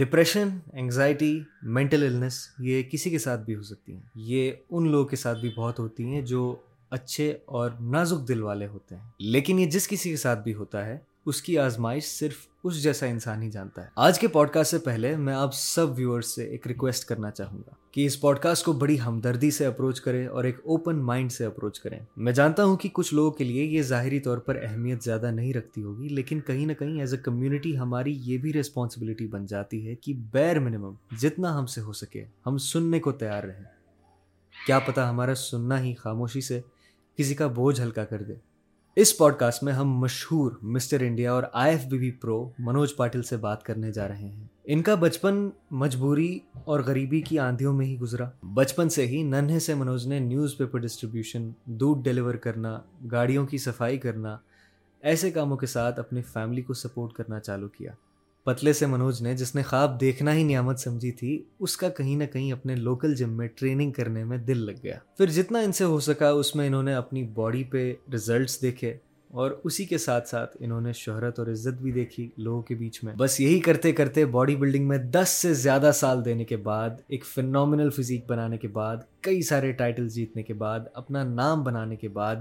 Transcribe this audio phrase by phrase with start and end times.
[0.00, 5.04] Depression anxiety mental illness یہ کسی کے ساتھ بھی ہو سکتی ہیں۔ یہ ان لوگوں
[5.04, 6.56] کے ساتھ بھی بہت ہوتی ہیں جو
[6.90, 10.86] اچھے اور نازک دل والے ہوتے ہیں۔ لیکن یہ جس کسی کے ساتھ بھی ہوتا
[10.86, 14.70] ہے اس کی آزمائش صرف اس جیسا انسان ہی جانتا ہے۔ آج کے پوڈ کاسٹ
[14.70, 18.38] سے پہلے میں آپ سب ویورز سے ایک ریکویسٹ کرنا چاہوں گا کہ اس پوڈ
[18.38, 22.32] کاسٹ کو بڑی ہمدردی سے اپروچ کریں اور ایک اوپن مائنڈ سے اپروچ کریں۔ میں
[22.32, 25.82] جانتا ہوں کہ کچھ لوگوں کے لیے یہ ظاہری طور پر اہمیت زیادہ نہیں رکھتی
[25.82, 29.94] ہوگی، لیکن کہیں نہ کہیں ایز اے کمیونٹی ہماری یہ بھی ریسپانسبلٹی بن جاتی ہے
[29.94, 33.64] کہ بیر منیمم جتنا ہم سے ہو سکے ہم سننے کو تیار رہیں۔
[34.66, 36.60] کیا پتا ہمارا سننا ہی خاموشی سے
[37.16, 38.34] کسی کا بوجھ ہلکا کر دے۔
[38.96, 42.96] اس پوڈ کاسٹ میں ہم مشہور مسٹر انڈیا اور I F B B pro Manoj
[42.96, 47.72] Patil سے بات کرنے جا رہے ہیں۔ ان کا بچپن مجبوری اور غریبی کی آندھیوں
[47.72, 52.34] میں ہی گزرا۔ بچپن سے ہی ننھے سے منوج نے نیوز پیپر ڈسٹریبیوشن، دودھ ڈیلیور
[52.34, 52.78] کرنا،
[53.12, 54.36] گاڑیوں کی صفائی کرنا،
[55.00, 57.92] ایسے کاموں کے ساتھ اپنی فیملی کو سپورٹ کرنا چالو کیا۔
[58.44, 62.16] پتلے سے منوج نے جس نے خواب دیکھنا ہی نعمت سمجھی تھی، اس کا کہیں
[62.16, 65.72] نہ کہیں اپنے لوکل جم میں ٹریننگ کرنے میں دل لگ گیا۔ پھر جتنا ان
[65.72, 68.96] سے ہو سکا، اس میں انہوں نے اپنی باڈی پہ ریزلٹس دیکھے
[69.28, 73.04] اور اسی کے ساتھ ساتھ انہوں نے شہرت اور عزت بھی دیکھی لوگوں کے بیچ
[73.04, 76.90] میں۔ بس یہی کرتے کرتے باڈی بلڈنگ میں دس سے زیادہ سال دینے کے بعد،
[77.08, 81.96] ایک فنومنل فزیک بنانے کے بعد، کئی سارے ٹائٹل جیتنے کے بعد، اپنا نام بنانے
[81.96, 82.36] کے بعد،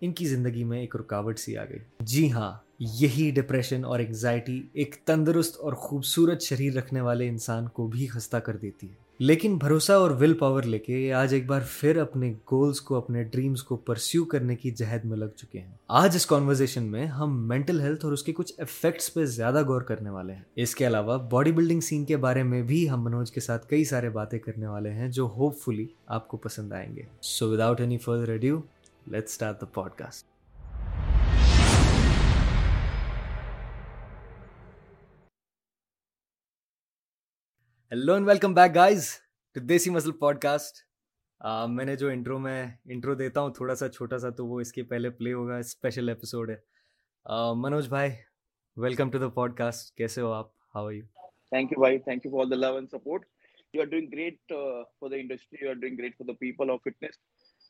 [0.00, 2.52] ان کی زندگی میں ایک رکاوٹ سی آ گئی۔ جی ہاں
[2.92, 8.36] یہی ڈپریشن اور انگزائٹی ایک تندرست اور خوبصورت شریر رکھنے والے انسان کو بھی خستہ
[8.36, 12.32] کر دیتی ہے۔ لیکن بھروسہ اور ول پاور لے کے آج ایک بار پھر اپنے
[12.32, 16.26] گولز کو، اپنے ڈریمز کو پرسیو کرنے کی جہد میں لگ چکے ہیں۔ آج اس
[16.26, 20.34] کانورزیشن میں ہم مینٹل ہیلتھ اور اس کے کچھ افیکٹس پہ زیادہ غور کرنے والے
[20.34, 23.68] ہیں۔ اس کے علاوہ باڈی بلڈنگ سین کے بارے میں بھی ہم منوج کے ساتھ
[23.68, 27.50] کئی سارے باتیں کرنے والے ہیں جو ہوپ فلی آپ کو پسند آئیں گے۔ So
[27.50, 28.60] without any further radio
[29.06, 30.33] let start the podcast
[37.94, 39.08] hello and welcome back guys
[39.56, 40.76] to desi muscle pod cost
[41.70, 44.72] میں نے جو انٹرو میں انٹرو دیتا ہوں تھوڑا سا چھوٹا سا، تو وہ اس
[44.72, 46.56] کے پہلے پلے ہوگا اسپیشل ایپیسوڈ ہے۔
[47.26, 48.10] uh, منوج بھائی
[48.76, 51.04] welcome to the podcast کیسے ہو آپ؟ ہاؤ یو
[51.50, 53.26] تھینک یو بھائی thank you for the love and support
[53.74, 54.52] you are doing great
[55.00, 57.18] for the industry you are doing great for the people of fitness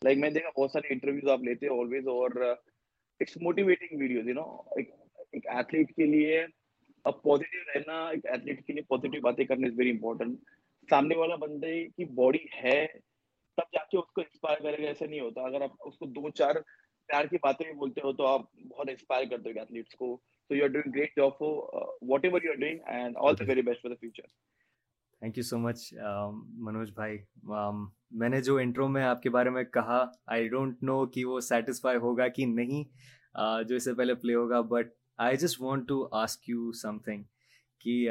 [0.03, 4.35] like میں دیکھا بہت سارے interviews آپ لیتے ہیں آلویز اور it's motivating videos you
[4.35, 6.45] know ایک athlete کے لیے
[7.05, 10.39] اب پازیٹیو رہنا ایک ایتھلیٹ کے لیے پازیٹیو باتیں کرنا از ویری امپورٹنٹ
[10.89, 12.87] سامنے والا بندے کی باڈی ہے،
[13.59, 16.07] تب جا کے اس کو انسپائر کرے گا، ایسا نہیں ہوتا۔ اگر آپ اس کو
[16.07, 16.55] دو چار
[17.09, 20.17] پیار کی باتیں بھی بولتے ہو تو آپ بہت انسپائر کرتے ہو ایتھلیٹس کو۔
[20.51, 21.55] So you are doing great job for
[22.25, 24.27] whatever you are doing and all the very best for the future
[25.23, 25.93] thank you so much
[26.67, 27.19] Manoj بھائی
[28.19, 31.41] میں نے جو انٹرو میں آپ کے بارے میں کہا آئی ڈونٹ نو کہ وہ
[31.41, 32.85] سیٹسفائی ہوگا کہ نہیں
[33.69, 37.23] جو اس سے پہلے پلے ہوگا but I just want to ask you something
[37.81, 38.11] کہ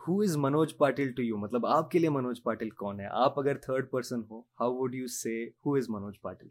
[0.00, 3.38] ہو is Manoj Patil to you مطلب آپ کے لیے منوج پاٹل کون ہے آپ
[3.38, 6.48] اگر third person who how would you say who is Manoj Patil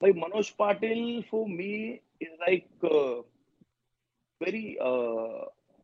[0.00, 1.72] بھائی Manoj Patil for me
[2.20, 2.84] is like
[4.40, 4.64] very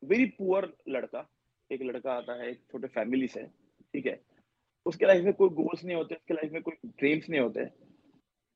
[0.03, 1.23] very poor لڑکا
[1.71, 3.47] ایک لڑکا آتا ہے ایک چھوٹے فیملی سے
[3.93, 4.17] ٹھیک ہے
[4.87, 7.41] اس کے لائف میں کوئی گولس نہیں ہوتے اس کے لائف میں کوئی ڈریمس نہیں
[7.41, 7.65] ہوتے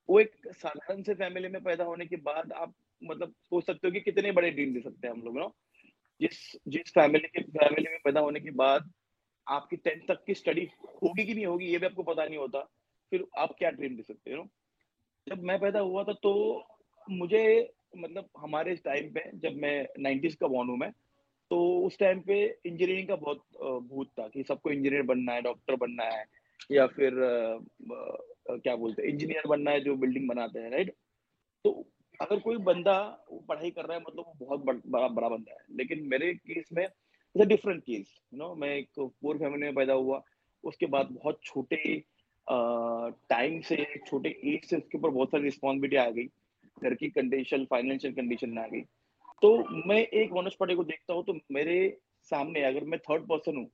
[0.09, 2.71] وہ ایک سادھارن سے فیملی میں پیدا ہونے کے بعد آپ
[3.03, 5.47] مطلب سوچ سکتے ہو کہ کتنے بڑے ڈریم دے سکتے ہیں ہم لوگ نا
[6.21, 8.81] جس جس فیملی کے فیملی میں پیدا ہونے کے بعد
[9.47, 10.65] آپ کی ٹینتھ تک کی اسٹڈی
[11.03, 12.59] ہوگی کہ نہیں ہوگی، یہ بھی آپ کو پتا نہیں ہوتا،
[13.13, 14.43] پھر آپ کیا ڈریم دے سکتے ہو
[15.27, 16.33] جب میں پیدا ہوا تھا تو
[17.09, 17.45] مجھے
[17.95, 20.89] مطلب ہمارے ٹائم پہ جب میں نائنٹیز کا بون ہوں میں،
[21.51, 23.39] تو اس ٹائم پہ انجینئرنگ کا بہت
[23.89, 26.23] بھوت تھا کہ سب کو انجینئر بننا ہے ڈاکٹر بننا ہے،
[26.71, 27.19] یا پھر
[28.63, 30.91] کیا بولتے ہیں انجینئر بننا ہے جو بلڈنگ بناتے ہیں رائٹ
[31.65, 31.83] تو
[32.22, 32.95] اگر کوئی بندہ
[33.47, 34.60] پڑھائی کر رہا ہے مطلب وہ بہت
[34.91, 36.86] بڑا بڑا بندہ ہے۔ لیکن میرے کیس میں
[37.34, 40.21] ڈفرنٹ کیس یو نو میں ایک پور فیملی میں پیدا ہوا۔
[40.65, 41.77] اس کے بعد بہت چھوٹے
[43.28, 43.77] ٹائم سے،
[44.09, 46.27] چھوٹے ایج سے اس کے اوپر بہت ساری رسپانسبلٹی آ گئی۔
[46.83, 48.83] گھر کی کنڈیشن فائنینشیل کنڈیشن آ گئی۔
[49.42, 51.91] تو میں ایک منوج پاٹل کو دیکھتا ہوں تو میرے
[52.30, 53.66] سامنے اگر میں تھرڈ پرسن ہوں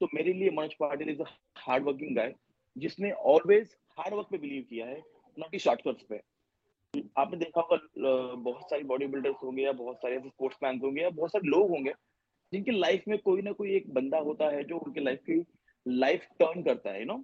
[0.00, 1.32] تو میرے لیے Manoj Patil is a
[1.66, 2.32] hard working guy
[2.76, 5.00] جس نے آلویز ہارڈ ورک پہ بلیو کیا ہے
[5.36, 6.18] ناٹ شارٹ کٹس پہ۔
[6.94, 10.78] آپ نے دیکھا ہوگا بہت ساری باڈی بلڈرس ہوں گے یا بہت سارے اسپورٹس مین
[10.82, 11.90] ہوں گے یا بہت سارے لوگ ہوں گے
[12.52, 15.24] جن کی لائف میں کوئی نہ کوئی ایک بندہ ہوتا ہے جو ان کی لائف
[15.24, 15.40] کی
[15.86, 17.14] لائف ٹرن کرتا ہے نا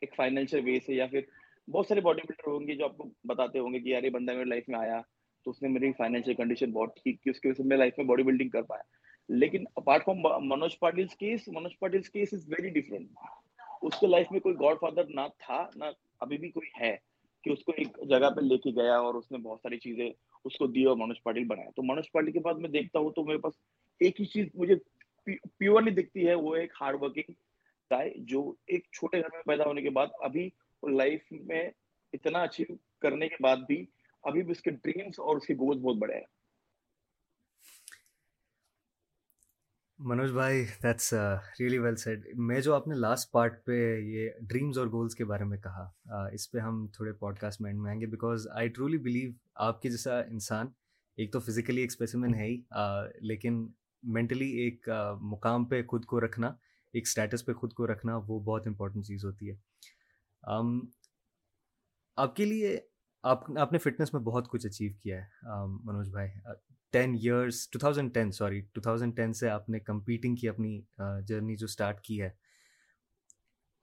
[0.00, 1.20] ایک فائنینشیل وے سے یا پھر
[1.68, 4.10] بہت سارے باڈی بلڈر ہوں گے جو آپ کو بتاتے ہوں گے کہ یار یہ
[4.10, 5.00] بندہ میری لائف میں آیا
[5.46, 7.98] تو اس نے میری فائنینشیل کنڈیشن بہت ٹھیک کی، اس کی وجہ سے میں لائف
[7.98, 8.82] میں باڈی بلڈنگ کر پایا۔
[9.28, 13.08] لیکن apart from Manoj Patil case Manoj Patil case is very different
[13.82, 15.84] اس کے لائف میں کوئی گاڈ فادر نہ تھا، نہ
[16.20, 16.96] ابھی بھی کوئی ہے۔
[17.44, 20.10] کہ اس کو ایک جگہ پہ لے کے گیا اور اس نے بہت ساری چیزیں
[20.44, 23.10] اس کو دی اور منوج پاٹل بنایا۔ تو منوج پاٹل کے بعد میں دیکھتا ہوں
[23.10, 23.52] تو میرے پاس
[24.00, 24.74] ایک ہی چیز مجھے
[25.58, 27.32] پیورلی دکھتی ہے، وہ ایک ہارڈ ورکنگ
[27.90, 30.48] گائے جو ایک چھوٹے گھر میں پیدا ہونے کے بعد ابھی
[30.82, 31.70] لائف میں
[32.12, 33.84] اتنا اچیو کرنے کے بعد بھی
[34.22, 36.37] ابھی بھی اس کے ڈریمس اور اس کے گولز بہت بڑے ہیں۔
[39.98, 41.12] منوج بھائی دیٹس
[41.60, 45.24] ریئلی ویل سیڈ میں جو آپ نے لاسٹ پارٹ پہ یہ ڈریمز اور گولز کے
[45.24, 48.06] بارے میں کہا uh, اس پہ ہم تھوڑے پوڈ کاسٹ میں اینڈ میں آئیں گے
[48.06, 50.66] بیکاز آئی ٹرولی بلیو آپ کے جیسا انسان
[51.16, 53.68] ایک تو فزیکلی ایک اسپیسیمن ہے ہی uh, لیکن
[54.02, 56.48] مینٹلی ایک uh, مقام پہ خود کو رکھنا،
[56.92, 59.54] ایک اسٹیٹس پہ خود کو رکھنا وہ بہت امپورٹنٹ چیز ہوتی ہے۔
[60.50, 60.80] um,
[62.16, 62.80] آپ کے لیے
[63.22, 66.28] آپ آپ نے فٹنس میں بہت کچھ اچیو کیا ہے um, منوج بھائی۔
[66.92, 70.80] Ten years two thousand ten sorry two thousand ten سے آپ نے کمپیٹنگ کی اپنی
[71.26, 72.30] جرنی جو اسٹارٹ کی ہے۔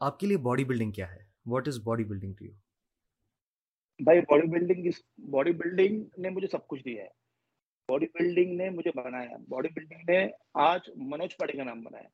[0.01, 2.53] آپ کے لیے باڈی بلڈنگ کیا ہے؟ What is body building to you
[3.99, 4.89] بھائی باڈی بلڈنگ
[5.31, 7.09] باڈی بلڈنگ نے مجھے سب کچھ دیا ہے۔
[7.89, 10.27] باڈی بلڈنگ نے مجھے بنایا باڈی بلڈنگ نے
[10.63, 12.07] آج منوج پاٹی کا نام بنایا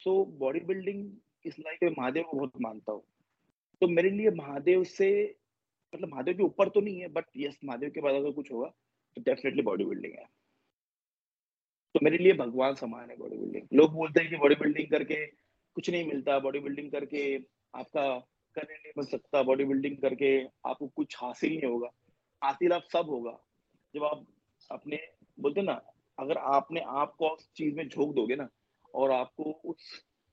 [0.00, 1.08] سو باڈی بلڈنگ
[1.44, 3.00] اس لائف میں مہادیو کو بہت مانتا ہوں۔
[3.80, 5.10] تو میرے لیے مہادیو سے
[5.92, 8.70] مطلب مہادیو کے اوپر تو نہیں ہے بٹ یس مہادیو کے بعد اگر کچھ ہوگا۔
[9.16, 10.24] تو ڈیفینیٹلی باڈی بلڈنگ ہے۔
[11.94, 15.04] تو میرے لیے بھگوان سامان ہے باڈی بلڈنگ لوگ بولتے ہیں کہ باڈی بلڈنگ کر
[15.04, 15.24] کے
[15.76, 17.38] کچھ نہیں ملتا باڈی بلڈنگ کر کے
[17.74, 18.18] آپ کا
[18.56, 21.88] کرنے نہیں بن سکتا باڈی بلڈنگ کر کے آپ کو کچھ حاصل نہیں ہوگا۔
[22.42, 23.36] حاصل آپ سب ہوگا۔
[23.94, 24.18] جب آپ
[24.70, 24.96] اپنے
[25.38, 25.78] بولتے نا،
[26.18, 28.44] اگر آپ نے آپ کو اس چیز میں جھونک دو گے نا،
[28.94, 29.76] اور آپ کو اس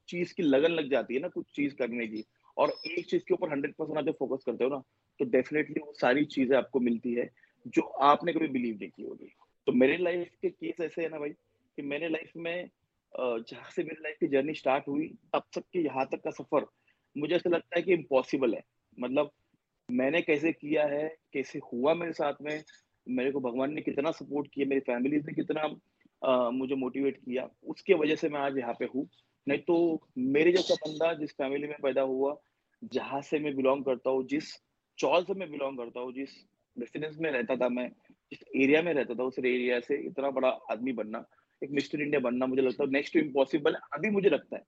[0.09, 2.21] چیز کی لگن لگ جاتی ہے نا کچھ چیز کرنے کی،
[2.57, 4.79] اور ایک چیز کے اوپر ہنڈریڈ پرسینٹ آپ جب فوکس کرتے ہو نا،
[5.19, 7.25] تو ڈیفینیٹلی وہ ساری چیزیں آپ کو ملتی ہے۔
[7.65, 9.27] جو آپ نے کبھی بلیو نہیں کی ہوگی۔
[9.65, 11.31] تو میرے لائف کے کیس ایسے ہے نا بھائی
[11.75, 12.63] کہ میں نے لائف میں
[13.47, 16.63] جہاں سے میری لائف کی جرنی اسٹارٹ ہوئی اب تک کہ یہاں تک کا سفر
[17.15, 18.59] مجھے ایسا لگتا ہے کہ امپاسبل ہے۔
[18.97, 19.27] مطلب
[19.89, 22.59] میں نے کیسے کیا ہے، کیسے ہوا میرے ساتھ میں،
[23.07, 25.61] میرے کو بھگوان نے کتنا سپورٹ کیا، میری فیملیز نے کتنا
[26.49, 29.03] مجھے موٹیویٹ کیا۔ اس کی وجہ سے میں آج یہاں پہ ہوں۔
[29.47, 32.35] نہیں تو میرے جیسا بندہ جس فیملی میں پیدا ہوا،
[32.91, 34.43] جہاں سے میں بلانگ کرتا ہوں، جس
[34.97, 36.29] چال سے میں بلانگ کرتا ہوں، جس
[36.75, 37.87] ڈسٹینس میں رہتا تھا میں،
[38.31, 41.17] جس ایریا میں رہتا تھا، اس ایریا سے اتنا بڑا آدمی بننا،
[41.61, 44.61] ایک مسٹر انڈیا بننا مجھے لگتا ہے نیکسٹ ٹو امپاسبل ابھی مجھے لگتا ہے۔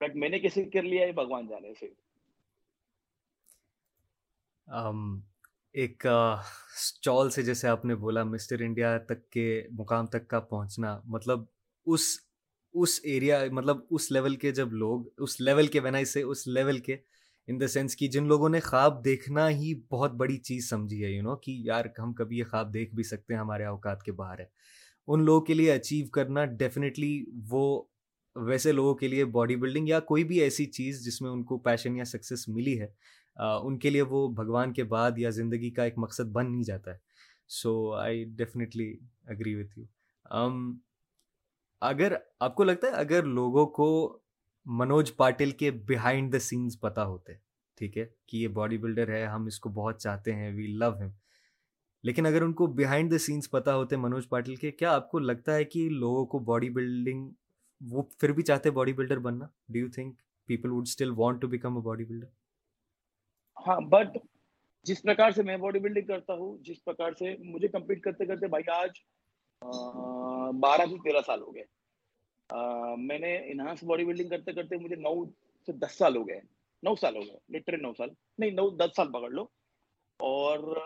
[0.00, 1.86] بٹ میں نے کیسے کر لیا یہ بھگوان جانے سے؟
[5.74, 11.00] ایک اسٹال سے جیسے آپ نے بولا مسٹر انڈیا تک کے مقام تک کا پہنچنا
[11.04, 11.40] مطلب
[11.86, 12.00] اس
[12.74, 16.78] اس ایریا مطلب اس لیول کے جب لوگ، اس لیول کے بنائی سے اس لیول
[16.78, 16.96] کے
[17.48, 21.10] ان دا سینس کہ جن لوگوں نے خواب دیکھنا ہی بہت بڑی چیز سمجھی ہے
[21.10, 24.12] یو نو کہ یار ہم کبھی یہ خواب دیکھ بھی سکتے ہیں، ہمارے اوقات کے
[24.12, 24.44] باہر ہے
[25.08, 27.82] ان لوگوں کے لیے اچیو کرنا ڈیفینیٹلی وہ
[28.36, 31.58] ویسے لوگوں کے لیے باڈی بلڈنگ یا کوئی بھی ایسی چیز جس میں ان کو
[31.58, 32.86] پیشن یا سکسیس ملی ہے
[33.36, 36.92] ان کے لیے وہ بھگوان کے بعد یا زندگی کا ایک مقصد بن نہیں جاتا
[36.92, 36.98] ہے۔
[37.48, 38.92] So I definitely
[39.24, 39.84] agree with you
[41.82, 43.86] اگر آپ کو لگتا ہے اگر لوگوں کو
[44.66, 47.32] منوج پاٹل کے بیہائنڈ دا سینس پتہ ہوتے
[47.78, 50.90] ٹھیک ہے؟ کہ یہ باڈی بلڈر ہے، ہم اس کو بہت چاہتے ہیں وی لو
[51.00, 51.08] ہم
[52.04, 55.18] لیکن اگر ان کو بیہائنڈ دا سینس پتہ ہوتے منوج پاٹل کے، کیا آپ کو
[55.18, 57.28] لگتا ہے کہ لوگوں کو باڈی بلڈنگ
[57.80, 60.16] وہ پھر بھی چاہتے باڈی بلڈر بننا؟ Do you think
[60.48, 62.26] people would still want to become a body builder
[63.66, 64.16] ہاں بٹ
[64.86, 68.46] جس پرکار سے میں باڈی بلڈنگ کرتا ہوں، جس پرکار سے مجھے کمپیٹ کرتے کرتے
[68.48, 69.00] بھائی آج
[70.60, 71.64] بارہ سے تیرہ سال ہو گئے۔
[72.98, 75.24] میں نے انہانس باڈی بلڈنگ کرتے کرتے مجھے نو
[75.66, 76.40] سے دس سال ہو گئے
[76.82, 78.08] نو سال ہو گئے لٹرلی نو سال۔
[78.38, 79.42] نہیں، نو، دس سال پکڑ لو۔
[80.18, 80.76] اور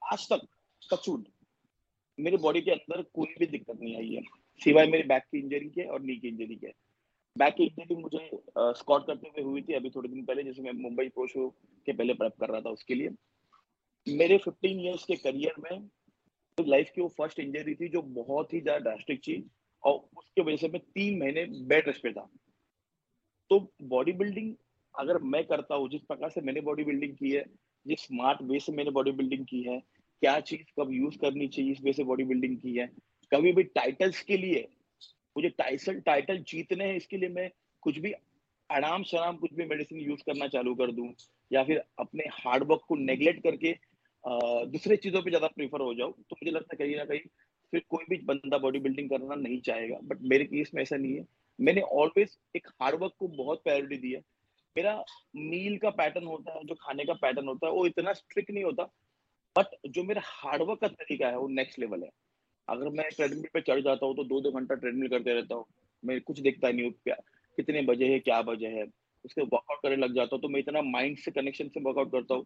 [0.00, 0.40] آج تک
[0.90, 1.28] کچوٹ
[2.18, 4.20] میرے باڈی کے اندر کوئی بھی دقت نہیں آئی ہے۔
[4.64, 6.68] سوائے میری بیک کی انجری کے اور نی کی انجری کے۔
[7.36, 10.72] بیک کی انجری مجھے اسکاٹ کرتے ہوئے ہوئی تھی۔ ابھی تھوڑے دن پہلے، جیسے میں
[10.72, 13.08] ممبئی پرو شو کے پہلے پرپ کر رہا تھا اس کے لیے۔
[14.06, 15.78] میرے ففٹین ایئرس کے کریئر میں
[16.66, 19.44] لائف کی وہ فرسٹ انجری تھی جو بہت ہی زیادہ ڈراسٹک چیز
[19.86, 22.26] اور اس کی وجہ سے میں تین مہینے بیٹ ریسٹ پہ تھا۔
[23.50, 24.54] تو باڈی بلڈنگ
[24.94, 27.42] اگر میں کرتا ہوں، جس پرکار سے میں نے باڈی بلڈنگ کی ہے،
[27.86, 29.78] جس اسمارٹ وے سے میں نے باڈی بلڈنگ کی ہے،
[30.22, 32.86] کیا چیز کب یوز کرنی چاہیے اس وے سے باڈی بلڈنگ کی ہے؟
[33.32, 34.64] کبھی بھی ٹائٹلس کے لیے،
[35.36, 37.48] مجھے ٹائسل ٹائٹل جیتنے ہیں، اس کے لیے میں
[37.82, 38.12] کچھ بھی
[38.70, 41.08] آرام شرام کچھ بھی میڈیسن یوز کرنا چالو کر دوں،
[41.50, 43.72] یا پھر اپنے ہارڈ ورک کو نیگلیکٹ کر کے
[44.72, 47.28] دوسرے چیزوں پہ زیادہ پریفر ہو جاؤ تو مجھے لگتا ہے کہیں نہ کہیں
[47.72, 49.98] پھر کوئی بھی بندہ باڈی بلڈنگ کرنا نہیں چاہے گا.
[50.02, 51.22] بٹ میرے کیس میں ایسا نہیں ہے.
[51.58, 54.20] میں نے آلویز ایک ہارڈ ورک کو بہت پرائیورٹی دی ہے
[54.76, 55.00] میرا
[55.34, 58.64] میل کا پیٹرن ہوتا ہے، جو کھانے کا پیٹرن ہوتا ہے، وہ اتنا اسٹرکٹ نہیں
[58.64, 58.84] ہوتا.
[59.56, 62.08] بٹ جو میرا ہارڈ ورک کا طریقہ ہے، وہ نیکسٹ لیول ہے.
[62.68, 65.34] اگر میں ٹریڈ مل پہ چڑھ جاتا ہوں تو دو دو گھنٹہ ٹریڈ مل کرتے
[65.34, 65.64] رہتا ہوں.
[66.02, 67.22] میں کچھ دیکھتا نہیں ہوں
[67.58, 68.82] کتنے بجے ہے، کیا بجے ہے.
[69.24, 71.80] اس کے ورک آؤٹ کرنے لگ جاتا ہوں تو میں اتنا مائنڈ سے کنیکشن سے
[71.84, 72.42] ورک آؤٹ کرتا ہوں.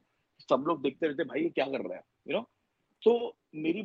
[0.49, 2.43] سب لوگ دیکھتے رہتے، بھائی، یہ کیا کر رہا ہے؟ یو نو
[3.05, 3.83] تو ویری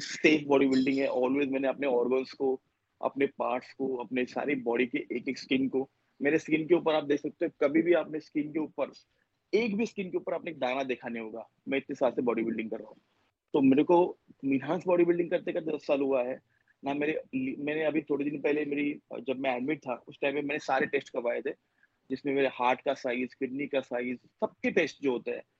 [0.00, 1.06] سیف باڈی بلڈنگ ہے.
[1.06, 2.60] آلویز میں نے اپنے آرگنس کو،
[3.00, 5.86] اپنے پارٹس کو، اپنے ساری باڈی کے ایک ایک اسکن کو،
[6.20, 8.86] میرے اسکن کے اوپر آپ دیکھ سکتے ہیں کبھی بھی آپ نے اسکن کے اوپر،
[9.52, 11.42] ایک بھی اسکن کے اوپر آپ نے دانا دیکھا نہیں ہوگا.
[11.66, 13.00] میں اتنے سال سے باڈی بلڈنگ کر رہا ہوں۔
[13.52, 16.36] تو میرے کو انہانس باڈی بلڈنگ کرتے کرتے دس سال ہوا ہے۔
[16.82, 17.14] نہ میرے،
[17.58, 18.94] میں نے ابھی تھوڑے دن پہلے میری
[19.26, 21.52] جب میں ایڈمٹ تھا، اس ٹائم میں میں نے سارے ٹیسٹ کروائے تھے،
[22.10, 25.51] جس میں میرے ہارٹ کا سائز کڈنی کا سائز سب کے ٹیسٹ جو ہوتے ہیں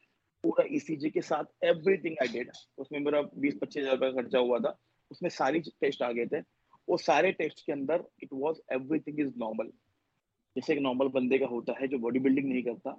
[0.45, 3.83] پورا ای سی جی کے ساتھ ایوری تھنگ آئی ڈیڈ اس میں میرا بیس پچیس
[3.83, 4.73] ہزار روپے خرچہ ہوا تھا.
[5.11, 6.41] اس میں ساری ٹیسٹ آ گئے تھے.
[6.89, 8.61] وہ سارے ٹیسٹ کے اندر it was
[9.01, 9.71] everything is normal
[10.57, 12.91] جیسے ایک نارمل بندے کا ہوتا ہے جو باڈی بلڈنگ نہیں کرتا،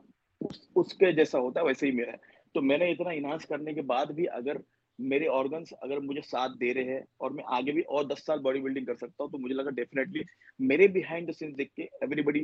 [0.42, 2.18] اس اس کے جیسا ہوتا ہے ویسے ہی میرا ہے.
[2.56, 4.58] تو میں نے اتنا انہانس کرنے کے بعد بھی اگر
[5.00, 8.40] میرے آرگنس اگر مجھے ساتھ دے رہے ہیں اور میں آگے بھی اور دس سال
[8.42, 10.24] باڈی بلڈنگ کر سکتا ہوں، تو مجھے لگا ڈیفینیٹلی
[10.60, 12.44] میرے بہائنڈ دا سینس دیکھ کے ایوری بڈی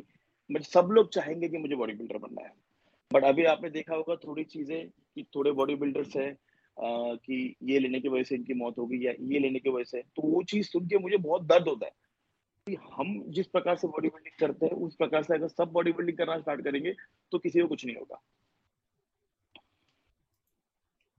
[0.74, 2.54] سب لوگ چاہیں گے کہ مجھے باڈی بلڈر بننا ہے۔
[3.12, 4.84] بٹ ابھی آپ نے دیکھا ہوگا تھوڑی چیزیں
[5.16, 6.32] کہ تھوڑے باڈی بلڈرس ہیں
[7.24, 9.84] کہ یہ لینے کی وجہ سے ان کی موت ہوگی یا یہ لینے کی وجہ
[9.84, 12.08] سے۔ تو وہ چیز سن کے مجھے بہت درد ہوتا ہے۔
[12.68, 15.92] کہ ہم جس پرکار سے باڈی بلڈنگ کرتے ہیں اس پرکار سے اگر سب باڈی
[15.92, 16.94] بلڈنگ کرنا اسٹارٹ کریں گے
[17.32, 18.16] تو کسی کو کچھ نہیں ہوگا۔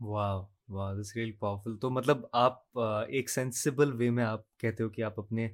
[0.00, 2.78] واو واو دس ریئل پاورفل تو مطلب آپ
[3.09, 5.49] ایک سینسیبل وے میں آپ کہتے ہو کہ آپ اپنے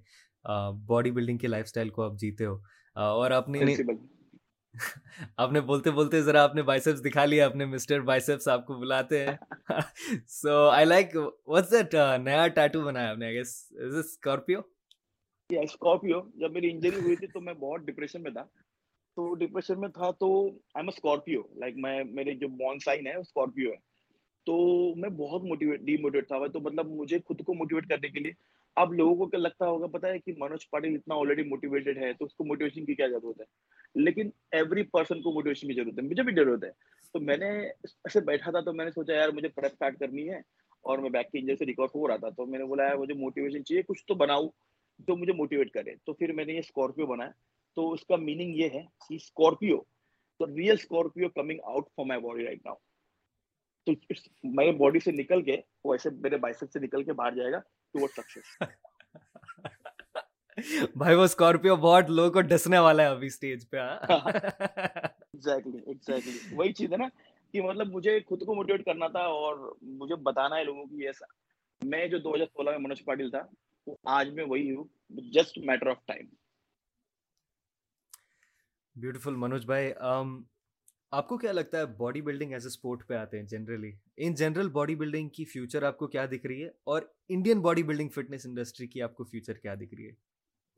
[0.86, 2.56] باڈی بلڈنگ کے لائف اسٹائل کو آپ جیتے ہو۔
[2.96, 3.58] اور آپ نے
[5.36, 8.74] آپ نے بولتے بولتے ذرا آپ نے بائسپس دکھا لیا اپنے مسٹر بائسپس آپ کو
[8.74, 9.36] بلاتے ہیں۔
[10.28, 11.16] So I like
[11.46, 14.60] what's that نیا ٹیٹو بنایا آپ نے گیس از اسکارپیو
[15.50, 18.42] یا اسکارپیو جب میری انجری ہوئی تھی تو میں بہت ڈپریشن میں تھا۔
[19.16, 23.14] تو ڈپریشن میں تھا تو آئی ایم اسکارپیو لائک میں میرے جو بون سائن ہے
[23.14, 23.76] اسکارپیو ہے۔
[24.46, 24.56] تو
[24.94, 28.32] میں بہت موٹیویٹ ڈی موٹیویٹ تھا۔ تو مطلب مجھے خود کو موٹیویٹ کرنے کے لیے
[28.76, 32.12] اب لوگوں کو کیا لگتا ہوگا پتا ہے کہ منوج پاٹل اتنا آلریڈی موٹیویٹڈ ہے
[32.12, 33.44] تو اس کو موٹیویشن کی کیا ضرورت ہے؟
[33.94, 36.70] لیکن ایوری پرسن کو موٹیویشن کی ضرورت ہے، مجھے بھی ضرورت ہے۔
[37.12, 40.28] تو میں نے ایسے بیٹھا تھا تو میں نے سوچا یار مجھے پریپ اسٹارٹ کرنی
[40.30, 40.38] ہے
[40.84, 42.96] اور میں بیک کی انجر سے ریکارڈ ہو رہا تھا تو میں نے بولا یار
[42.96, 44.46] مجھے موٹیویشن چاہیے، کچھ تو بناؤ
[44.98, 47.30] جو مجھے موٹیویٹ کرے۔ تو پھر میں نے یہ اسکارپیو بنایا
[47.76, 49.78] تو اس کا میننگ یہ ہے کہ اسکارپیو
[50.40, 52.74] تو real Scorpio coming out for my body right now
[53.86, 53.92] تو
[54.44, 57.60] میرے باڈی سے نکل کے، وہ ایسے میرے بائسپ سے نکل کے باہر جائے گا۔
[57.96, 58.60] ٹوورڈ سکسیس
[60.96, 66.72] بھائی وہ اسکارپیو بہت لوگوں کو ڈسنے والا ہے ابھی اسٹیج پہ ایگزیکٹلی ایگزیکٹلی وہی
[66.72, 67.08] چیز ہے نا
[67.54, 71.26] کہ مطلب مجھے خود کو موٹیویٹ کرنا تھا اور مجھے بتانا ہے لوگوں کی ایسا۔
[71.82, 73.40] میں جو دو ہزار سولہ میں منوج پاٹل تھا
[73.86, 74.84] وہ آج میں وہی ہوں
[75.32, 76.26] just matter of time
[78.96, 79.92] beautiful Manoj بھائی
[81.12, 84.34] آپ کو کیا لگتا ہے body building as a sport پہ آتے ہیں generally in
[84.34, 88.08] general body building کی فیوچر آپ کو کیا دکھ رہی ہے اور Indian body building
[88.08, 90.12] fitness industry کی آپ کو فیوچر کیا دکھ رہی ہے؟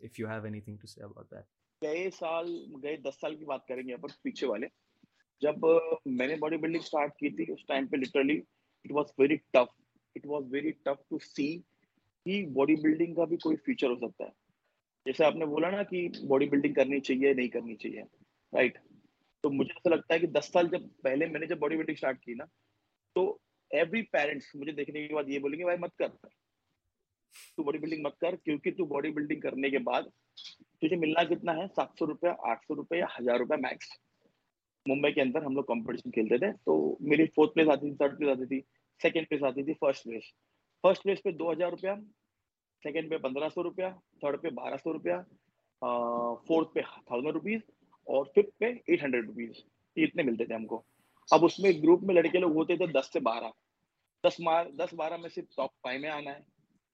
[0.00, 1.44] If you have anything to say about that
[1.82, 2.46] گئے سال،
[2.82, 4.66] گئے دس سال کی بات کریں گے پر پیچھے والے۔
[5.42, 5.66] جب
[6.06, 9.68] میں نے باڈی بلڈنگ اسٹارٹ کی تھی، اس ٹائم پہ literally it was very tough
[10.16, 11.48] it was very tough to see
[12.26, 14.30] کہ باڈی بلڈنگ کا بھی کوئی فیوچر ہو سکتا ہے۔
[15.06, 18.87] جیسے آپ نے بولا نا کہ باڈی بلڈنگ کرنی چاہیے، نہیں کرنی چاہیے رائٹ right.
[19.48, 21.94] تو مجھے ایسا لگتا ہے کہ دس سال جب پہلے میں نے جب باڈی بلڈنگ
[21.94, 22.44] اسٹارٹ کی نا،
[23.16, 23.22] تو
[23.70, 26.08] ایوری پیرنٹس مجھے دیکھنے کے بعد یہ بولیں گے، بھائی مت کر۔
[27.56, 30.02] تو باڈی بلڈنگ مت کر، کیونکہ تو باڈی بلڈنگ کرنے کے بعد
[30.80, 33.88] تجھے ملنا کتنا ہے؟ سات سو روپیہ آٹھ سو روپے یا ہزار روپے میکس
[34.86, 36.76] ممبئی کے اندر ہم لوگ کمپٹیشن کھیلتے تھے، تو
[37.08, 38.60] میری فورتھ پلیس آتی تھی تھرڈ پلیس آتی تھی
[39.00, 40.32] سیکنڈ پلیس آتی تھی فرسٹ پلیس
[40.84, 41.90] فرسٹ پلیس پہ دو ہزار روپیہ
[42.82, 43.86] سیکنڈ پہ پندرہ سو روپیہ
[44.20, 45.20] تھرڈ پہ بارہ سو روپیہ
[46.46, 47.60] فورتھ پہ تھاؤزینڈ روپیز
[48.08, 49.64] اور ففتھ پہ ایٹ ہنڈریڈ روپیز
[49.96, 50.82] یہ اتنے ملتے تھے ہم کو.
[51.28, 53.50] اب اس میں گروپ میں لڑکے لوگ ہوتے تھے دس سے بارہ.
[54.24, 56.40] دس مار دس بارہ میں صرف ٹاپ فائیو میں آنا ہے.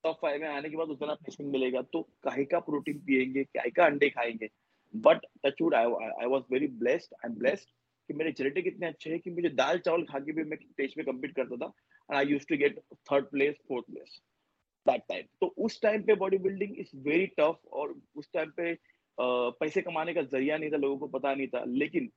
[0.05, 3.33] ٹاپ فائیو میں آنے کے بعد اتنا پلیسمنٹ ملے گا تو کاہے کا پروٹین پیئیں
[3.35, 4.47] گے، کاہے کا انڈے کھائیں گے.
[4.95, 7.69] But touch wood I was very blessed I am blessed
[8.09, 10.93] کہ میرے جینیٹک اتنے اچھے ہیں کہ مجھے دال چاول کھا کے بھی میں اسٹیج
[10.97, 14.19] میں کمپیٹ کرتا تھا and I use to get third place fourth place
[14.87, 18.75] that time تو اس ٹائم پہ body building is very tough اور اس ٹائم پہ
[19.59, 22.09] پیسے کمانے کا ذریعہ نہیں تھا، لوگوں کو پتا نہیں تھا۔ لیکن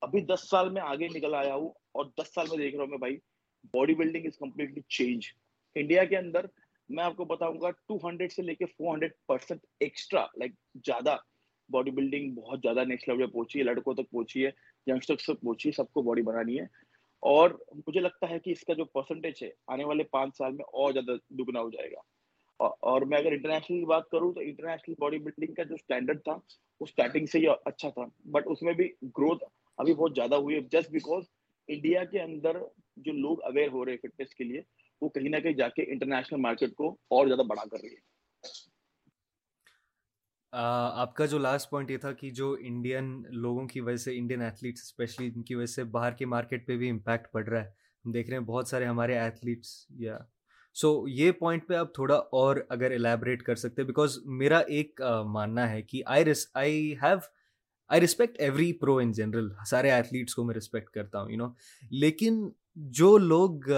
[0.00, 2.90] ابھی دس سال میں آگے نکل آیا ہوں اور دس سال میں دیکھ رہا ہوں
[2.90, 3.16] میں بھائی
[3.74, 5.22] body building is completely change
[5.74, 6.46] India کے اندر
[6.88, 10.52] میں آپ کو بتاؤں گا ٹو ہنڈریڈ سے لے کے four hundred percent extra like
[10.74, 11.16] زیادہ
[11.68, 14.50] باڈی بلڈنگ بہت زیادہ نیکسٹ لیول پہ پہنچی ہے، لڑکوں تک پہنچی ہے
[14.86, 16.64] یگسٹرس تک پہنچی ہے، سب کو باڈی بنانی ہے۔
[17.20, 20.64] اور مجھے لگتا ہے کہ اس کا جو پرسنٹیج ہے، آنے والے پانچ سال میں
[20.64, 22.15] اور زیادہ دگنا ہو جائے گا۔
[22.60, 26.32] اور میں اگر انٹرنیشنل کی بات کروں تو انٹرنیشنل باڈی بلڈنگ کا جو اسٹینڈرڈ تھا،
[26.80, 29.44] وہ اسٹارٹنگ سے ہی اچھا تھا۔ بٹ اس میں بھی گروتھ
[29.78, 31.24] ابھی بہت زیادہ ہوئی ہے جسٹ بیکاز
[31.68, 32.56] انڈیا کے اندر
[32.96, 34.60] جو لوگ اویئر ہو رہے ہیں فٹنس کے لیے،
[35.02, 38.04] وہ کہیں نہ کہیں جا کے انٹرنیشنل مارکیٹ کو اور زیادہ بڑا کر رہی ہے۔
[40.52, 44.42] آپ کا جو لاسٹ پوائنٹ یہ تھا کہ جو انڈین لوگوں کی وجہ سے انڈین
[44.42, 47.68] ایتھلیٹس اسپیشلی ان کی وجہ سے باہر کے مارکیٹ پہ بھی امپیکٹ پڑ رہا ہے۔
[48.04, 50.18] ہم دیکھ رہے ہیں بہت سارے ہمارے ایتھلیٹس یا
[50.76, 55.70] سو یہ پوائنٹ پہ آپ تھوڑا اور اگر الیبریٹ کر سکتے بیکاز میرا ایک ماننا
[55.70, 57.18] ہے کہ I I have
[57.90, 61.48] I respect every pro in general سارے ایتھلیٹس کو میں رسپیکٹ کرتا ہوں یو نو
[61.90, 62.48] لیکن
[62.92, 63.70] جو لوگ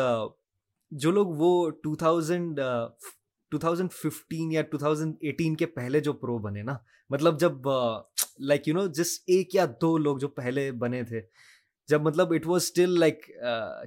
[0.92, 2.60] جو لوگ وہ two thousand
[3.52, 6.76] two thousand fifteen یا ٹو تھاؤزنڈ ایٹین کے پہلے جو پرو بنے نا
[7.10, 7.68] مطلب جب
[8.38, 11.20] لائک یو نو جس ایک یا دو لوگ جو پہلے بنے تھے،
[11.88, 13.26] جب مطلب اٹ واز اسٹل لائک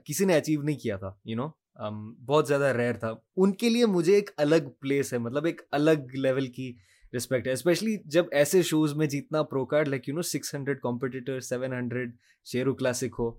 [0.05, 1.47] کسی نے اچیو نہیں کیا تھا یو نو
[1.77, 6.15] بہت زیادہ ریئر تھا۔ ان کے لیے مجھے ایک الگ پلیس ہے مطلب ایک الگ
[6.15, 6.73] لیول کی
[7.17, 10.81] رسپیکٹ ہے۔ اسپیشلی جب ایسے شوز میں جیتنا pro card like you know six hundred
[10.81, 13.31] competitor seven hundred Sheru classic ہو۔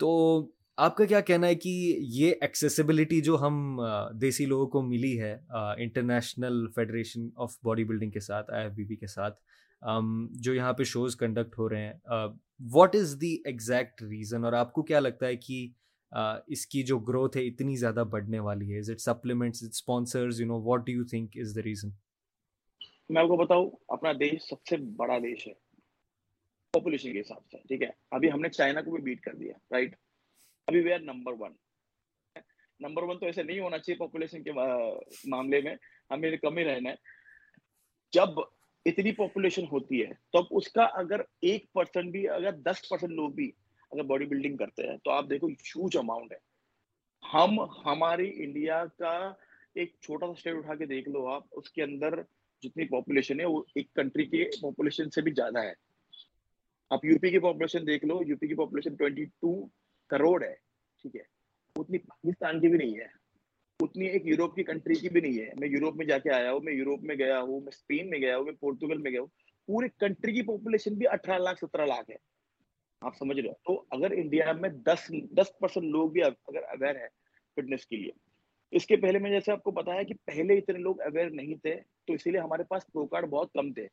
[0.00, 0.10] تو
[0.76, 1.68] آپ کا کیا کہنا ہے کہ
[1.98, 3.80] یہ ایکسیسیبلٹی جو ہم
[4.20, 5.36] دیسی لوگوں کو ملی ہے
[5.78, 9.40] international federation of body building کے ساتھ آئی ایف بی بی کے ساتھ
[10.30, 11.92] جو یہاں پہ شوز کنڈکٹ ہو رہے ہیں
[12.72, 15.68] what is the exact reason اور آپ کو کیا لگتا ہے کہ
[16.46, 20.46] اس کی جو گروتھ ہے اتنی زیادہ بڑھنے والی ہے۔ Is it supplements sponsors you
[20.46, 21.88] know what do you think is the reason
[23.08, 25.52] میں آپ کو بتاؤں، اپنا دیش سب سے بڑا دیش ہے۔
[26.72, 29.52] پاپولیشن کے حساب سے، ٹھیک ہے؟ ابھی ہم نے چائنا کو بھی بیٹ کر دیا
[29.70, 29.96] رائٹ
[30.66, 31.52] ابھی we are number one
[32.80, 35.76] number one تو ایسے نہیں ہونا چاہیے پاپولیشن کے معاملے میں۔
[36.10, 36.94] ہمیں کم ہی رہنا ہے۔
[38.12, 38.38] جب
[38.84, 43.10] اتنی پاپولیشن ہوتی ہے تو اب اس کا اگر ایک پرسنٹ بھی، اگر دس پرسنٹ
[43.10, 43.50] لوگ بھی
[43.96, 46.38] اگر باڈی بلڈنگ کرتے ہیں، تو آپ دیکھو ہیوج اماؤنٹ ہے۔
[47.34, 49.32] ہم، ہماری انڈیا کا
[49.74, 52.22] ایک چھوٹا سا اسٹیٹ اٹھا کے دیکھ لو آپ، اس کے اندر
[52.62, 55.72] جتنی پاپولیشن ہے، وہ ایک کنٹری کے پاپولیشن سے بھی زیادہ ہے۔
[56.90, 59.66] آپ یو پی کی پاپولیشن دیکھ لو یو پی کی پاپولیشن ٹوینٹی ٹو
[60.08, 60.54] کروڑ ہے،
[61.02, 61.22] ٹھیک ہے۔
[61.76, 63.26] اتنی پاکستان کی بھی نہیں ہے۔
[63.80, 66.52] اتنی ایک یوروپ کی کنٹری کی بھی نہیں ہے۔ میں یوروپ میں جا کے آیا
[66.52, 69.20] ہوں، میں یوروپ میں گیا ہوں، میں اسپین میں گیا ہوں، میں پورتگل میں گیا
[69.20, 69.28] ہوں۔
[69.66, 72.35] پورے کنٹری کی پاپولیشن بھی اٹھارہ لاکھ، سترہ لاکھ ہے۔
[73.00, 76.94] آپ سمجھ رہے ہو۔ تو اگر انڈیا میں دس دس پرسینٹ لوگ بھی اگر اویئر
[76.96, 77.08] ہے
[77.56, 78.10] فٹنس کے لیے،
[78.70, 81.74] اس کے پہلے میں جیسے آپ کو بتایا کہ پہلے اتنے لوگ اویئر نہیں تھے،
[82.06, 83.86] تو اسی لیے ہمارے پاس پرو کارڈ بہت کم تھے۔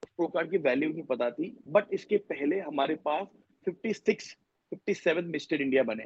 [0.00, 3.28] پرو کارڈ کی ویلیو نہیں پتا تھی بٹ اس کے پہلے ہمارے پاس
[3.66, 4.36] fifty six
[4.70, 6.04] fifty seven mister India بنے۔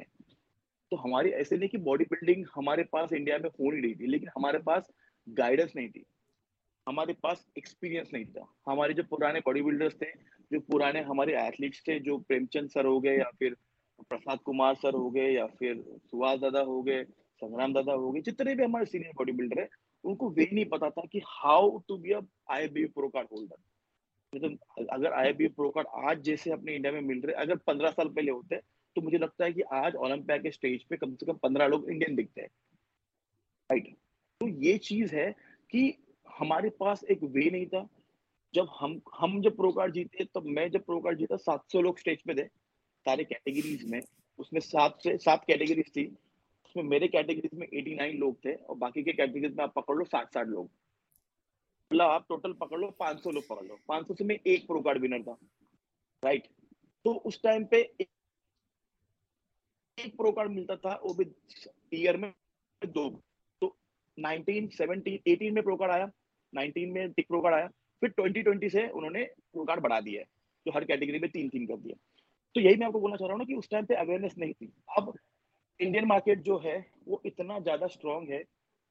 [0.89, 4.05] تو ہماری ایسے نہیں کہ باڈی بلڈنگ ہمارے پاس انڈیا میں ہو نہیں رہی تھی،
[4.05, 4.83] لیکن ہمارے پاس
[5.37, 6.03] گائیڈنس نہیں تھی۔
[6.87, 11.83] ہمارے پاس ایکسپیرینس نہیں تھا۔ ہمارے جو پرانے باڈی بلڈرس تھے جو پرانے ہمارے ایتھلیٹس
[11.83, 13.53] تھے، جو پریم چند سر ہو گئے یا پھر
[14.09, 15.73] پرساد کمار سر ہو گئے یا پھر
[16.11, 17.03] سواس دادا ہو گئے،
[17.41, 19.67] سنگرام دادا ہو گئے، جتنے بھی ہمارے سینئر باڈی بلڈر ہیں،
[20.03, 22.13] ان کو وہی نہیں پتا تھا کہ how to be
[22.45, 23.69] I B pro card holder
[24.89, 28.13] اگر آئی بی پرو کارڈ آج جیسے اپنے انڈیا میں مل رہے، اگر پندرہ سال
[28.13, 28.55] پہلے ہوتے،
[28.95, 31.89] تو مجھے لگتا ہے کہ آج اولمپیا کے اسٹیج پہ کم سے کم پندرہ لوگ
[31.89, 32.47] انڈین دکھتے ہیں۔
[33.69, 33.87] رائٹ
[34.41, 35.31] تو یہ چیز ہے
[35.67, 35.91] کہ
[36.41, 37.83] ہمارے پاس ایک وے نہیں تھا
[38.53, 41.81] جب ہم ہم جب پرو کارڈ جیتے، تب میں جب پرو کارڈ جیتا، سات سو
[41.81, 42.43] لوگ اسٹیج پہ تھے،
[43.05, 44.01] سارے کیٹیگریز میں۔
[44.37, 46.09] اس میں سات سے، سات کیٹیگریز تھی۔
[46.63, 49.73] اس میں میرے کیٹیگریز میں ایٹی نائن لوگ تھے اور باقی کے کیٹیگریز میں آپ
[49.73, 50.65] پکڑ لو، ساٹھ ساٹھ لوگ۔
[51.91, 54.67] مطلب آپ ٹوٹل پکڑ لو، پانچ سو لوگ پکڑ لو۔ پانچ سو سے میں ایک
[54.67, 55.33] پرو کارڈ ونر تھا۔
[56.23, 56.47] رائٹ
[57.03, 61.25] تو اس ٹائم پہ ایک پرو کارڈ ملتا تھا، وہ بھی
[61.91, 62.31] ایئر میں
[62.95, 63.19] دو۔
[63.59, 63.73] تو
[64.17, 66.05] نائنٹین سیونٹین ایٹین میں پرو کارڈ آیا۔
[66.53, 67.67] نائنٹین میں ٹک پرو کارڈ آیا۔
[68.01, 70.25] پھر ٹوینٹی ٹوینٹی سے انہوں نے پرو کارڈ بڑھا دیا ہے،
[70.65, 71.95] جو ہر کیٹیگری میں تین تین کر دیا
[72.55, 74.53] تو یہی میں آپ کو بولنا چاہ رہا ہوں کہ اس ٹائم پہ اویئرنیس نہیں
[74.53, 75.09] تھی۔ اب
[75.79, 78.41] انڈین مارکیٹ جو ہے، وہ اتنا زیادہ اسٹرانگ ہے،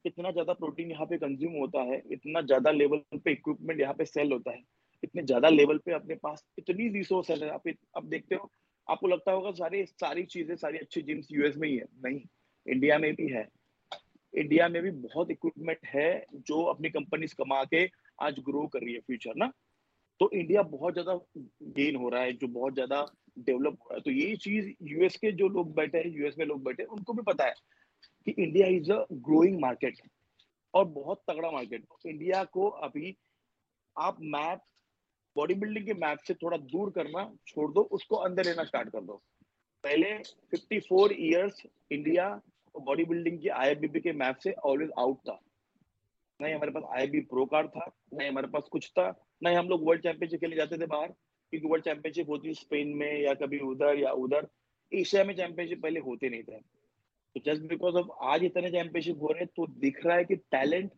[0.04, 4.04] اتنا زیادہ پروٹین یہاں پہ کنزیوم ہوتا ہے، اتنا زیادہ لیول پہ اکوپمنٹ یہاں پہ
[4.04, 4.60] سیل ہوتا ہے،
[5.02, 8.46] اتنے زیادہ لیول پہ اپنے پاس اتنی ریسورس ہے۔ آپ اب دیکھتے ہو،
[8.88, 11.84] آپ کو لگتا ہوگا ساری ساری چیزیں، ساری اچھی جمس یو ایس میں ہی ہے
[12.02, 12.18] نہیں
[12.66, 13.44] انڈیا میں بھی ہے۔
[14.32, 16.10] انڈیا میں بھی بہت اکوپمنٹ ہے
[16.46, 17.86] جو اپنی کمپنیز کما کے
[18.20, 19.46] آج گرو کر رہی ہے فیوچر نا؟
[20.20, 21.16] تو انڈیا بہت زیادہ
[21.76, 23.04] گین ہو رہا ہے، جو بہت زیادہ
[23.36, 26.24] ڈیولپ ہو رہا ہے۔ تو یہی چیز یو ایس کے جو لوگ بیٹھے ہیں یو
[26.24, 27.52] ایس میں لوگ بیٹھے ہیں، ان کو بھی پتا ہے
[28.26, 30.00] کہ India is a growing market
[30.74, 33.12] اور بہت تگڑا مارکیٹ انڈیا کو ابھی
[33.96, 34.58] آپ میپ
[35.36, 38.92] باڈی بلڈنگ کے میپ سے تھوڑا دور کرنا چھوڑ دو، اس کو اندر لینا اسٹارٹ
[38.92, 39.18] کر دو۔
[39.82, 40.16] پہلے
[40.50, 42.36] fifty four years India
[42.74, 45.36] body building کے آئی بی پی کے میپ سے آلویز آؤٹ تھا۔
[46.40, 49.68] نہیں ہمارے پاس آئی بی پرو کارڈ تھا، نہیں ہمارے پاس کچھ تھا، نہیں ہم
[49.68, 51.10] لوگ ورلڈ چیمپئن شپ کے لیے جاتے تھے باہر،
[51.52, 54.44] کیونکہ ورلڈ چیمپئن شپ ہوتی اسپین میں یا کبھی ادھر یا ادھر،
[54.92, 56.58] ایشیا میں چیمپئن شپ پہلے ہوتے نہیں تھے
[57.36, 60.24] تو جسٹ بیکاز آف آج اتنے چیمپئن شپ ہو رہے ہیں، تو دکھ رہا ہے
[60.24, 60.92] کہ ٹیلنٹ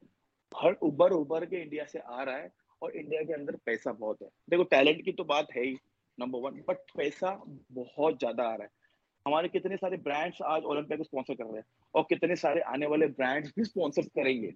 [0.52, 2.46] ہر ابھر ابھر کے انڈیا سے آ رہا ہے
[2.82, 5.74] اور انڈیا کے اندر پیسہ بہت ہے۔ دیکھو ٹیلنٹ کی تو بات ہے ہی
[6.18, 7.36] نمبر ون بٹ پیسہ
[7.74, 8.80] بہت زیادہ آ رہا ہے۔
[9.26, 12.86] ہمارے کتنے سارے برانڈس آج اولمپیا کو اسپانسر کر رہے ہیں اور کتنے سارے آنے
[12.86, 14.50] والے برانڈس بھی اسپانسر کریں گے۔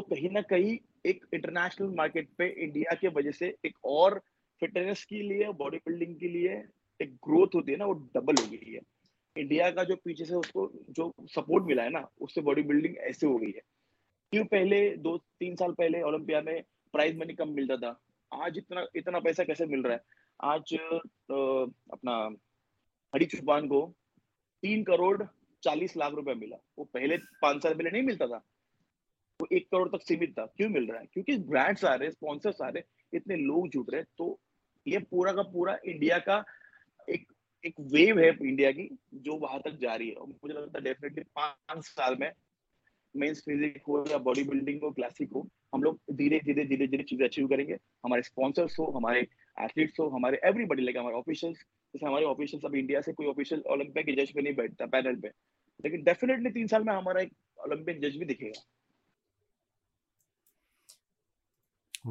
[0.00, 4.12] تو کہیں نہ کہیں ایک انٹرنیشنل مارکیٹ پہ انڈیا کی وجہ سے ایک اور
[4.60, 6.52] فٹنس کے لیے باڈی بلڈنگ کے لیے
[6.98, 8.80] ایک گروتھ ہوتی ہے نا، وہ ڈبل ہو گئی ہے۔
[9.36, 12.62] انڈیا کا جو پیچھے سے اس کو جو سپورٹ ملا ہے نا، اس سے باڈی
[12.62, 13.60] بلڈنگ ایسے ہو گئی ہے۔
[14.30, 16.60] کیوں پہلے، دو تین سال پہلے اولمپیا میں
[16.92, 17.94] پرائز منی کم ملتا تھا۔
[18.30, 19.98] آج اتنا اتنا پیسہ کیسے مل رہا ہے؟
[20.38, 20.74] آج
[21.88, 22.28] اپنا
[23.14, 23.92] ہری چوپان کو
[24.62, 25.22] تین کروڑ
[25.60, 28.38] چالیس لاکھ روپے ملا۔ وہ پہلے پانچ سال پہلے نہیں ملتا تھا۔
[29.40, 32.10] وہ ایک کروڑ تک سیمت تھا۔ کیوں مل رہا ہے؟ کیونکہ برانڈس آ رہے ہیں
[32.10, 34.36] اسپانسرس آ رہے ہیں، اتنے لوگ جٹ رہے ہیں۔ تو
[34.86, 36.36] یہ پورا کا پورا انڈیا کا
[37.06, 40.80] ایک ایک ویو ہے انڈیا کی جو وہاں تک جاری ہے۔ اور مجھے لگتا ہے
[40.80, 42.30] ڈیفینیٹلی پانچ سال میں
[43.14, 45.40] مینس فزک ہو یا باڈی بلڈنگ ہو کلاسک ہو،
[45.72, 49.20] ہم لوگ دھیرے دھیرے دھیرے دھیرے چیزیں اچیو کریں گے۔ ہمارے اسپانسرس ہو، ہمارے
[49.56, 51.58] ایتھلیٹس ہو، ہمارے ایوری بڈی لائک ہمارے آفیشلس
[51.92, 55.20] جیسے ہمارے آفیشلس اب انڈیا سے کوئی آفیشل اولمپک کے جج پہ نہیں بیٹھتا پینل
[55.20, 55.28] پہ۔
[55.84, 58.77] لیکن ڈیفینیٹلی تین سال میں ہمارا ایک اولمپک جج بھی دکھے گا۔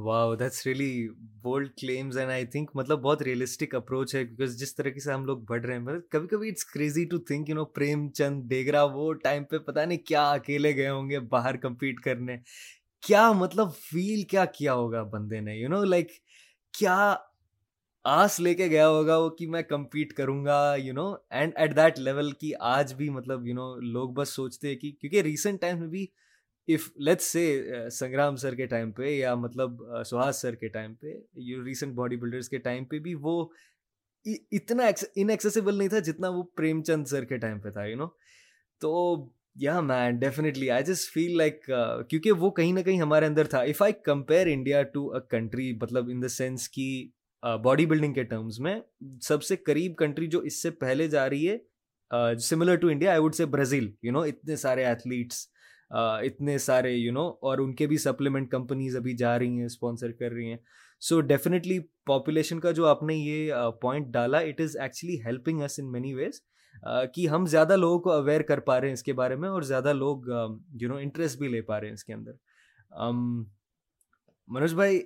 [0.06, 1.10] Wow that's really
[1.42, 5.26] bold claims and I think مطلب بہت ریئلسٹک اپروچ ہے بیکاز جس طریقے سے ہم
[5.26, 8.44] لوگ بڑھ رہے ہیں مطلب کبھی کبھی it's crazy to think you know Prem Chand
[8.44, 12.38] Dogra وہ ٹائم پہ پتہ نہیں کیا اکیلے گئے ہوں گے باہر کمپیٹ کرنے۔
[13.08, 16.12] کیا مطلب فیل کیا کیا ہوگا بندے نے یو نو لائک
[16.78, 17.16] کیا
[18.04, 21.76] آس لے کے گیا ہوگا وہ کہ میں کمپیٹ کروں گا you know and at
[21.76, 25.62] that level کی آج بھی مطلب یو نو لوگ بس سوچتے ہیں کہ کیونکہ ریسنٹ
[25.62, 26.08] ٹائم میں بھی
[26.68, 30.94] اف لیٹس سے سنگرام سر کے ٹائم پہ یا مطلب uh, سہاس سر کے ٹائم
[30.94, 31.14] پہ
[31.50, 33.46] یو ریسنٹ باڈی بلڈرس کے ٹائم پہ بھی وہ
[34.52, 38.08] اتنا انیکسیسیبل نہیں تھا جتنا وہ پریم چند سر کے ٹائم پہ تھا یو نو
[38.82, 38.94] تو
[39.56, 41.66] yeah man definitely I just feel like
[42.10, 43.62] کیونکہ وہ کہیں نہ کہیں ہمارے اندر تھا.
[43.62, 46.90] If I compare India to a country مطلب ان دا سینس کی
[47.64, 48.80] باڈی بلڈنگ کے ٹرمز میں،
[49.28, 53.20] سب سے قریب کنٹری جو اس سے پہلے جا رہی ہے similar to India I
[53.22, 55.46] would say Brazil you know اتنے سارے ایتھلیٹس
[55.90, 60.12] اتنے سارے یو نو اور ان کے بھی سپلیمنٹ کمپنیز ابھی جا رہی ہیں اسپانسر
[60.12, 60.58] کر رہی ہیں۔
[61.00, 65.80] سو ڈیفینیٹلی پاپولیشن کا جو آپ نے یہ پوائنٹ ڈالا it is actually helping us
[65.80, 66.42] in many ways
[67.14, 69.62] کہ ہم زیادہ لوگوں کو اویئر کر پا رہے ہیں اس کے بارے میں اور
[69.62, 70.28] زیادہ لوگ
[70.82, 72.32] یو نو انٹرسٹ بھی لے پا رہے ہیں اس کے اندر۔
[74.48, 75.02] منوج بھائی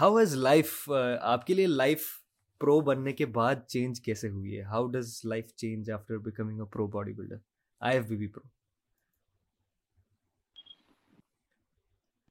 [0.00, 2.02] ہاؤ ہیز لائف آپ کے لیے لائف
[2.60, 6.66] پرو بننے کے بعد چینج کیسے ہوئی ہے؟ How does life change after becoming a
[6.72, 7.36] pro body builder
[7.80, 8.48] I F B B pro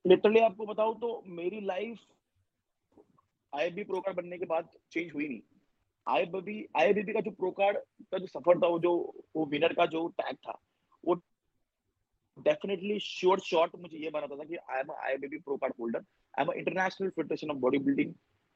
[0.06, 1.98] literally آپ کو بتاؤں تو میری life
[3.54, 5.42] I B pro card بننے کے بعد چینج ہوئی نہیں.
[6.08, 7.78] I B I B B کا جو پرو کارڈ
[8.10, 8.92] کا جو سفر تھا، وہ جو
[9.36, 10.54] وہ ونر کا جو ٹیگ تھا،
[11.04, 11.16] وہ
[12.38, 16.00] ڈیفینیٹلی شورٹ شارٹ مجھے یہ بنا تھا کہ I am I B pro card holder
[16.00, 18.12] I am international federation of body building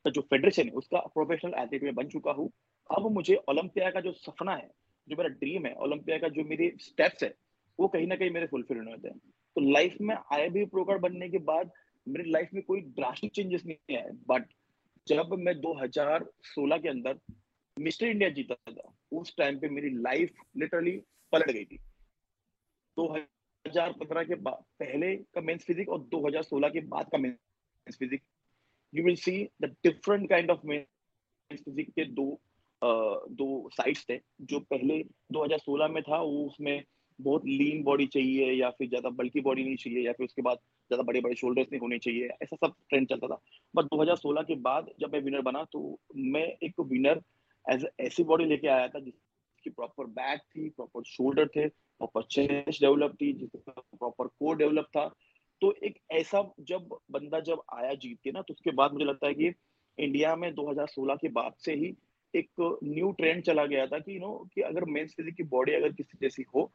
[0.06, 2.50] کا جو فیڈریشن ہے، اس کا پروفیشنل ایتھلیٹ میں بن چکا ہوں۔
[2.90, 4.68] اب مجھے اولمپیا کا جو سپنا ہے،
[5.08, 7.30] جو میرا ڈریم ہے اولمپیا کا جو میری اسٹیپس ہے،
[7.80, 9.20] وہ کہیں نہ کہیں میرے فلفل ہونے ہوتے ہیں۔
[9.56, 11.66] تو لائف میں آئی بی پرو کارڈ بننے کے بعد
[12.08, 14.12] میری لائف میں کوئی ڈراسٹک چینجز نہیں آئے.
[14.28, 14.54] بٹ
[15.08, 16.22] جب میں دو ہزار
[16.56, 17.14] سولہ کے اندر
[17.78, 20.30] مسٹر انڈیا جیتا تھا، اس ٹائم پہ میری لائف
[20.62, 21.00] لٹرلی
[21.34, 21.78] پلٹ گئی تھی.
[22.98, 27.12] دو ہزار پندرہ کے بعد پہلے کا مینس فزک اور دو ہزار سولہ کے بعد
[27.12, 28.24] کا men's physique
[28.94, 32.36] you will see the different kind of men's physique کے دو
[33.40, 35.02] دو سائڈس تھے، جو پہلے
[35.34, 36.80] دو ہزار سولہ میں تھا، وہ اس میں
[37.20, 40.42] بہت لین باڈی چاہیے یا پھر زیادہ بلکی باڈی نہیں چاہیے یا پھر اس کے
[40.42, 40.56] بعد
[40.92, 43.36] زیادہ بڑے بڑے شولڈرس نہیں ہونے چاہیے، ایسا سب ٹرینڈ چلتا تھا۔
[43.74, 45.96] بٹ دو ہزار سولہ کے بعد جب میں ونر بنا تو
[46.34, 47.18] میں ایک ونر
[47.66, 49.14] ایز ایسی باڈی لے کے آیا تھا جس
[49.64, 51.68] کی پراپر بیک تھی پراپر شولڈر تھے
[52.00, 55.08] پراپر چیسٹ ڈیولپ تھی، جس کا پراپر کور ڈیولپ تھا۔
[55.62, 59.06] تو ایک ایسا جب بندہ جب آیا جیت کے نا، تو اس کے بعد مجھے
[59.06, 59.50] لگتا ہے کہ
[59.98, 61.92] انڈیا میں دو ہزار سولہ کے بعد سے ہی
[62.34, 65.76] ایک نیو ٹرینڈ چلا گیا تھا کہ یو نو کہ اگر مینس فزک کی باڈی
[65.76, 66.66] اگر کسی جیسی ہو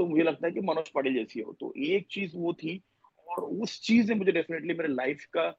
[0.00, 3.42] تو مجھے لگتا ہے کہ منوج پاٹل جیسی ہو۔ تو ایک چیز وہ تھی اور
[3.62, 5.50] اس چیز نے مجھے ڈیفینیٹلی میرے لائف کا،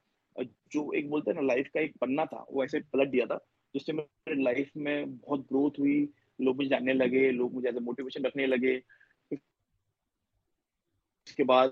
[0.74, 3.38] جو ایک بولتے ہیں نا لائف کا ایک پننا تھا، وہ ایسے پلٹ دیا تھا،
[3.74, 6.06] جس سے میرے لائف میں بہت گروتھ ہوئی،
[6.40, 8.76] لوگ مجھے جاننے لگے، لوگ مجھے ایز اے موٹیویشن رکھنے لگے۔
[11.26, 11.70] اس کے بعد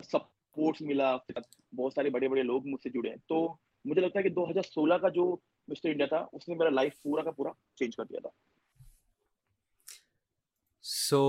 [0.00, 1.16] سپورٹس ملا
[1.76, 3.46] بہت سارے بڑے بڑے لوگ مجھ سے جڑے۔ ہیں تو
[3.84, 5.36] مجھے لگتا ہے کہ دو ہزار سولہ کا جو
[5.68, 8.49] مسٹر انڈیا تھا، اس نے میرا لائف پورا کا پورا چینج کر دیا تھا۔
[11.10, 11.22] So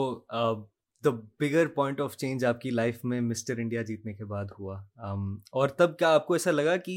[1.03, 4.77] the bigger point of change آپ کی لائف میں مسٹر انڈیا جیتنے کے بعد ہوا
[5.51, 6.95] اور تب کیا آپ کو ایسا لگا کہ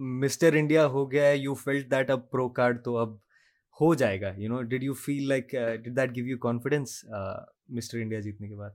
[0.00, 3.14] مسٹر انڈیا ہو گیا ہے یو فیلٹ دیٹ اب پرو کارڈ تو اب
[3.80, 7.04] ہو جائے گا you know dad you feel like dad that gave you confidence
[7.68, 8.70] mister India جیتنے کے بعد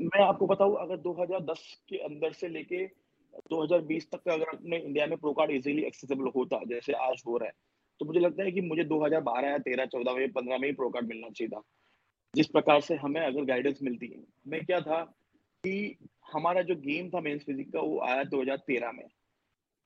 [0.00, 2.86] میں آپ کو بتاؤں اگر دو ہزار دس کے اندر سے لے کے
[3.50, 7.22] دو ہزار بیس تک اگر اپنے انڈیا میں پرو کارڈ ایزیلی ایکسیسیبل ہوتا جیسے آج
[7.26, 10.12] ہو رہا ہے تو مجھے لگتا ہے کہ مجھے دو ہزار بارہ یا تیرہ، چودہ
[10.14, 11.60] میں، پندرہ میں ہی پرو کارڈ ملنا چاہیے تھا۔
[12.34, 15.04] جس پرکار سے ہمیں اگر گائیڈنس ملتی ہے۔ میں کیا تھا
[15.64, 15.92] کہ
[16.34, 19.04] ہمارا جو گیم تھا مینس فزک کا، وہ آیا دو ہزار تیرہ میں۔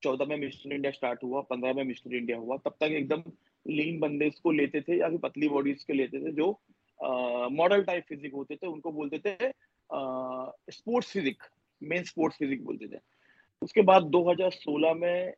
[0.00, 3.20] چودہ میں مسٹر انڈیا اسٹارٹ ہوا، پندرہ میں مسٹر انڈیا ہوا۔ تب تک ایک دم
[3.66, 6.52] لین بندے کو لیتے تھے یا پھر پتلی باڈیز کے لیتے تھے جو
[7.50, 9.36] ماڈل ٹائپ فزک ہوتے تھے۔ ان کو بولتے تھے
[9.88, 11.42] sports physique
[11.80, 12.98] man sports physique بولتے تھے۔
[13.62, 15.30] اس کے بعد دو ہزار سولہ میں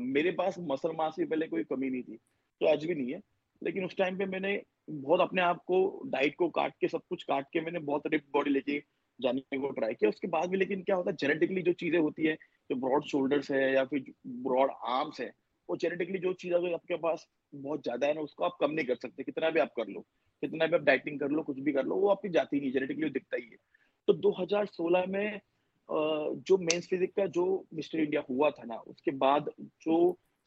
[0.00, 2.16] میرے پاس مسل ماس کی پہلے کوئی کمی نہیں تھی،
[2.60, 3.18] تو آج بھی نہیں ہے۔
[3.60, 4.58] لیکن اس ٹائم پہ میں نے
[5.02, 8.06] بہت اپنے آپ کو ڈائٹ کو کاٹ کے، سب کچھ کاٹ کے میں نے بہت
[8.06, 8.80] رپ باڈی لے کے
[9.22, 11.98] جانے کو ٹرائی کیا۔ اس کے بعد بھی لیکن کیا ہوتا ہے، جینیٹکلی جو چیزیں
[11.98, 12.34] ہوتی ہے
[12.70, 15.30] جو براڈ شولڈرس ہے یا پھر براڈ آرمس ہے
[15.68, 17.20] وہ جینیٹکلی جو چیز اگر آپ کے پاس
[17.52, 19.86] بہت زیادہ ہے نا، اس کو آپ کم نہیں کر سکتے۔ کتنا بھی آپ کر
[19.86, 20.00] لو،
[20.42, 22.70] کتنا بھی آپ ڈائٹنگ کر لو، کچھ بھی کر لو، وہ آپ کی جاتی نہیں،
[22.70, 23.56] جینیٹکلی دکھتا ہی ہے۔
[24.06, 25.38] تو دو ہزار سولہ میں
[26.46, 29.48] جو مینس فزک کا جو مسٹر انڈیا ہوا تھا نا، اس کے بعد
[29.86, 29.96] جو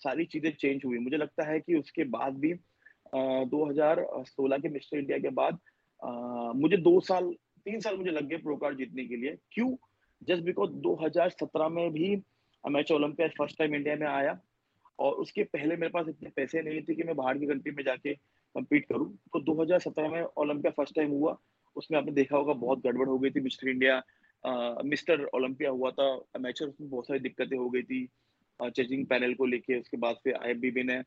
[0.01, 2.53] ساری چیزیں چینج ہوئی، مجھے لگتا ہے کہ اس کے بعد بھی
[3.51, 5.51] دو ہزار سولہ کے مسٹر انڈیا کے بعد
[6.55, 7.31] مجھے دو سال،
[7.65, 9.75] تین سال مجھے لگ گئے پرو کارڈ جیتنے کے لیے۔ کیوں؟
[10.21, 12.15] جسٹ بیکاز دو ہزار سترہ میں بھی
[12.63, 14.31] match Olympia first time India میں آیا
[14.95, 17.71] اور اس کے پہلے میرے پاس اتنے پیسے نہیں تھے کہ میں باہر کی کنٹری
[17.75, 18.13] میں جا کے
[18.55, 21.33] کمپیٹ کروں۔ تو دو ہزار سترہ میں اولمپیا فرسٹ ٹائم ہوا،
[21.75, 23.99] اس میں آپ نے دیکھا ہوگا بہت گڑبڑ ہو گئی تھی مسٹر انڈیا
[24.91, 28.05] مسٹر اولمپیا ہوا تھا۔ میچر میں بہت ساری دقتیں ہو گئی تھی۔
[28.75, 30.97] ججنگ پینل کو لے کے، اس کے بعد پھر آئی بی بی نے۔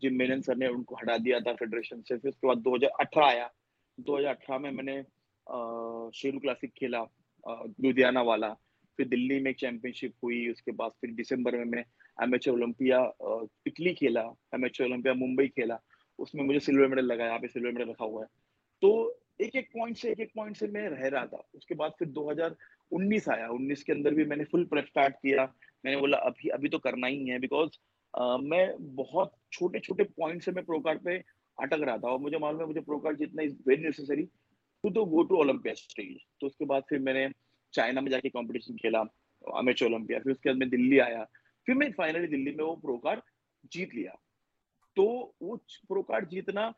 [0.00, 2.64] جم مینن سر نے ان کو ہٹا دیا تھا فیڈریشن سے۔ پھر اس کے بعد
[2.64, 3.46] دو ہزار اٹھارہ آیا۔
[4.06, 5.00] دو ہزار اٹھارہ میں میں نے
[6.14, 7.02] شیرو کلاسک کھیلا
[7.84, 8.52] لدھیانہ والا۔
[8.96, 11.82] پھر دلی میں ایک چیمپئن شپ ہوئی۔ اس کے بعد پھر دسمبر میں میں
[12.22, 15.76] ایم ایچ اولمپیا اٹلی کھیلا۔ ایم ایچ اولمپیا ممبئی کھیلا۔
[16.18, 18.26] اس میں مجھے سلور میڈل لگا یہاں پہ سلور میڈل رکھا ہوا ہے۔
[18.80, 18.90] تو
[19.38, 21.90] ایک ایک پوائنٹ سے، ایک ایک پوائنٹ سے میں رہ رہا تھا۔ اس کے بعد
[21.98, 22.50] پھر دو ہزار
[22.90, 25.46] انیس آیا۔ انیس کے اندر بھی میں نے فل پریپ اسٹارٹ کیا۔
[25.84, 27.68] میں نے بولا، ابھی ابھی تو کرنا ہی ہے بیکاز
[28.42, 28.66] میں
[28.96, 31.18] بہت چھوٹے چھوٹے پوائنٹ سے میں پرو کارڈ پہ
[31.56, 34.24] اٹک رہا تھا اور مجھے معلوم ہے، مجھے پرو کارڈ جتنا از ویری نیسسری
[34.82, 37.26] ٹو تو گو ٹو اولمپیا اسٹیج تو اس کے بعد پھر میں نے
[37.70, 39.02] چائنا میں جا کے کمپٹیشن کھیلا
[39.40, 41.24] امیچ اولمپیا پھر اس کے بعد میں دلی آیا۔
[41.64, 43.18] پھر میں فائنلی دلی میں وہ پرو کارڈ
[43.70, 44.10] جیت لیا۔
[44.96, 45.56] تو وہ
[45.88, 46.70] پرو کارڈ جیتنا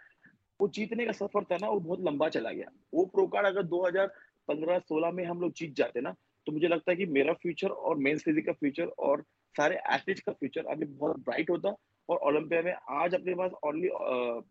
[0.60, 3.62] وہ جیتنے کا سفر تھا نا، وہ بہت لمبا چلا گیا۔ وہ پرو کارڈ اگر
[3.62, 4.06] دو ہزار
[4.46, 6.10] پندرہ، سولہ میں ہم لوگ جیت جاتے نا،
[6.46, 9.18] تو مجھے لگتا ہے کہ میرا فیوچر اور مینس فزک کا فیوچر اور
[9.56, 11.68] سارے ایتھلیٹ کا فیوچر ابھی بہت برائٹ ہوتا۔
[12.06, 13.88] اور اولمپیا میں آج اپنے پاس اونلی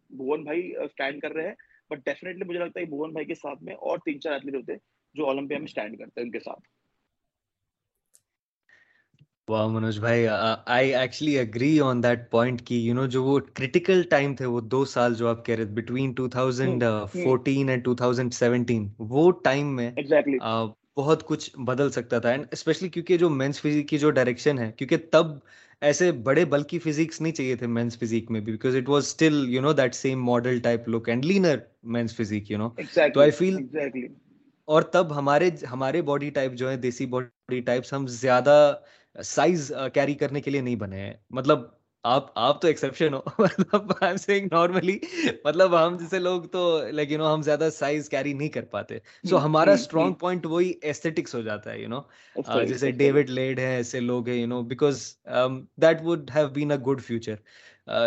[0.09, 1.55] بھون بھائی اسٹینڈ کر رہے ہیں۔
[1.89, 4.73] بٹ ڈیفینیٹلی مجھے لگتا ہے بھون بھائی کے ساتھ میں اور تین چار ایتھلیٹ ہوتے
[5.13, 6.61] جو اولمپیا میں اسٹینڈ کرتے ہیں ان کے ساتھ۔
[9.47, 14.01] واہ منوج بھائی I actually agree on that point کی یو نو جو وہ کریٹیکل
[14.09, 17.95] ٹائم تھے وہ دو سال جو آپ کہہ رہے between two thousand fourteen and two
[17.95, 19.91] thousand seventeen وہ ٹائم میں
[20.97, 22.29] بہت کچھ بدل سکتا تھا.
[22.29, 25.27] اینڈ اسپیشلی کیونکہ جو مینس فزیک کی جو ڈائریکشن ہے کیونکہ تب
[25.81, 29.43] ایسے بڑے بلکی فزکس نہیں چاہیے تھے مینس فزیک میں بھی because it was still
[29.49, 31.57] you know that same model type look and leaner
[31.95, 32.69] men's physique you know
[33.13, 33.57] تو آئی فیل
[34.67, 38.73] اور تب ہمارے ہمارے باڈی ٹائپ جو ہے دیسی باڈی ٹائپس ہم زیادہ
[39.23, 41.59] سائز کیری کرنے کے لیے نہیں بنے ہیں۔ مطلب
[42.03, 43.91] آپ آپ تو ایکسیپشن ہو۔ مطلب
[44.51, 44.97] نارملی
[45.45, 48.97] مطلب ہم جیسے لوگ تو لائک یو نو ہم زیادہ سائز کیری نہیں کر پاتے۔
[49.29, 52.01] سو ہمارا اسٹرانگ پوائنٹ وہی ایستھیٹکس ہو جاتا ہے یو نو
[52.65, 55.01] جیسے ڈیوڈ لیڈ ہے ایسے لوگ ہیں you know because
[55.81, 57.35] that would have been a good future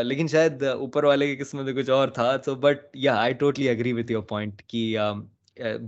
[0.03, 3.68] لیکن شاید اوپر والے کی قسمت میں کچھ اور تھا۔ تو بٹ یا I totally
[3.68, 4.97] agree with your point کہ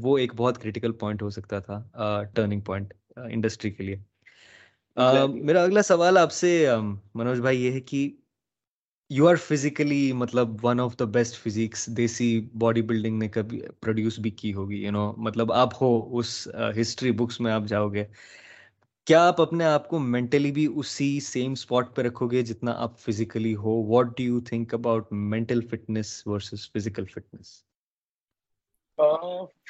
[0.02, 1.82] وہ ایک بہت کریٹیکل پوائنٹ ہو سکتا تھا
[2.34, 4.09] ٹرننگ پوائنٹ انڈسٹری کے لیے۔
[4.96, 6.66] میرا اگلا سوال آپ سے
[7.14, 8.08] منوج بھائی یہ ہے کہ
[9.10, 14.18] یو آر فزیکلی مطلب one of the best physiques دیسی باڈی بلڈنگ نے کبھی پروڈیوس
[14.18, 16.48] بھی کی ہوگی یو نو مطلب آپ ہو اس
[16.80, 18.04] ہسٹری بکس میں آپ جاؤ گے۔
[19.06, 22.98] کیا آپ اپنے آپ کو مینٹلی بھی اسی سیم اسپاٹ پہ رکھو گے جتنا آپ
[23.00, 27.52] physically who? What do you think about mental fitness versus physical fitness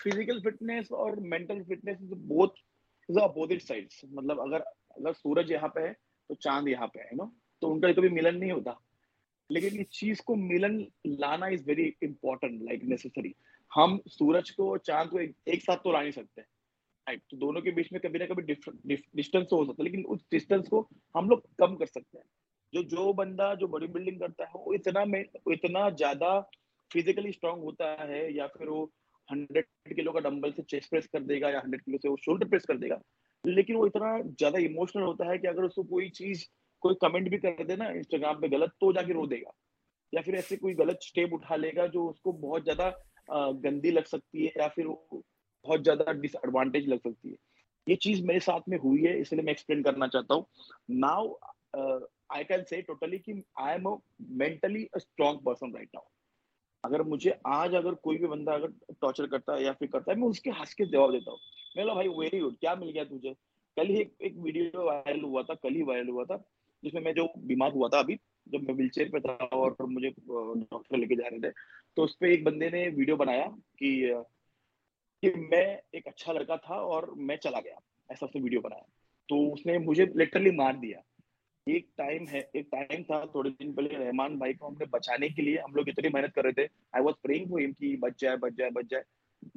[0.04, 2.58] physical fitness اور مینٹل فٹنس بہت
[3.08, 4.60] اپوزٹ سائڈس مطلب اگر
[4.96, 5.92] اگر سورج یہاں پہ ہے
[6.28, 7.24] تو چاند یہاں پہ ہے نا
[7.60, 8.72] تو ان کا کبھی ملن نہیں ہوتا۔
[9.50, 13.32] لیکن اس چیز کو ملن لانا is very important like necessary
[13.76, 16.42] ہم سورج کو چاند کو ایک ساتھ تو لا نہیں سکتے۔
[17.30, 20.68] تو دونوں کے بیچ میں کبھی نہ کبھی ڈسٹینس ہو سکتا ہے، لیکن اس ڈسٹینس
[20.68, 22.28] کو ہم لوگ کم کر سکتے ہیں۔
[22.72, 25.00] جو جو بندہ جو بڑی بلڈنگ کرتا ہے، وہ اتنا
[25.46, 26.40] اتنا زیادہ
[26.94, 28.86] فزیکلی اسٹرانگ ہوتا ہے، یا پھر وہ
[29.32, 32.16] ہنڈریڈ کلو کا ڈمبل سے چیسٹ پریس کر دے گا، یا ہنڈریڈ کلو سے وہ
[32.20, 32.98] شولڈر پریس کر دے گا
[33.44, 36.44] لیکن وہ اتنا زیادہ ایموشنل ہوتا ہے کہ اگر اس کو کوئی چیز،
[36.80, 39.50] کوئی کمنٹ بھی کر دے نا انسٹاگرام پہ غلط، تو جا کے رو دے گا۔
[40.12, 42.90] یا پھر ایسے کوئی غلط اسٹیپ اٹھا لے گا جو اس کو بہت زیادہ
[43.64, 44.86] گندی لگ سکتی ہے یا پھر
[45.64, 47.34] بہت زیادہ ڈس ایڈوانٹیج لگ سکتی ہے۔
[47.86, 50.42] یہ چیز میرے ساتھ میں ہوئی ہے، اس لیے میں ایکسپلین کرنا چاہتا ہوں۔
[50.88, 51.32] Now
[52.28, 53.94] I can see totally کہ I am a
[54.28, 56.04] mentally strong person right now
[56.82, 58.66] اگر مجھے آج اگر کوئی بھی بندہ اگر
[59.00, 61.59] ٹارچر کرتا ہے یا پھر کرتا ہے، میں اس کے ہنس کے جواب دیتا ہوں۔
[61.74, 63.32] میں بولا بھائی ویری گڈ، کیا مل گیا تجھے؟
[63.76, 66.36] کل ہی ایک ویڈیو وائرل ہوا تھا، کل ہی وائرل ہوا تھا،
[66.82, 69.72] جس میں میں جو بیمار ہوا تھا ابھی، جب میں ویل چیئر پہ تھا اور
[69.80, 70.10] مجھے
[70.70, 71.50] ڈاکٹر لے کے جا رہے تھے،
[71.94, 73.46] تو اس پہ ایک بندے نے ویڈیو بنایا
[73.78, 74.12] کہ
[75.22, 77.74] کہ میں ایک اچھا لڑکا تھا اور میں چلا گیا،
[78.08, 78.82] ایسا اس نے ویڈیو بنایا۔
[79.28, 80.98] تو اس نے مجھے لٹرلی مار دیا۔
[81.66, 85.28] ایک ٹائم ہے، ایک ٹائم تھا، تھوڑے دن پہلے رحمان بھائی کو ہم نے بچانے
[85.28, 87.96] کے لیے ہم لوگ اتنی محنت کر رہے تھے۔ آئی واز پرینگ فور ہم کی
[87.96, 89.04] بچ جائے بچ جائے بچ جائے۔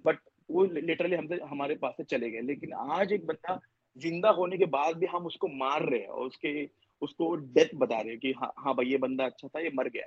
[0.03, 0.17] بٹ
[0.53, 3.57] وہ لٹرلی ہم سے ہمارے پاس سے چلے گئے۔ لیکن آج ایک بندہ
[3.95, 6.65] زندہ ہونے کے بعد بھی ہم اس کو مار رہے ہیں اور اس کے
[7.01, 9.69] اس کو ڈیتھ بتا رہے ہیں کہ ہاں ہاں بھائی، یہ بندہ اچھا تھا، یہ
[9.73, 10.05] مر گیا۔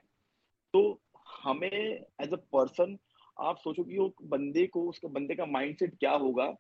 [0.73, 0.97] تو
[1.45, 2.95] ہمیں ایز اے پرسن
[3.37, 6.51] آپ سوچو کہ وہ بندے کو، اس کے بندے کا مائنڈ سیٹ کیا ہوگا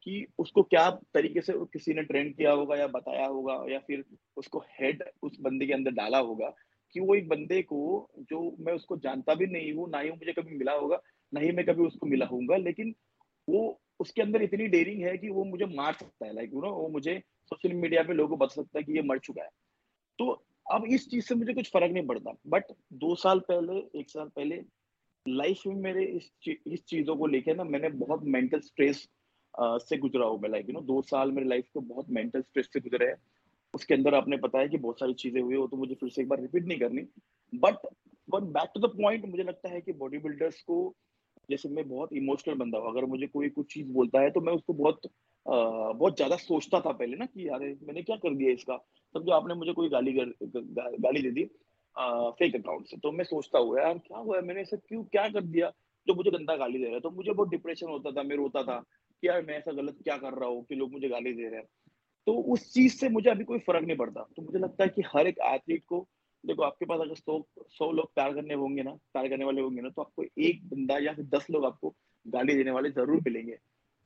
[0.00, 3.78] کہ اس کو کیا طریقے سے کسی نے ٹرینڈ کیا ہوگا یا بتایا ہوگا یا
[3.86, 4.00] پھر
[4.36, 6.50] اس کو ہیڈ اس بندے کے اندر ڈالا ہوگا
[6.90, 10.10] کہ وہ ایک بندے کو جو میں اس کو جانتا بھی نہیں ہوں، نہ ہی
[10.10, 10.96] مجھے کبھی ملا ہوگا،
[11.32, 12.92] نہ ہی میں کبھی اس کو ملا ہوں گا۔ لیکن
[13.48, 16.32] وہ اس کے اندر اتنی ڈیرنگ ہے کہ وہ مجھے مار سکتا ہے.
[16.32, 17.18] لائک یو نو وہ مجھے
[17.50, 19.48] سوشل میڈیا پہ لوگوں کو بتا سکتا ہے کہ یہ مر چکا ہے.
[20.18, 22.30] تو اب اس چیز سے مجھے کچھ فرق نہیں پڑتا.
[22.44, 24.60] بٹ دو سال پہلے، ایک سال پہلے
[25.26, 29.06] لائف میں میرے اس چیزوں کو لے کے نا، میں نے بہت مینٹل اسٹریس
[29.88, 30.48] سے گزرا ہوں میں.
[30.48, 33.16] لائک یو نو دو سال میرے لائف کو بہت مینٹل اسٹریس سے گزرے ہیں.
[33.74, 36.08] اس کے اندر آپ نے بتایا کہ بہت ساری چیزیں ہوئی وہ تو مجھے پھر
[36.08, 37.02] سے ایک بار ریپیٹ نہیں کرنی.
[37.52, 37.86] But
[38.28, 40.92] but back to the point مجھے لگتا ہے کہ باڈی بلڈرس کو
[41.48, 44.52] جیسے میں بہت ایموشنل بندہ ہوں، اگر مجھے کوئی کچھ چیز بولتا ہے تو میں
[44.52, 45.06] اس کو بہت
[45.98, 48.76] بہت زیادہ سوچتا تھا پہلے نا کہ یار، میں نے کیا کر دیا اس کا؟
[49.14, 51.44] تب جو آپ نے مجھے کوئی گالی گالی دے دی
[52.38, 55.02] فیک اکاؤنٹ سے، تو میں سوچتا ہوا یار کیا ہوا ہے؟ میں نے ایسا کیوں،
[55.04, 55.70] کیا کر دیا؟
[56.06, 58.62] جو مجھے گندا گالی دے رہا ہے، تو مجھے بہت ڈپریشن ہوتا تھا، میں روتا
[58.62, 58.80] تھا
[59.22, 61.56] کہ یار میں ایسا غلط کیا کر رہا ہوں کہ لوگ مجھے گالی دے رہے
[61.56, 61.64] ہیں۔
[62.26, 65.02] تو اس چیز سے مجھے ابھی کوئی فرق نہیں پڑتا۔ تو مجھے لگتا ہے کہ
[65.14, 66.04] ہر ایک ایتھلیٹ کو
[66.48, 67.38] دیکھو، آپ کے پاس اگر سو
[67.70, 70.14] سو لوگ پیار کرنے ہوں گے نا، پیار کرنے والے ہوں گے نا، تو آپ
[70.14, 71.92] کو ایک بندہ یا پھر دس لوگ آپ کو
[72.32, 73.56] گالی دینے والے ضرور ملیں گے۔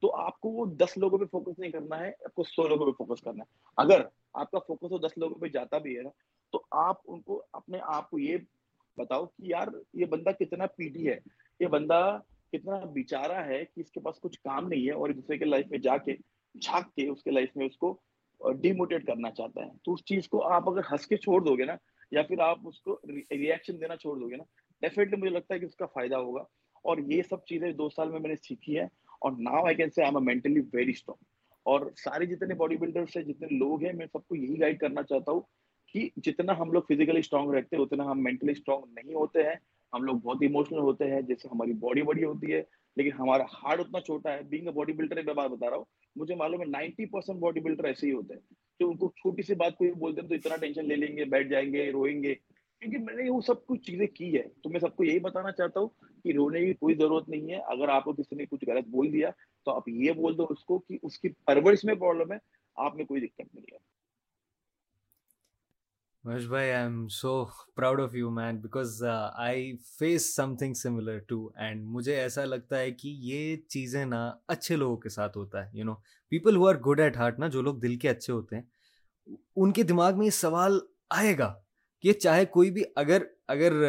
[0.01, 2.93] تو آپ کو وہ دس لوگوں پہ فوکس نہیں کرنا ہے، آپ کو سو لوگوں
[2.93, 4.01] پہ فوکس کرنا ہے۔ اگر
[4.35, 6.11] آپ کا فوکس وہ دس لوگوں پہ جاتا بھی ہے نا،
[6.51, 8.37] تو آپ ان کو اپنے آپ کو یہ
[8.97, 11.19] بتاؤ کہ یار، یہ بندہ کتنا پیٹی ہے،
[11.61, 12.19] یہ بندہ
[12.53, 15.67] کتنا بیچارہ ہے کہ اس کے پاس کچھ کام نہیں ہے اور دوسرے کے لائف
[15.71, 16.17] میں جا کے،
[16.61, 18.01] جھاک کے اس کے لائف میں اس کو
[18.61, 21.65] ڈیموٹیٹ کرنا چاہتا ہے۔ تو اس چیز کو آپ اگر ہنس کے چھوڑ دو گے
[21.65, 21.75] نا
[22.13, 24.45] یا پھر آپ اس کو ریئیکشن دینا چھوڑ دو گے نا.
[24.83, 26.41] ڈیفینیٹلی مجھے لگتا ہے کہ اس کا فائدہ ہوگا.
[26.85, 28.85] اور یہ سب چیزیں دو سال میں میں نے سیکھی ہے
[29.21, 31.25] اور ناؤ آئی کین سے آئی مینٹلی ویری اسٹرانگ
[31.67, 35.03] اور سارے جتنے باڈی بلڈر سے جتنے لوگ ہیں، میں سب کو یہی گائڈ کرنا
[35.03, 35.41] چاہتا ہوں
[35.95, 39.55] کہ جتنا ہم لوگ فزیکلی اسٹرانگ رہتے ہیں، اتنا ہم مینٹلی اسٹرانگ نہیں ہوتے ہیں.
[39.93, 42.63] ہم لوگ بہت ایموشنل ہوتے ہیں، جیسے ہماری باڈی بڑی ہوتی ہے،
[42.97, 44.43] لیکن ہمارا ہارٹ اتنا چھوٹا ہے.
[44.43, 45.85] بینگ اے باڈی بلڈر میں بات بتا رہا ہوں،
[46.17, 48.41] مجھے معلوم ہے نائنٹی پرسینٹ باڈی بلڈر ایسے ہی ہوتے ہیں.
[48.81, 51.25] کہ ان کو چھوٹی سی بات کوئی بولتے ہیں تو اتنا ٹینشن لے لیں گے،
[51.25, 52.35] بیٹھ جائیں گے، روئیں گے۔
[52.81, 55.53] کیونکہ میں نے وہ سب کچھ چیزیں کی ہے تو میں سب کو یہی بتانا
[55.53, 55.89] چاہتا ہوں
[56.25, 59.13] کہ رونے کی کوئی ضرورت نہیں ہے۔ اگر آپ کو کسی نے کچھ غلط بول
[59.13, 59.31] دیا
[59.65, 62.39] تو آپ یہ بول دو اس کو کہ اس کی پرورش میں پرابلم ہے،
[62.77, 64.00] آپ میں کوئی دقت نہیں ہے۔
[66.25, 71.51] Mahesh bhai, I'm so proud of you, man, because uh, I face something similar too.
[71.59, 75.79] And مجھے ایسا لگتا ہے کہ یہ چیزیں نا اچھے لوگوں کے ساتھ ہوتا ہے
[75.79, 75.95] you know
[76.33, 78.63] people who are good at heart نا جو لوگ دل کے اچھے ہوتے ہیں
[79.57, 80.79] ان کے دماغ میں یہ سوال
[81.11, 81.53] آئے گا
[82.05, 83.83] کہ چاہے کوئی بھی اگر اگر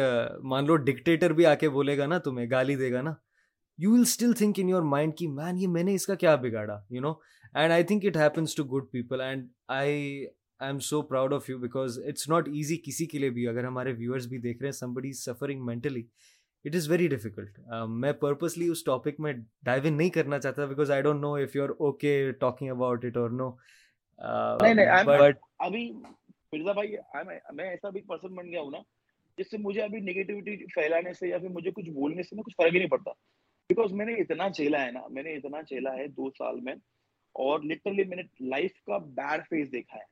[0.44, 3.14] مان لو ڈکٹیٹر بھی آ کے بولے گا نا تمہیں گالی دے گا نا
[3.78, 6.34] you will still think in your mind کی مین یہ میں نے اس کا کیا
[6.36, 7.12] بگاڑا you know
[7.54, 10.26] and I think it happens to good people and I
[10.62, 13.64] I am so proud of you because it's not easy کسی کے لیے بھی۔ اگر
[13.64, 16.02] ہمارے ویورس بھی دیکھ رہے ہیں سم بڑی suffering mentally
[16.64, 17.58] it is very difficult
[18.00, 19.32] میں پرپزلی اس ٹاپک میں
[19.64, 23.04] ڈائیو ان نہیں کرنا چاہتا because I don't know if you are okay talking about
[23.04, 23.50] it اور نو
[25.06, 26.96] بٹ ابھی مرزا بھائی
[27.54, 28.78] میں ایسا بھی پرسن بن گیا ہوں نا
[29.38, 32.54] جس سے مجھے ابھی نگیٹیوٹی پھیلانے سے یا پھر مجھے کچھ بولنے سے نا کچھ
[32.56, 33.10] فرق ہی نہیں پڑتا۔
[33.70, 36.74] بیکاز میں نے اتنا چیلا ہے نا میں نے اتنا چیلا ہے دو سال میں
[37.36, 40.10] اور لٹرلی میں نے لائف کا بیڈ فیس دیکھا ہے۔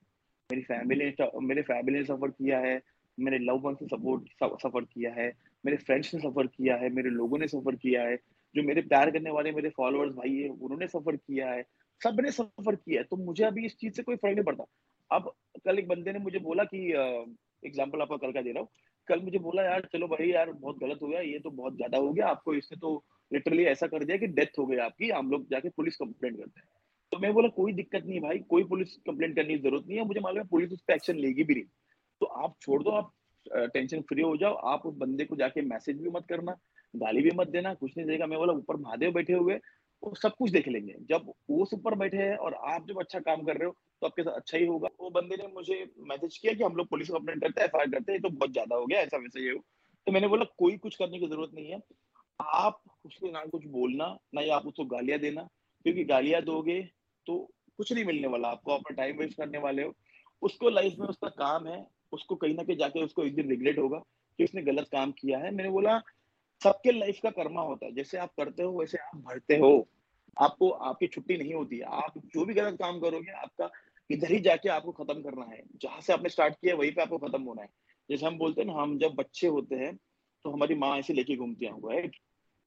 [0.50, 2.78] میری فیملی نے میرے فیملی نے سفر کیا ہے.
[3.18, 4.28] میرے لو ون سے سپورٹ
[4.62, 5.30] سفر کیا ہے.
[5.64, 6.88] میرے فرینڈس نے سفر کیا ہے.
[6.88, 8.16] میرے لوگوں نے سفر کیا ہے.
[8.54, 11.62] جو میرے پیار کرنے والے میرے فالوورز بھائی ہیں، انہوں نے سفر کیا ہے.
[12.00, 13.04] سب نے سفر کیا ہے.
[13.04, 14.64] تو مجھے ابھی اس چیز سے کوئی فرق نہیں پڑتا.
[15.10, 15.28] اب
[15.64, 18.68] کل ایک بندے نے مجھے بولا کہ اگزامپل آپ کا کل کا دے رہا ہوں.
[19.08, 21.20] کل مجھے بولا، یار، چلو بھائی، یار، بہت غلط ہو گیا.
[21.20, 22.28] یہ تو بہت زیادہ ہو گیا.
[22.28, 25.12] آپ کو اس نے تو لٹرلی ایسا کر دیا کہ ڈیتھ ہو گئی آپ کی.
[25.12, 26.79] ہم لوگ جا کے پولیس کمپلینٹ کرتے ہیں.
[27.10, 30.04] تو میں بولا کوئی دقت نہیں بھائی، کوئی پولیس کمپلینٹ کرنے کی ضرورت نہیں ہے،
[30.04, 31.64] مجھے معلوم ہے پولیس اس پہ ایکشن لے گی بھی نہیں۔
[32.20, 33.06] تو آپ چھوڑ دو، آپ
[33.72, 36.52] ٹینشن فری ہو جاؤ، آپ اس بندے کو جا کے میسج بھی مت کرنا،
[37.00, 39.58] گالی بھی مت دینا، کچھ نہیں دے گا میں بولا اوپر مہادیو بیٹھے ہوئے،
[40.02, 43.18] وہ سب کچھ دیکھ لیں گے۔ جب وہ اوپر بیٹھے ہیں اور آپ جب اچھا
[43.18, 45.84] کام کر رہے ہو، تو آپ کے ساتھ اچھا ہی ہوگا۔ وہ بندے نے مجھے
[45.96, 48.28] میسج کیا کہ ہم لوگ پولیس کمپلینٹ کرتے ہیں ایف آئی آر کرتے ہیں تو
[48.28, 49.58] بہت زیادہ ہو گیا، ایسا ویسا یہ ہو۔
[50.06, 51.76] تو میں نے بولا کوئی کچھ کرنے کی ضرورت نہیں ہے۔
[52.38, 52.72] آپ
[53.04, 55.42] اس کے نہ کچھ بولنا، نہ ہی آپ اس کو گالیاں دینا،
[55.82, 56.82] کیونکہ گالیاں دو گے
[57.30, 57.46] تو
[57.78, 59.90] کچھ نہیں ملنے والا، آپ کو اپنا ٹائم ویسٹ کرنے والے ہو۔
[60.42, 63.02] اس کو لائف میں اس کا کام ہے، اس کو کہیں نہ کہیں جا کے
[63.02, 63.98] اس کو ایک دن ریگریٹ ہوگا
[64.38, 65.98] کہ اس نے غلط کام کیا ہے۔ میں نے بولا،
[66.62, 69.82] سب کے لائف کا کرما ہوتا ہے۔ جیسے آپ کرتے ہو، ویسے آپ بڑھتے ہو۔
[70.36, 73.30] آپ کو، آپ کی چھٹی نہیں ہوتی۔ ہے آپ جو بھی غلط کام کرو گے،
[73.30, 73.64] آپ کا
[74.10, 76.76] ادھر ہی جا کے آپ کو ختم کرنا ہے۔ جہاں سے آپ نے اسٹارٹ کیا
[76.76, 77.68] وہیں پہ آپ کو ختم ہونا ہے۔
[78.08, 79.92] جیسے ہم بولتے ہیں نا، ہم جب بچے ہوتے ہیں،
[80.42, 81.72] تو ہماری ماں ایسے لے کے گھومتی ہیں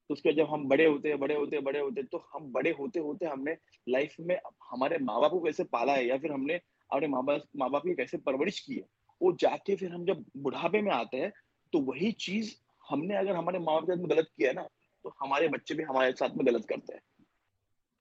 [0.09, 2.51] اس کے جب ہم بڑے ہوتے ہیں، بڑے ہوتے ہیں، بڑے ہوتے ہیں، تو ہم
[2.51, 3.53] بڑے ہوتے ہوتے ہم نے
[3.87, 4.35] لائف میں
[4.71, 6.57] ہمارے ماں باپ کو کیسے پالا ہے یا پھر ہم نے
[6.89, 8.83] اپنے ماں باپ ماں باپ کی کیسے پرورش کی ہے،
[9.21, 11.29] وہ جا کے پھر ہم جب بڑھاپے میں آتے ہیں،
[11.73, 12.55] تو وہی چیز
[12.91, 14.63] ہم نے اگر ہمارے ماں باپ کے ساتھ میں غلط کیا ہے نا،
[15.01, 16.99] تو ہمارے بچے بھی ہمارے ساتھ میں غلط کرتے ہیں۔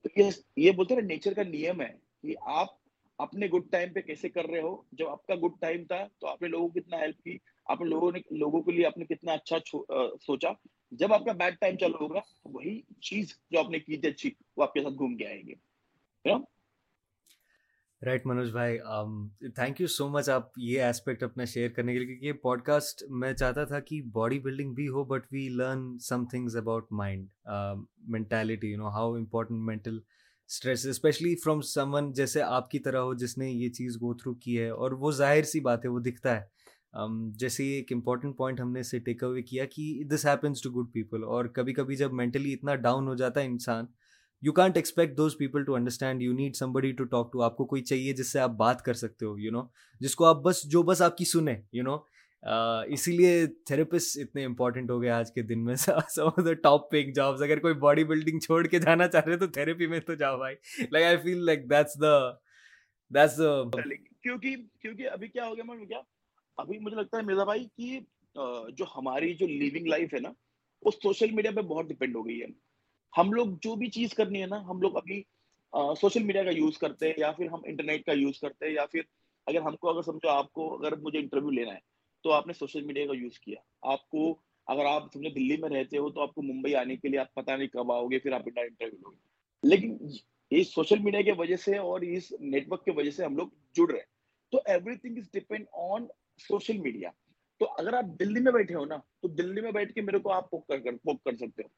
[0.04, 1.92] تو یہ یہ بولتے ہیں نیچر کا نیم ہے
[2.22, 2.68] کہ آپ
[3.18, 6.26] اپنے گڈ ٹائم پہ کیسے کر رہے ہو۔ جب آپ کا گڈ ٹائم تھا، تو
[6.26, 8.98] آپ نے لوگوں کو کتنا ہیلپ کی، آپ نے لوگوں نے، لوگوں کے لیے آپ
[8.98, 9.58] نے کتنا اچھا
[10.22, 10.48] سوچا۔
[10.92, 14.08] جب آپ کا بیڈ ٹائم چلو ہوگا، تو وہی چیز جو آپ نے کی تھی
[14.08, 15.54] اچھی، وہ آپ کے ساتھ گھوم کے آئے گی
[18.02, 18.78] رائٹ منوج بھائی
[19.56, 22.62] تھینک یو سو مچ آپ یہ اسپیکٹ اپنا شیئر کرنے کے لیے، کیونکہ یہ پوڈ
[22.64, 26.86] کاسٹ میں چاہتا تھا کہ باڈی بلڈنگ بھی ہو but we learn some things about
[26.92, 27.26] mind
[28.08, 29.98] mentality you know how important mental
[30.50, 31.60] stress especially from
[31.94, 34.92] someone جیسے آپ کی طرح ہو، جس نے یہ چیز گو تھرو کی ہے، اور
[34.92, 36.44] وہ ظاہر سی بات ہے، وہ دکھتا ہے۔
[37.38, 40.92] جیسے ایک امپورٹنٹ پوائنٹ ہم نے اسے ٹیک اوے کیا کہ this happens to good
[40.92, 43.86] people اور کبھی کبھی جب مینٹلی اتنا ڈاؤن ہو جاتا ہے انسان
[44.42, 47.64] you can't expect those people to understand you need somebody to talk to آپ کو
[47.66, 49.62] کوئی چاہیے جس سے آپ بات کر سکتے ہو یو نو
[50.00, 51.96] جس کو آپ بس، جو بس آپ کی سنیں یو نو
[52.92, 55.74] اسی لیے تھراپسٹ اتنے امپورٹنٹ ہو گئے آج کے دن میں۔
[56.62, 60.00] ٹاپ پیک جابس اگر کوئی باڈی بلڈنگ چھوڑ کے جانا چاہ رہے تو تھراپی میں
[60.00, 60.56] تو جاؤ بھائی۔
[60.90, 62.18] Like I feel like that's the
[63.10, 63.36] that's
[64.22, 66.00] کیونکہ کیونکہ ابھی کیا ہو گیا میں کیا؟
[66.58, 67.98] ابھی مجھے لگتا ہے مرزا بھائی کہ
[68.76, 70.32] جو ہماری جو لیونگ لائف ہے نا،
[70.82, 72.46] وہ سوشل میڈیا پہ بہت ڈپینڈ ہو گئی ہے۔
[73.12, 75.22] ہم لوگ جو بھی چیز کرنی ہے نا، ہم لوگ ابھی
[76.00, 78.86] سوشل میڈیا کا یوز کرتے ہیں یا پھر ہم انٹرنیٹ کا یوز کرتے ہیں یا
[78.86, 79.00] پھر
[79.46, 81.78] اگر ہم کو، اگر سمجھو آپ کو، اگر مجھے انٹرویو لینا ہے،
[82.24, 83.60] تو آپ نے سوشل میڈیا کا یوز کیا۔
[83.92, 84.34] آپ کو،
[84.66, 87.34] اگر آپ سمجھو دلی میں رہتے ہو، تو آپ کو ممبئی آنے کے لیے آپ
[87.34, 89.20] پتہ نہیں کب آؤ گے، پھر آپ انٹرویو لو گے۔
[89.62, 89.96] لیکن
[90.50, 93.48] اس سوشل میڈیا کی وجہ سے اور اس نیٹ ورک کی وجہ سے ہم لوگ
[93.74, 94.10] جڑ رہے ہیں۔
[94.52, 94.60] تو
[94.96, 96.06] everything is depend on
[96.48, 97.10] social media.
[97.58, 100.32] تو اگر آپ دلی میں بیٹھے ہو نا، تو دلی میں بیٹھ کے میرے کو
[100.32, 101.68] آپ پوک کر پوک کر سکتے ہو۔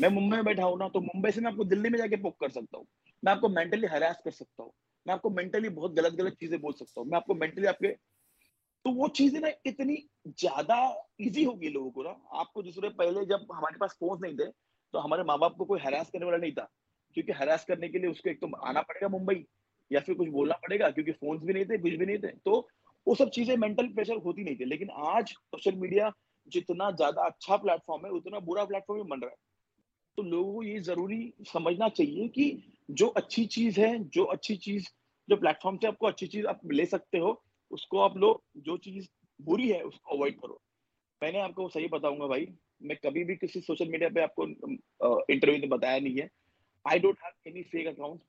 [0.00, 2.06] میں ممبئی میں بیٹھا ہوں نا، تو ممبئی سے میں آپ کو دلی میں جا
[2.06, 2.84] کے پوک کر سکتا ہوں۔
[3.22, 4.70] میں آپ کو مینٹلی ہراس کر سکتا ہوں۔
[5.06, 7.66] میں آپ کو مینٹلی بہت غلط غلط چیزیں بول سکتا ہوں۔ میں آپ کو مینٹلی
[7.66, 7.94] آپ کے،
[8.84, 10.72] تو وہ چیزیں نا اتنی زیادہ
[11.18, 14.44] ایزی ہوگی لوگوں کو نا۔ آپ کو دوسرے، پہلے جب ہمارے پاس فون نہیں تھے،
[14.92, 16.66] تو ہمارے ماں باپ کو کوئی ہراس کرنے والا نہیں تھا۔
[17.14, 19.44] کیونکہ ہراس کرنے کے لیے اس کو ایک تو آنا پڑے گا ممبئی،
[19.90, 22.28] یا پھر کچھ بولنا پڑے گا، کیونکہ فونس بھی نہیں تھے کچھ بھی نہیں تھے۔
[22.44, 22.66] تو
[23.06, 26.08] وہ سب چیزیں مینٹل پریشر ہوتی نہیں تھی لیکن آج سوشل میڈیا
[26.52, 29.42] جتنا زیادہ اچھا پلیٹ فارم ہے، اتنا برا پلیٹ فارم بھی بن رہا ہے۔
[30.18, 32.50] تو لوگوں کو یہ ضروری سمجھنا چاہیے کہ
[32.88, 34.88] جو اچھی چیز ہے، جو اچھی چیز
[35.28, 37.32] جو پلیٹ فارم سے آپ کو اچھی چیز آپ لے سکتے ہو،
[37.70, 38.36] اس کو آپ لوگ
[38.66, 39.06] جو چیز
[39.40, 40.56] بری ہے، اس کو اوائڈ کرو۔
[41.22, 42.46] میں نے آپ کو صحیح بتاؤں گا بھائی،
[42.80, 44.46] میں کبھی بھی کسی سوشل میڈیا پہ آپ کو
[45.28, 46.26] انٹرویو نے بتایا نہیں ہے۔
[46.84, 48.20] I don't have any fake account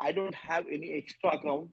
[0.00, 1.70] I don't have any extra account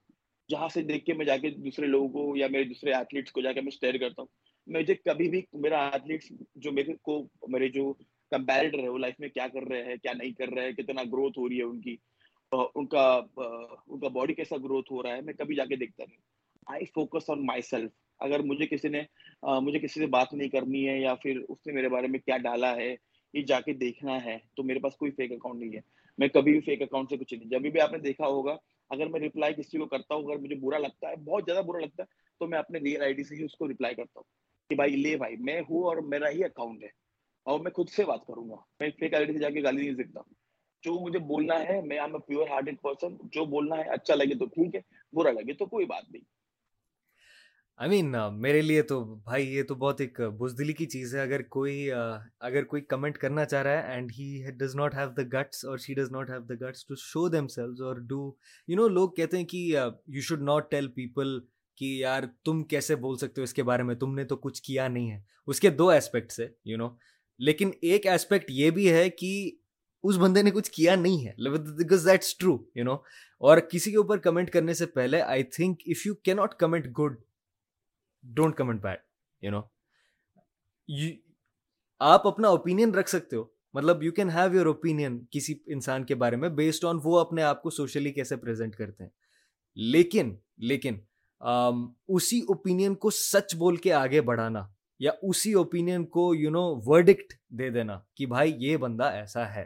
[0.49, 3.41] جہاں سے دیکھ کے میں جا کے دوسرے لوگوں کو یا میرے دوسرے ایتھلیٹس کو
[3.41, 4.29] جا کے میں شیئر کرتا ہوں۔
[4.67, 7.93] مجھے کبھی بھی میرا ایتھلیٹس جو میرے کو میرے جو
[8.31, 11.03] کمپیریٹر ہے وہ لائف میں کیا کر رہے ہیں، کیا نہیں کر رہے ہیں، کتنا
[11.03, 11.95] گروتھ ہو رہی ہے ان کی
[12.51, 16.03] ان کا ان کا باڈی کیسا گروتھ ہو رہا ہے، میں کبھی جا کے دیکھتا
[16.07, 16.21] نہیں۔
[16.67, 19.01] I focus on my self اگر مجھے کسی نے
[19.61, 22.37] مجھے کسی سے بات نہیں کرنی ہے یا پھر اس نے میرے بارے میں کیا
[22.43, 22.95] ڈالا ہے،
[23.33, 25.81] یہ جا کے دیکھنا ہے، تو میرے پاس کوئی فیک اکاؤنٹ نہیں ہے۔
[26.17, 28.55] میں کبھی بھی فیک اکاؤنٹ سے کچھ نہیں۔ جب بھی آپ نے دیکھا ہوگا
[28.93, 31.79] اگر میں ریپلائی کسی کو کرتا ہوں، اگر مجھے برا لگتا ہے، بہت زیادہ برا
[31.79, 32.07] لگتا ہے،
[32.39, 34.23] تو میں اپنے ریئل آئی ڈی سے ہی اس کو ریپلائی کرتا ہوں
[34.69, 36.89] کہ بھائی، لے بھائی، میں ہوں اور میرا ہی اکاؤنٹ ہے
[37.45, 39.81] اور میں خود سے بات کروں گا۔ میں فیک آئی ڈی سے جا کے گالی
[39.81, 40.21] نہیں سکتا
[40.83, 44.35] جو مجھے بولنا ہے، میں am a pure hearted person جو بولنا ہے اچھا لگے
[44.35, 44.81] تو ٹھیک ہے،
[45.13, 46.23] برا لگے تو کوئی بات نہیں۔
[47.79, 51.41] آئی مین میرے لیے تو بھائی یہ تو بہت ایک بزدلی کی چیز ہے۔ اگر
[51.41, 55.63] کوئی اگر کوئی کمنٹ کرنا چاہ رہا ہے and he does not have the guts
[55.65, 58.31] اور she does not have the guts to show themselves اور ڈو
[58.67, 61.39] یو نو لوگ کہتے ہیں کہ you should not tell people
[61.77, 64.61] کہ یار تم کیسے بول سکتے ہو اس کے بارے میں؟ تم نے تو کچھ
[64.63, 66.89] کیا نہیں ہے۔ اس کے دو اسپیکٹس ہے یو نو
[67.39, 69.33] لیکن ایک اسپیکٹ یہ بھی ہے کہ
[70.03, 71.31] اس بندے نے کچھ کیا نہیں ہے۔
[71.77, 72.93] Because that's true you know
[73.41, 76.87] اور کسی کے اوپر کمنٹ کرنے سے پہلے آئی تھنک اف یو کی not comment
[76.99, 77.15] good
[78.23, 78.99] don't comment bad
[79.41, 79.61] you know
[82.01, 83.43] آپ اپنا اوپینین رکھ سکتے ہو.
[83.73, 87.43] مطلب you can have your opinion کسی انسان کے بارے میں بیسڈ آن وہ اپنے
[87.43, 89.11] آپ کو سوشلی کیسے پریزنٹ کرتے ہیں.
[89.77, 90.97] لیکن لیکن
[91.41, 94.65] اسی اوپینین کو سچ بول کے آگے بڑھانا
[94.99, 99.65] یا اسی اوپینین کو یو نو ورڈکٹ دے دینا کہ بھائی یہ بندہ ایسا ہے.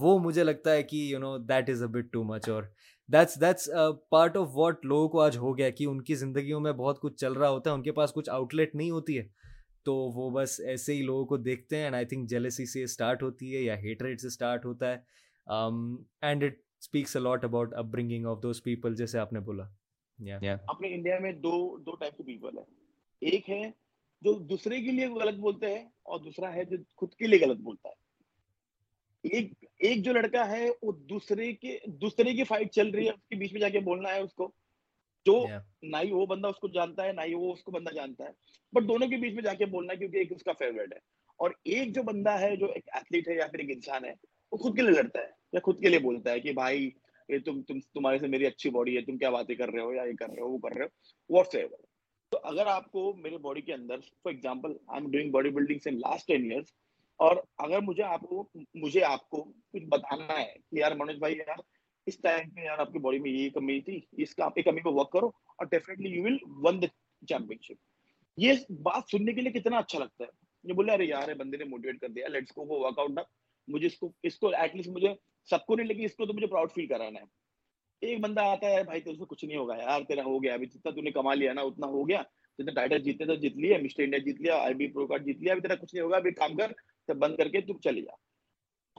[0.00, 2.62] وہ مجھے لگتا ہے کہ you know that is a bit too much اور
[3.12, 3.70] that's that's
[4.10, 7.16] part of what لوگوں کو آج ہو گیا کہ ان کی زندگیوں میں بہت کچھ
[7.16, 9.28] چل رہا ہوتا ہے ان کے پاس کچھ آؤٹ لیٹ نہیں ہوتی ہے۔
[9.82, 13.22] تو وہ بس ایسے ہی لوگوں کو دیکھتے ہیں اینڈ آئی تھنک جیلسی سے اسٹارٹ
[13.22, 14.96] ہوتی ہے یا ہیٹ ریٹ سے اسٹارٹ ہوتا ہے۔
[16.22, 19.64] And it speaks a lot about upbringing of those people جیسے آپ نے بولا۔
[20.66, 22.62] اپنے انڈیا میں دو دو ٹائپ کے پیپل ہے
[23.20, 23.70] ایک ہے
[24.22, 27.58] جو دوسرے کے لیے غلط بولتے ہیں اور دوسرا ہے جو خود کے لیے غلط
[27.58, 27.94] بولتا ہے۔
[29.22, 33.28] ایک ایک جو لڑکا ہے وہ دوسرے کے دوسرے کی فائٹ چل رہی ہے اس
[33.28, 34.52] کے بیچ میں جا کے بولنا ہے اس کو۔
[35.26, 35.46] جو
[35.82, 38.24] نہ ہی وہ بندہ اس کو جانتا ہے نہ ہی وہ اس کو بندہ جانتا
[38.24, 38.30] ہے۔
[38.72, 40.98] بٹ دونوں کے بیچ میں جا کے بولنا ہے کیونکہ ایک اس کا فیوریٹ ہے۔
[41.36, 44.12] اور ایک جو بندہ ہے جو ایک ایتھلیٹ ہے یا پھر ایک انسان ہے
[44.52, 46.90] وہ خود کے لیے لڑتا ہے یا خود کے لیے بولتا ہے کہ بھائی
[47.28, 49.92] یہ تم تم تمہارے سے میری اچھی باڈی ہے تم کیا باتیں کر رہے ہو
[49.94, 51.76] یا یہ کر رہے ہو وہ کر رہے ہو واٹس ایور
[52.32, 55.78] تو اگر آپ کو میرے باڈی کے اندر for example I am doing body building
[55.78, 56.66] سے لاسٹ ٹین ایئرس
[57.20, 61.36] اور اگر مجھے آپ کو مجھے آپ کو کچھ بتانا ہے کہ یار منوج بھائی،
[61.38, 61.60] یار
[62.06, 64.62] اس ٹائم پہ یار آپ کی باڈی میں یہ کمی تھی، اس کا آپ کی
[64.62, 66.86] کمی پہ ورک کرو اور definitely you will win the
[67.62, 67.78] championship
[68.38, 68.52] یہ
[68.82, 70.30] بات سننے کے لیے کتنا اچھا لگتا ہے۔
[70.64, 73.18] یہ بولے، ارے یار، بندے نے موٹیویٹ کر دیا لیٹس کو ورک آؤٹ
[73.68, 75.14] مجھے اس کو اس کو ایٹ لیسٹ مجھے
[75.50, 77.24] سب کو نہیں، لیکن اس کو تو مجھے پراؤڈ فیل کرانا ہے۔
[78.02, 80.66] ایک بندہ آتا ہے، بھائی تیرے سے کچھ نہیں ہوگا، یار تیرا ہو گیا، ابھی
[80.66, 82.22] جتنا تو نے کما لیا نا، اتنا ہو گیا۔
[82.58, 85.40] جتنا ٹائٹل جیتے تو جیت لیا مسٹر انڈیا جیت لیا، آئی بی پرو کارڈ جیت
[85.40, 86.72] لیا، ابھی تیرا کچھ نہیں ہوگا، ابھی کام کر
[87.06, 88.14] تو بند کر کے تم چلے جا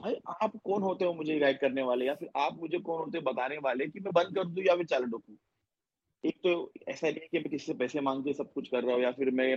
[0.00, 3.20] بھائی، آپ کون ہوتے ہو مجھے گائڈ کرنے والے؟ یا پھر آپ مجھے کون ہوتے
[3.20, 5.34] بتانے والے کہ میں بند کر دوں یا پھر چل ڈوکوں
[6.22, 8.94] ایک تو ایسا نہیں کہ میں کسی سے پیسے مانگ کے سب کچھ کر رہا
[8.94, 9.54] ہوں یا پھر میں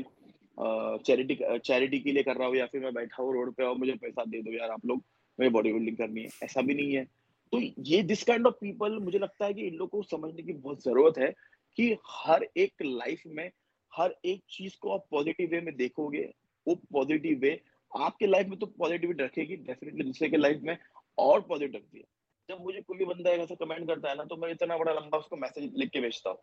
[1.06, 3.76] چیریٹی چیریٹی کے لیے کر رہا ہوں یا پھر میں بیٹھا ہوں روڈ پہ اور
[3.76, 4.98] مجھے پیسہ دے دو، یار آپ لوگ،
[5.40, 7.04] مجھے باڈی بلڈنگ کرنی ہے۔ ایسا بھی نہیں ہے۔
[7.52, 10.54] تو یہ دس کائنڈ آف پیپل مجھے لگتا ہے کہ ان لوگوں کو سمجھنے کی
[10.54, 11.30] بہت ضرورت ہے
[11.78, 11.96] کہ
[12.28, 13.50] ہر ایک لائف میں
[13.98, 16.26] ہر ایک چیز کو آپ پازیٹیو وے میں دیکھو گے،
[16.66, 17.56] وہ پازیٹیو وے
[17.92, 20.76] آپ کے لائف میں تو پازیٹیوٹی رکھے گی ڈیفینیٹلی دوسرے کے لائف میں
[21.16, 22.04] اور پازیٹیو رکھتی ہے۔
[22.50, 25.26] جب مجھے کوئی بندہ ایسا کمنٹ کرتا ہے نا، تو میں اتنا بڑا لمبا اس
[25.26, 26.38] کو میسج لکھ کے بھیجتا ہوں۔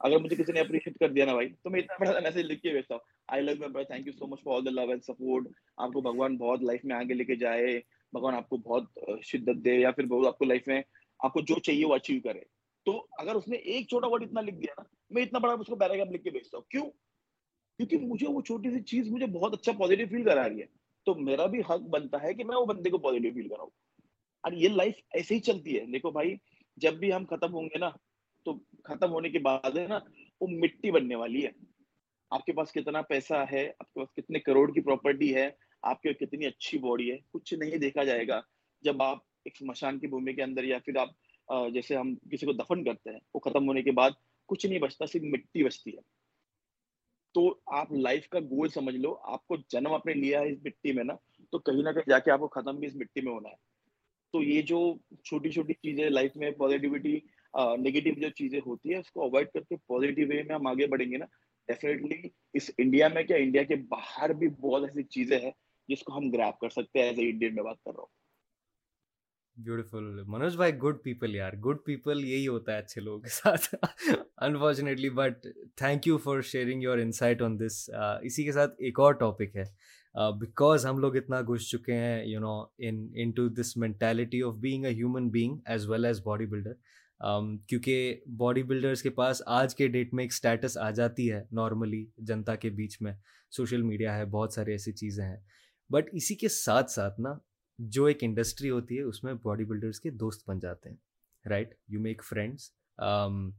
[0.00, 2.62] اگر مجھے کسی نے اپریشیٹ کر دیا نا بھائی، تو میں اتنا بڑا میسج لکھ
[2.62, 5.04] کے بھیجتا ہوں۔ I love my thank you so much for all the love and
[5.04, 5.46] support
[5.76, 7.80] آپ کو بھگوان بہت لائف میں آگے لے کے جائے۔
[8.12, 10.82] بھگوان آپ کو بہت شدت دے، یا پھر بہت آپ کو لائف میں،
[11.18, 12.40] آپ کو جو چاہیے وہ اچیو کرے۔
[12.84, 15.66] تو اگر اس نے ایک چھوٹا ورڈ اتنا لکھ دیا نا، میں اتنا بڑا اس
[15.66, 16.90] کو پیراگراف لکھ کے بھیجتا ہوں۔ کیوں؟
[17.78, 20.66] کیونکہ مجھے وہ چھوٹی سی چیز مجھے بہت اچھا پازیٹیو فیل کرا رہی ہے۔
[21.04, 23.70] تو میرا بھی حق بنتا ہے کہ میں وہ بندے کو پازیٹیو فیل کراؤں۔
[24.42, 26.36] اور یہ لائف ایسے ہی چلتی ہے۔ دیکھو بھائی،
[26.76, 27.88] جب بھی ہم ختم ہوں گے نا،
[28.44, 29.98] تو ختم ہونے کے بعد ہے نا،
[30.40, 31.50] وہ مٹی بننے والی ہے۔
[32.30, 35.50] آپ کے پاس کتنا پیسہ ہے، آپ کے پاس کتنے کروڑ کی پراپرٹی ہے،
[35.82, 38.40] آپ کے کتنی اچھی باڈی ہے، کچھ نہیں دیکھا جائے گا۔
[38.80, 41.08] جب آپ ایک مشان کی بھومی کے اندر یا پھر آپ
[41.48, 44.10] جیسے ہم کسی کو دفن کرتے ہیں، وہ ختم ہونے کے بعد
[44.48, 46.00] کچھ نہیں بچتا، صرف مٹی بچتی ہے۔
[47.34, 50.58] تو آپ لائف کا گول سمجھ لو، آپ کو جنم آپ نے لیا ہے اس
[50.64, 51.14] مٹی میں نا،
[51.50, 53.54] تو کہیں نہ کہیں جا کے آپ کو ختم بھی اس مٹی میں ہونا ہے۔
[54.34, 54.78] تو یہ جو
[55.24, 57.18] چھوٹی چھوٹی چیزیں لائف میں پازیٹیوٹی
[57.78, 60.86] نیگیٹو جو چیزیں ہوتی ہے اس کو اوائڈ کر کے پازیٹیو وے میں ہم آگے
[60.86, 61.26] بڑھیں گے نا۔
[61.68, 65.50] ڈیفینیٹلی اس انڈیا میں کیا انڈیا کے باہر بھی بہت ایسی چیزیں ہیں
[65.88, 68.20] جس کو ہم گریپ کر سکتے ہیں ایز اے انڈین میں بات کر رہا ہوں۔
[69.56, 73.74] بیوٹیفل منوج بھائی گڈ پیپل یار گڈ پیپل یہی ہوتا ہے اچھے لوگوں کے ساتھ
[74.38, 75.46] unfortunately but
[75.76, 77.88] thank you for sharing your insight on this
[78.22, 79.64] اسی کے ساتھ ایک اور ٹاپک ہے
[80.40, 84.84] بیکاز ہم لوگ اتنا گھس چکے ہیں you know in into this mentality of being
[84.84, 86.72] a human being as well as body builder
[87.68, 92.04] کیونکہ باڈی بلڈرس کے پاس آج کے ڈیٹ میں ایک اسٹیٹس آ جاتی ہے نارملی
[92.16, 93.12] جنتا کے بیچ میں
[93.50, 95.36] سوشل میڈیا ہے بہت ساری ایسی چیزیں ہیں
[95.90, 97.34] بٹ اسی کے ساتھ ساتھ نا
[97.90, 100.96] جو ایک انڈسٹری ہوتی ہے، اس میں باڈی بلڈرس کے دوست بن جاتے ہیں
[101.44, 102.70] right you make friends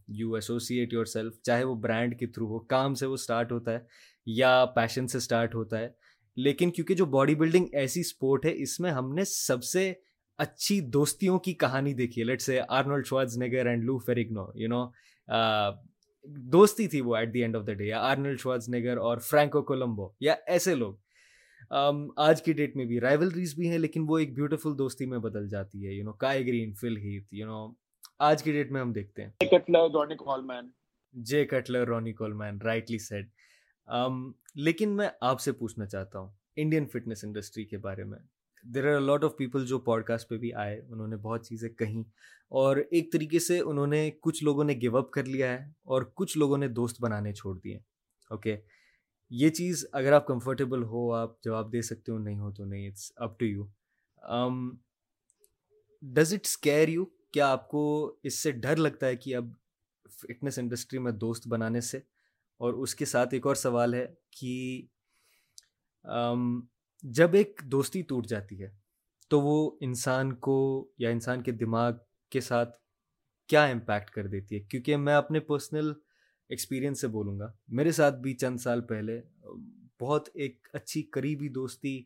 [0.08, 3.80] you associate yourself چاہے وہ برانڈ کے تھرو ہو، کام سے وہ اسٹارٹ ہوتا ہے
[4.26, 5.90] یا پیشن سے اسٹارٹ ہوتا ہے۔
[6.38, 9.92] لیکن کیونکہ جو باڈی بلڈنگ ایسی اسپورٹ ہے، اس میں ہم نے سب سے
[10.40, 13.06] اچھی دوستیوں کی کہانی دیکھی ہے۔ لیٹ سے Arnold
[13.38, 14.86] Schwarzenegger and Lou Ferrigno you نو
[16.52, 19.62] دوستی تھی وہ at the end of the day یا آرنولڈ شواز نگر اور فرینکو
[19.62, 20.94] کولمبو یا ایسے لوگ۔
[22.18, 25.50] آج کی ڈیٹ میں بھی رائولریز بھی ہیں لیکن وہ ایک بیوٹیفل دوستی میں بدل
[25.50, 27.68] جاتی ہے یو نو کائے گرین فل ہیت یو نو
[28.20, 29.32] آج کی ڈیٹ میں ہم دیکھتے ہیں۔
[31.14, 32.62] Jay Cutler Ronnie Coleman.
[32.62, 33.30] Rightly said
[34.56, 38.20] لیکن میں آپ سے پوچھنا چاہتا ہوں انڈین فٹنس انڈسٹری کے بارے میں۔
[38.64, 41.70] There are lot of people جو پوڈ کاسٹ پہ بھی آئے انہوں نے بہت چیزیں
[41.70, 42.02] کہیں
[42.50, 46.04] اور ایک طریقے سے انہوں نے کچھ لوگوں نے گو اپ کر لیا ہے اور
[46.16, 47.78] کچھ لوگوں نے دوست بنانے چھوڑ دیے۔
[48.30, 48.58] اوکے
[49.42, 52.88] یہ چیز اگر آپ کمفرٹیبل ہو، آپ جواب دے سکتے ہو، نہیں ہو تو نہیں
[52.88, 53.64] it's up to you
[56.04, 57.84] does it scare you کیا آپ کو
[58.24, 59.46] اس سے ڈر لگتا ہے کہ اب
[60.12, 61.98] فٹنس انڈسٹری میں دوست بنانے سے؟
[62.60, 64.82] اور اس کے ساتھ ایک اور سوال ہے کہ
[66.06, 66.62] um,
[67.04, 68.70] جب ایک دوستی ٹوٹ جاتی ہے،
[69.32, 70.58] تو وہ انسان کو
[70.98, 71.92] یا انسان کے دماغ
[72.32, 72.78] کے ساتھ
[73.50, 75.92] کیا امپیکٹ کر دیتی ہے؟ کیونکہ میں اپنے پرسنل
[76.50, 79.22] ایکسپیرینس سے بولوں گا۔ میرے ساتھ بھی چند سال پہلے،
[80.02, 82.02] بہت ایک اچھی قریبی دوستی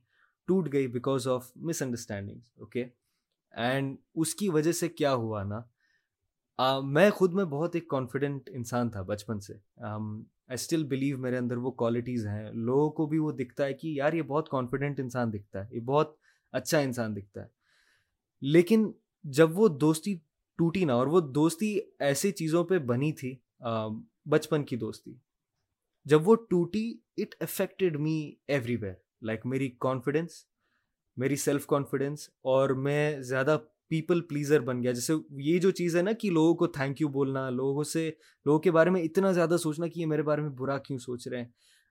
[0.48, 2.86] ٹوٹ گئی because of misunderstanding okay
[3.52, 5.62] and اس کی وجہ سے کیا ہوا نا؟
[6.84, 11.58] میں خود میں بہت ایک کانفیڈنٹ انسان تھا بچپن سے۔ آئی اسٹل بلیو میرے اندر
[11.58, 15.34] وہ کوالٹیز ہیں۔ لوگوں کو بھی وہ دکھتا ہے کہ یار، یہ بہت کانفیڈنٹ انسان
[15.34, 16.16] دکھتا ہے، یہ بہت
[16.54, 17.48] اچھا انسان دکھتا ہے۔
[18.42, 18.92] لیکن
[19.24, 20.16] جب وہ دوستی
[20.60, 23.36] ٹوٹی نا، اور وہ دوستی ایسی چیزوں پہ بنی تھی
[24.26, 25.14] بچپن کی دوستی۔
[26.06, 28.34] جب وہ ٹوٹی it affected me
[28.76, 30.30] everywhere like میری کانفیڈینس
[31.18, 36.02] میری سیلف کانفیڈینس اور میں زیادہ پیپل پلیزر بن گیا۔ جیسے یہ جو چیز ہے
[36.02, 38.12] نا کہ لوگوں کو تھینک یو بولنا، لوگوں سے،
[38.46, 41.28] لوگوں کے بارے میں اتنا زیادہ سوچنا کہ یہ میرے بارے میں برا کیوں سوچ
[41.28, 41.46] رہے ہیں۔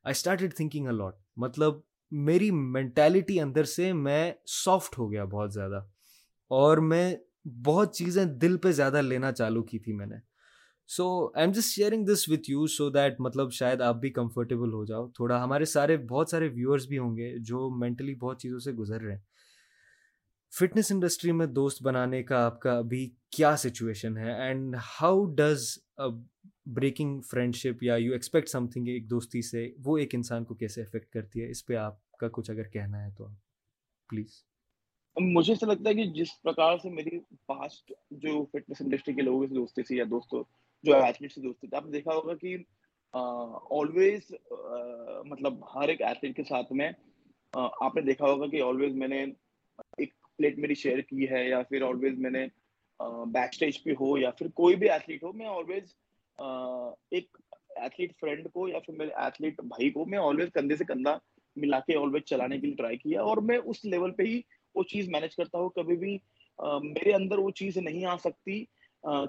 [0.04, 1.74] آئی اسٹارٹیڈ تھنکنگ الاٹ مطلب
[2.10, 5.80] میری مینٹیلٹی اندر سے میں سافٹ ہو گیا بہت زیادہ۔
[6.48, 7.16] اور میں
[7.64, 10.35] بہت چیزیں دل پہ زیادہ لینا چالو کی تھی میں نے۔
[10.88, 14.72] So I am just sharing this with you so that مطلب شاید آپ بھی کمفرٹیبل
[14.72, 18.58] ہو جاؤ۔ تھوڑا ہمارے سارے بہت سارے ویورس بھی ہوں گے جو مینٹلی بہت چیزوں
[18.58, 19.20] سے گزر رہے ہیں۔
[20.52, 25.78] فٹنس انڈسٹری میں دوست بنانے کا آپ کا ابھی کیا سچویشن ہے and how does
[26.66, 27.20] breaking
[27.56, 31.12] friendship یا یو ایکسپیکٹ سم تھنگ ایک دوستی سے وہ ایک انسان کو کیسے افیکٹ
[31.12, 33.26] کرتی ہے؟ اس پہ آپ کا کچھ اگر کہنا ہے تو
[34.08, 34.42] پلیز
[35.16, 39.46] مجھے ایسا لگتا ہے کہ جس پرکار سے میری پاسٹ جو فٹنس انڈسٹری کے لوگوں
[39.46, 40.44] سے دوستی تھی یا دوستوں
[40.86, 42.56] جو ایتھلیٹ سے دوستی تھی آپ نے دیکھا ہوگا کہ
[43.72, 44.30] آلویز
[45.26, 46.90] مطلب ہر ایک ایتھلیٹ کے ساتھ میں
[47.54, 49.22] آپ نے دیکھا ہوگا کہ آلویز میں نے
[49.98, 52.46] ایک پلیٹ میری شیئر کی ہے یا پھر آلویز میں نے
[53.26, 55.94] بیک اسٹیج پہ ہو یا پھر کوئی بھی ایتھلیٹ ہو، میں آلویز
[57.10, 57.36] ایک
[57.76, 61.16] ایتھلیٹ فرینڈ کو یا پھر میرے ایتھلیٹ بھائی کو میں آلویز کندھے سے کندھا
[61.56, 64.40] ملا کے آلویز چلانے کے لیے ٹرائی کیا اور میں اس لیول پہ ہی
[64.74, 66.16] وہ چیز مینج کرتا ہوں۔ کبھی بھی
[66.82, 68.64] میرے اندر وہ چیز نہیں آ سکتی۔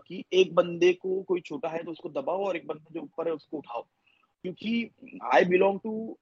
[0.06, 3.00] کہ ایک بندے کو کوئی چھوٹا ہے تو اس کو دباؤ اور ایک بندے جو
[3.00, 3.82] اوپر ہے اس کو اٹھاؤ۔
[4.42, 4.86] کیونکہ
[5.22, 6.14] آئی بلونگ ٹو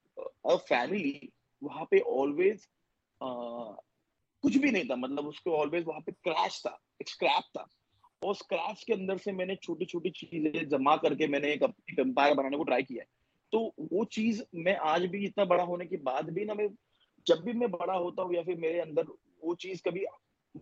[0.57, 1.19] فیملی
[1.61, 2.57] وہاں پہ آلویز
[4.41, 7.61] کچھ بھی نہیں تھا۔ مطلب اس کو آلویز وہاں پہ کریش تھا اسکریپ تھا۔
[8.21, 11.47] اور اسکریپس کے اندر سے میں نے چھوٹی چھوٹی چیزیں جمع کر کے میں نے
[11.47, 11.63] ایک
[11.97, 13.07] امپائر بنانے کو ٹرائی کیا ہے۔
[13.51, 16.67] تو وہ چیز میں آج بھی اتنا بڑا ہونے کے بعد بھی نا میں،
[17.25, 19.01] جب بھی میں بڑا ہوتا ہوں یا پھر میرے اندر
[19.41, 20.05] وہ چیز کبھی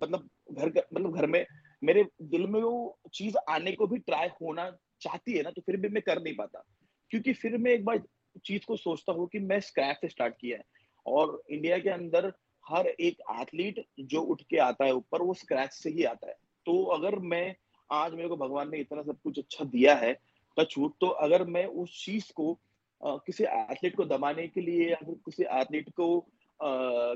[0.01, 0.21] مطلب
[0.55, 1.43] گھر مطلب گھر میں
[1.83, 4.69] میرے دل میں وہ چیز آنے کو بھی ٹرائی ہونا
[4.99, 6.59] چاہتی ہے نا، تو پھر بھی میں کر نہیں پاتا۔
[7.09, 7.95] کیونکہ پھر میں ایک بار
[8.43, 10.61] چیز کو سوچتا ہوں کہ میں اسکریپ سے اسٹارٹ کیا ہے۔
[11.05, 12.29] اور انڈیا کے اندر
[12.69, 16.33] ہر ایک ایتھلیٹ جو اٹھ کے آتا ہے اوپر، وہ اسکریچ سے ہی آتا ہے۔
[16.65, 17.53] تو اگر میں
[17.89, 20.13] آج میرے کو بھگوان نے اتنا سب کچھ اچھا دیا ہے
[20.69, 22.55] چھوٹ تو اگر میں اس چیز کو
[23.01, 26.21] کسی ایتھلیٹ کو دبانے کے لیے یا پھر کسی ایتھلیٹ کو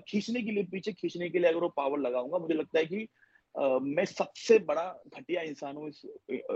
[0.08, 2.86] کھینچنے کے لیے، پیچھے کھینچنے کے لیے اگر وہ پاور لگاؤں گا، مجھے لگتا ہے
[2.86, 3.06] کہ
[3.82, 6.06] میں سب سے بڑا گھٹیا انسان ہوں اس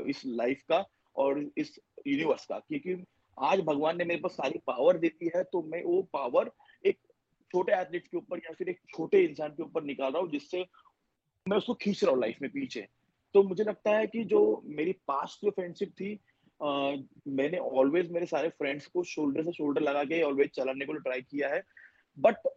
[0.05, 0.81] اس لائف کا
[1.15, 1.67] اور اس
[2.05, 2.95] یونیورس کا، کیونکہ
[3.37, 6.45] آج بھگوان نے میرے پاس ساری پاور دیتی ہے تو میں وہ پاور
[6.83, 6.97] ایک
[7.53, 10.49] چھوٹے ایتھلیٹ کے اوپر یا پھر ایک چھوٹے انسان کے اوپر نکال رہا ہوں جس
[10.51, 10.63] سے
[11.45, 12.85] میں اس کو کھینچ رہا ہوں لائف میں پیچھے۔
[13.35, 16.15] تو مجھے لگتا ہے کہ جو میری پاسٹ جو فرینڈ شپ تھی
[17.25, 20.93] میں نے آلویز میرے سارے فرینڈس کو شولڈر سے شولڈر لگا کے آلویز چلانے کو
[20.93, 21.59] ٹرائی کیا ہے۔
[22.17, 22.47] بٹ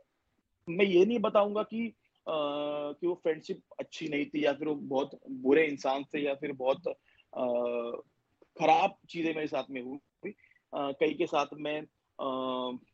[0.68, 1.90] میں یہ نہیں بتاؤں گا کہ
[3.00, 6.34] کہ وہ فرینڈ شپ اچھی نہیں تھی یا پھر وہ بہت برے انسان تھے یا
[6.34, 6.88] پھر بہت
[8.54, 10.32] خراب چیزیں میرے ساتھ میں ہوئی۔
[10.98, 11.80] کئی کے ساتھ میں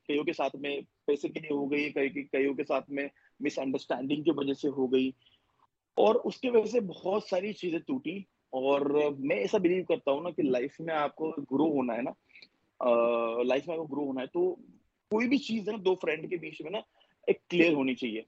[0.06, 1.92] کئیوں کے ساتھ میں پیسے کی نہیں ہو گئی
[2.24, 3.08] کئیوں کے ساتھ میں
[3.40, 5.10] مس انڈرسٹینڈنگ کی وجہ سے ہو گئی۔
[5.96, 8.16] اور اس کی وجہ سے بہت ساری چیزیں ٹوٹی
[8.50, 8.80] اور
[9.18, 12.10] میں ایسا بلیو کرتا ہوں نا کہ لائف میں آپ کو گرو ہونا ہے نا۔
[13.42, 14.54] لائف میں آپ کو گرو ہونا ہے تو
[15.10, 16.78] کوئی بھی چیز ہے نا، دو فرینڈ کے بیچ میں نا،
[17.26, 18.22] ایک کلیئر ہونی چاہیے۔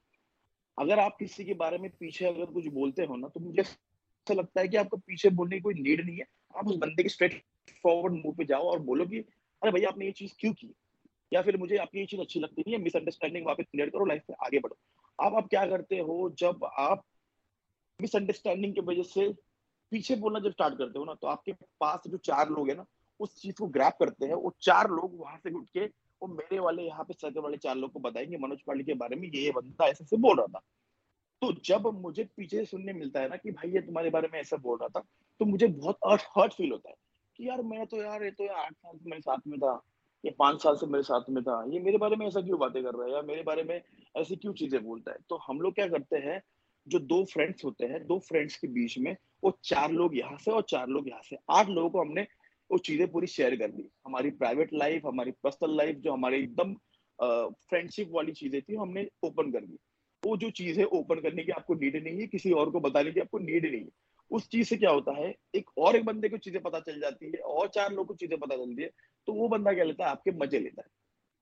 [0.77, 4.35] اگر آپ کسی کے بارے میں پیچھے اگر کچھ بولتے ہو نا، تو مجھے ایسا
[4.35, 7.03] لگتا ہے کہ آپ کو پیچھے بولنے کی کوئی نیڈ نہیں ہے۔ آپ اس بندے
[7.03, 7.43] کے اسٹریٹ
[7.83, 9.23] فارورڈ منہ پہ جاؤ اور بولو کہ،
[9.63, 10.73] ارے بھائی، آپ نے یہ چیز کیوں کی؟
[11.31, 13.63] یا پھر مجھے آپ کی یہ چیز اچھی لگتی نہیں ہے مس انڈرسٹینڈنگ وہاں پہ
[13.63, 14.75] کلیئر کرو لائف میں آگے بڑھو۔
[15.19, 16.99] اب آپ کیا کرتے ہو، جب آپ
[18.01, 19.21] مس انڈرسٹینڈنگ کی وجہ سے
[19.89, 22.77] پیچھے بولنا جب اسٹارٹ کرتے ہو نا، تو آپ کے پاس جو چار لوگ ہیں
[22.77, 22.85] نا،
[23.21, 25.87] اس چیز کو گریپ کرتے ہیں۔ وہ چار لوگ وہاں سے اٹھ کے
[26.23, 28.95] وہ میرے والے یہاں پہ سرکل والے چار لوگ کو بتائیں گے، منوج پاٹل کے
[28.95, 30.59] بارے میں یہ بندہ ایسے سے بول رہا تھا۔
[31.41, 34.57] تو جب مجھے پیچھے سننے ملتا ہے نا کہ بھائی یہ تمہارے بارے میں ایسا
[34.57, 35.01] بول رہا تھا،
[35.39, 35.97] تو مجھے بہت
[36.37, 36.95] ہرٹ فیل ہوتا ہے
[37.35, 39.79] کہ یار میں تو یار، یہ تو یار آٹھ سال سے میرے ساتھ میں تھا،
[40.25, 42.83] یہ پانچ سال سے میرے ساتھ میں تھا، یہ میرے بارے میں ایسا کیوں باتیں
[42.83, 43.81] کر رہا ہے؟ یا میرے بارے میں
[44.15, 46.39] ایسی کیوں چیزیں بولتا ہے؟ تو ہم لوگ کیا کرتے ہیں،
[46.87, 50.51] جو دو فرینڈس ہوتے ہیں، دو فرینڈس کے بیچ میں، وہ چار لوگ یہاں سے
[50.51, 52.25] اور چار لوگ یہاں سے، آٹھ لوگوں کو ہم نے
[52.73, 56.59] وہ چیزیں پوری شیئر کر دی۔ ہماری پرائیویٹ لائف ہماری پرسنل لائف جو ہمارے ایک
[56.59, 56.75] دم
[57.71, 59.77] فرینڈ شپ والی چیزیں تھی ہم نے اوپن کر دی۔
[60.25, 62.81] وہ جو چیز ہے اوپن کرنے کی آپ کو نیڈ نہیں ہے، کسی اور کو
[62.81, 65.95] بتانے کی آپ کو نیڈ نہیں ہے۔ اس چیز سے کیا ہوتا ہے، ایک اور
[65.95, 68.83] ایک بندے کو چیزیں پتا چل جاتی ہے اور چار لوگ کو چیزیں پتا چلتی
[68.83, 68.89] ہے
[69.27, 70.91] تو وہ بندہ کیا لیتا ہے، آپ کے مزے لیتا ہے۔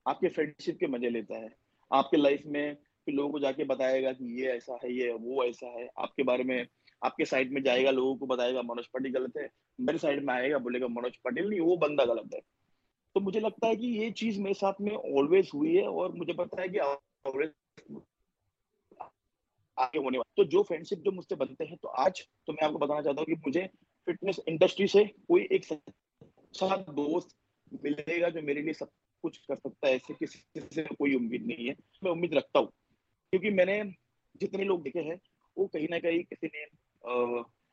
[0.05, 1.49] آپ کے فرینڈ شپ کے مزے لیتا ہے۔
[1.91, 2.75] آپ کے لائف میں
[3.05, 5.87] پھر لوگوں کو جا کے بتائے گا کہ یہ ایسا ہے، یہ وہ ایسا ہے۔
[5.97, 6.65] آپ کے بارے میں
[7.03, 9.47] آپ کے سائڈ میں جائے گا، لوگوں کو بتائے گا، منوج پٹیل غلط ہے،
[9.79, 12.41] میرے سائڈ میں آئے گا، بولے گا منوج پٹیل نہیں، وہ بندہ غلط ہے۔
[13.15, 16.33] تو مجھے لگتا ہے کہ یہ چیز میرے ساتھ میں آلویز ہوئی ہے اور مجھے
[16.33, 16.81] پتا ہے کہ
[19.77, 22.53] آگے ہونے والا تو جو فرینڈ شپ جو مجھ سے بنتے ہیں، تو آج تو
[22.53, 23.67] میں آپ کو بتانا چاہتا ہوں کہ مجھے
[24.07, 27.35] فٹنس انڈسٹری سے کوئی ایک سچا دوست
[27.85, 28.87] ملے گا جو میرے لیے سب
[29.25, 32.67] کچھ کر سکتا ہے، ایسے کسی سے کوئی امید نہیں ہے۔ میں امید رکھتا ہوں،
[33.33, 33.83] کیونکہ میں نے
[34.41, 35.17] جتنے لوگ دیکھے ہیں،
[35.57, 36.65] وہ کہیں نہ کہیں کسی نے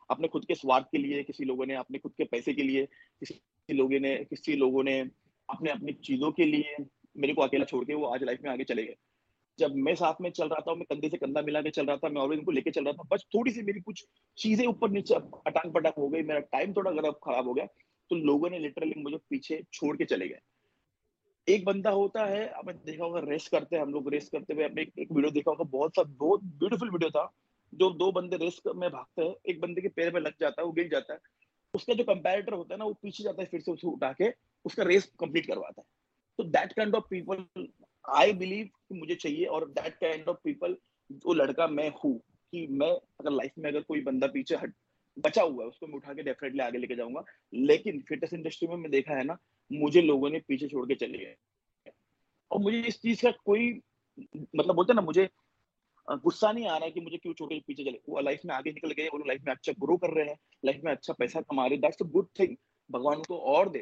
[0.09, 2.85] اپنے خود کے سوارتھ کے لیے، کسی لوگوں نے اپنے خود کے پیسے کے لیے،
[3.21, 5.03] کسی لوگوں نے، کسی لوگوں نے
[5.47, 6.75] اپنے، اپنی چیزوں کے لیے
[7.15, 8.95] میرے کو اکیلا چھوڑ کے وہ آج لائف میں آگے چلے گئے۔
[9.57, 11.95] جب میں ساتھ میں چل رہا تھا، میں کندھے سے کندھا ملا کے چل رہا
[11.95, 14.05] تھا، میں ان کو لے کے چل رہا تھا، بس تھوڑی سی میری کچھ
[14.35, 17.65] چیزیں اوپر نیچے اٹانگ پٹانگ ہو گئی، میرا ٹائم تھوڑا خراب ہو گیا،
[18.09, 20.39] تو لوگوں نے لٹرلی مجھے پیچھے چھوڑ کے چلے گئے۔
[21.45, 24.65] ایک بندہ ہوتا ہے، آپ دیکھا ہوگا، ریس کرتے ہیں ہم لوگ، ریس کرتے ہوئے
[24.65, 27.25] ایک ویڈیو دیکھا ہوگا، بہت سا، بہت بیوٹیفل ویڈیو تھا۔
[27.71, 30.67] جو دو بندے ریس میں بھاگتے ہیں، ایک بندے کے پیر میں لگ جاتا ہے،
[30.67, 31.17] وہ گر جاتا ہے۔
[31.73, 34.13] اس کا جو کمپیریٹر ہوتا ہے نا، وہ پیچھے جاتا ہے، پھر سے اسے اٹھا
[34.13, 34.29] کے
[34.65, 35.97] اس کا ریس کمپلیٹ کرواتا ہے۔
[36.37, 37.65] تو that kind of people
[38.03, 40.73] I believe کہ مجھے چاہیے اور دیٹ کائنڈ آف پیپل
[41.09, 42.19] جو لڑکا میں ہوں
[42.51, 44.69] کہ میں اگر لائف میں اگر کوئی بندہ پیچھے ہٹ
[45.15, 48.01] بچا ہوا ہے، اس کو میں اٹھا کے ڈیفینیٹلی آگے لے کے جاؤں گا۔ لیکن
[48.01, 49.33] فٹنس انڈسٹری میں میں دیکھا ہے نا،
[49.69, 51.35] مجھے لوگوں نے پیچھے چھوڑ کے چلے گئے۔
[52.47, 53.79] اور مجھے اس چیز کا کوئی
[54.53, 55.27] مطلب بولتے نا، مجھے
[56.07, 58.71] غصہ نہیں آ رہا ہے کہ مجھے کیوں چھوٹے پیچھے چلے۔ وہ لائف میں آگے
[58.71, 61.69] نکل گئے، وہ لائف میں اچھا گرو کر رہے ہیں لائف میں اچھا پیسہ کما
[61.69, 62.55] رہے دیٹس اے گڈ تھنگ
[62.89, 63.81] بھگوان کو اور دے۔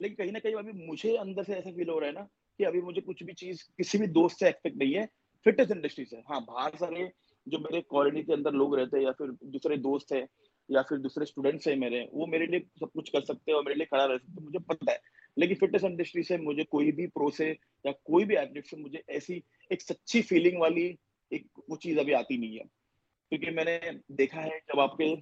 [0.00, 2.24] لیکن کہیں نہ کہیں ابھی مجھے اندر سے ایسا فیل ہو رہا ہے نا
[2.58, 5.04] کہ ابھی مجھے کچھ بھی چیز کسی بھی دوست سے ایکسپیکٹ نہیں ہے۔
[5.44, 7.04] فٹنس انڈسٹری سے ہاں باہر سارے
[7.46, 10.22] جو میرے کالونی کے اندر لوگ رہتے ہیں یا پھر دوسرے دوست ہیں
[10.68, 13.64] یا پھر دوسرے اسٹوڈینٹس ہیں میرے، وہ میرے لیے سب کچھ کر سکتے ہیں اور
[13.64, 14.96] میرے لیے کھڑا رہ سکتے مجھے پتہ ہے۔
[15.36, 17.54] لیکن فٹنس انڈسٹری سے مجھے کوئی بھی پرو سے
[17.84, 19.40] یا کوئی بھی ایتھلیٹ سے مجھے ایسی
[19.70, 20.92] ایک سچی فیلنگ والی
[21.30, 22.64] ایک وہ چیز ابھی آتی نہیں ہے۔
[23.32, 23.78] کیونکہ میں نے
[24.18, 25.14] دیکھا ہے جب آپ کے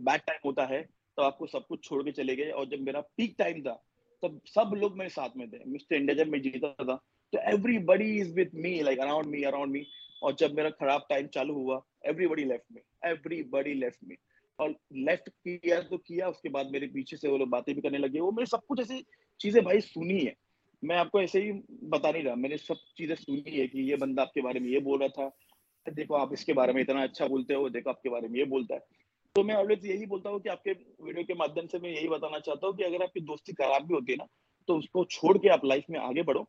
[0.00, 0.82] بیڈ ٹائم ہوتا ہے
[1.16, 3.74] تو آپ کو سب کچھ چھوڑ کے چلے گئے اور جب میرا پیک ٹائم تھا،
[4.22, 6.96] تب سب لوگ میرے ساتھ میں تھے۔ مسٹر انڈیا جب میں جیتا تھا،
[7.32, 7.38] تو
[7.84, 9.80] everybody is with me like around me around me
[10.22, 11.78] اور جب میرا خراب ٹائم چالو ہوا
[12.26, 12.80] everybody left me
[13.50, 14.14] everybody left me
[14.58, 17.82] اور لیفٹ کیا تو کیا، اس کے بعد میرے پیچھے سے وہ لوگ باتیں بھی
[17.82, 19.02] کرنے لگے۔ وہ میرے سب کچھ ایسی
[19.40, 20.32] چیزیں بھائی سنی ہے
[20.82, 21.52] میں آپ کو ایسے ہی
[21.88, 24.58] بتا نہیں رہا، میں نے سب چیزیں سنی ہے کہ یہ بندہ آپ کے بارے
[24.58, 25.28] میں یہ بول رہا تھا
[25.86, 28.40] دیکھو آپ اس کے بارے میں اتنا اچھا بولتے ہو، دیکھو آپ کے بارے میں
[28.40, 28.80] یہ بولتا ہے۔
[29.32, 32.08] تو میں آلویز یہی بولتا ہوں کہ آپ کے ویڈیو کے مادھیم سے میں یہی
[32.08, 34.24] بتانا چاہتا ہوں کہ اگر آپ کی دوستی خراب بھی ہوتی ہے نا،
[34.66, 36.42] تو اس کو چھوڑ کے آپ لائف میں آگے بڑھو۔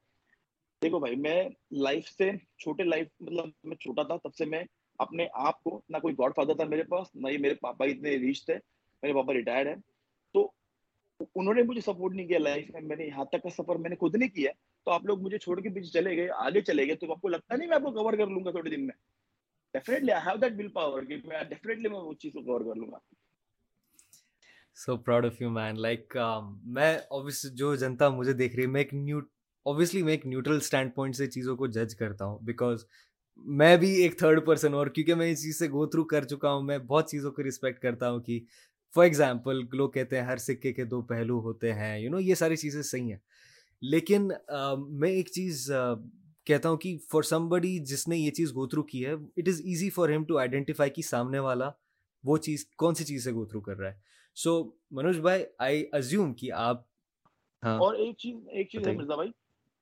[0.81, 4.63] دیکھو بھائی، میں لائف سے چھوٹے لائف مطلب میں چھوٹا تھا تب سے میں
[4.97, 8.09] اپنے آپ کو، نہ کوئی گاڈ فادر تھا میرے پاس، نہ ہی میرے پاپا اتنے
[8.09, 8.53] ریچ تھے،
[9.01, 9.75] میرے پاپا ریٹائرڈ ہے
[10.33, 10.51] تو
[11.35, 13.89] انہوں نے مجھے سپورٹ نہیں کیا لائف میں میں نے یہاں تک کا سفر میں
[13.89, 14.51] نے خود نہیں کیا۔
[14.83, 17.27] تو آپ لوگ مجھے چھوڑ کے پیچھے چلے گئے، آگے چلے گئے، تو آپ کو
[17.27, 19.20] لگتا نہیں میں آپ کو کور کر لوں گا تھوڑے دن میں؟
[19.73, 22.79] Definitely I have that will power کہ میں ڈیفینیٹلی میں وہ چیز کو کور کر
[22.79, 22.97] لوں گا
[24.77, 26.17] so proud of you man like
[26.69, 29.19] میں اوبیس جو جنتا مجھے دیکھ رہی ہے میں ایک نیو
[29.65, 32.85] اوبیسلی میں ایک نیوٹرل اسٹینڈ پوائنٹ سے چیزوں کو جج کرتا ہوں بیکاز
[33.45, 36.51] میں بھی ایک تھرڈ پرسن اور کیونکہ میں اس چیز سے گو تھرو کر چکا
[36.53, 38.39] ہوں میں بہت چیزوں کو رسپیکٹ کرتا ہوں کہ
[38.93, 42.17] فار ایگزامپل لوگ کہتے ہیں ہر سکے کے دو پہلو ہوتے ہیں یو you نو
[42.17, 43.17] know, یہ ساری چیزیں صحیح ہیں
[43.81, 45.95] لیکن uh, میں ایک چیز uh,
[46.47, 49.47] کہتا ہوں کہ فار سم بڈی جس نے یہ چیز گو تھرو کی ہے it
[49.47, 51.69] is easy for him to identify کہ سامنے والا
[52.23, 53.99] وہ چیز کون سی چیز سے گو تھرو کر رہا ہے۔
[54.37, 56.81] سو منوج بھائی آئی ازیوم کہ آپ
[57.63, 59.29] ہاں۔ اور ایک چیز ایک چیز ہے مرزا بھائی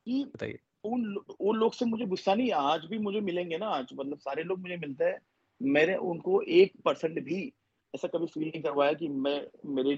[0.07, 0.53] کہ
[0.83, 4.21] ان ان لوگ سے مجھے غصہ نہیں آج بھی مجھے ملیں گے نا آج مطلب
[4.21, 5.17] سارے لوگ مجھے ملتے ہیں۔
[5.61, 7.39] میں نے ان کو ایک پرسنٹ بھی
[7.93, 9.95] ایسا کبھی فیل نہیں کروایا کہ میں میرے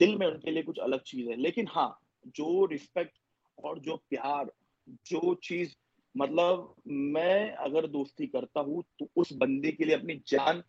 [0.00, 1.88] دل میں ان کے لیے کچھ الگ چیز ہے۔ لیکن ہاں
[2.34, 3.18] جو رسپیکٹ
[3.58, 4.46] اور جو پیار
[4.86, 5.76] جو چیز
[6.14, 10.60] مطلب میں اگر دوستی کرتا ہوں تو اس بندے کے لیے اپنی جان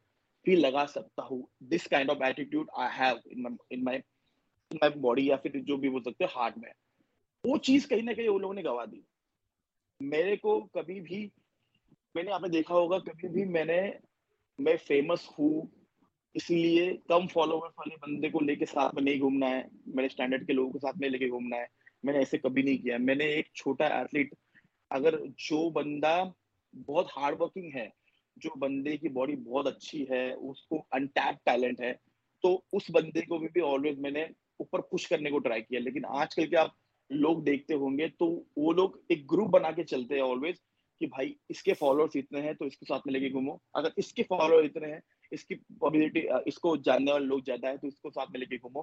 [0.43, 3.15] بھی لگا سکتا ہوں۔ This kind of attitude I have
[3.69, 3.99] in my
[4.99, 6.71] body یا پھر جو بھی بول سکتے ہارٹ میں۔
[7.43, 9.01] وہ چیز کہیں نہ کہیں وہ لوگوں نے گوا دی۔
[9.99, 11.29] میرے کو کبھی بھی
[12.15, 13.91] میں نے آپ نے دیکھا ہوگا، کبھی بھی میں نے،
[14.59, 15.61] میں فیمس ہوں،
[16.33, 20.05] اس لیے کم فالوور والے بندے کو لے کے ساتھ میں نہیں گھومنا ہے۔ میرے
[20.05, 22.77] اسٹینڈرڈ کے لوگوں کے ساتھ میں لے کے گھومنا ہے۔ میں نے ایسے کبھی نہیں
[22.77, 24.33] کیا۔ میں نے ایک چھوٹا ایتھلیٹ
[24.89, 26.23] اگر جو بندہ
[26.87, 27.87] بہت ہارڈ ورکنگ ہے،
[28.35, 31.93] جو بندے کی باڈی بہت اچھی ہے، اس کو انٹیپ ٹیلنٹ ہے،
[32.43, 34.23] تو اس بندے کو بھی آلویز میں نے
[34.59, 36.69] اوپر پش کرنے کو ٹرائی کیا۔ لیکن آج کل کے آپ
[37.09, 38.25] لوگ دیکھتے ہوں گے تو
[38.57, 40.55] وہ لوگ ایک گروپ بنا کے چلتے ہیں آلویز
[41.01, 43.55] کہ بھائی اس کے فالوورس اتنے ہیں تو اس کے ساتھ میں لے کے گھومو
[43.73, 44.99] اگر اس کے فالوور اتنے ہیں،
[45.31, 48.39] اس کی پبلسٹی اس کو جاننے والے لوگ زیادہ ہے تو اس کو ساتھ میں
[48.39, 48.81] لے کے گھومو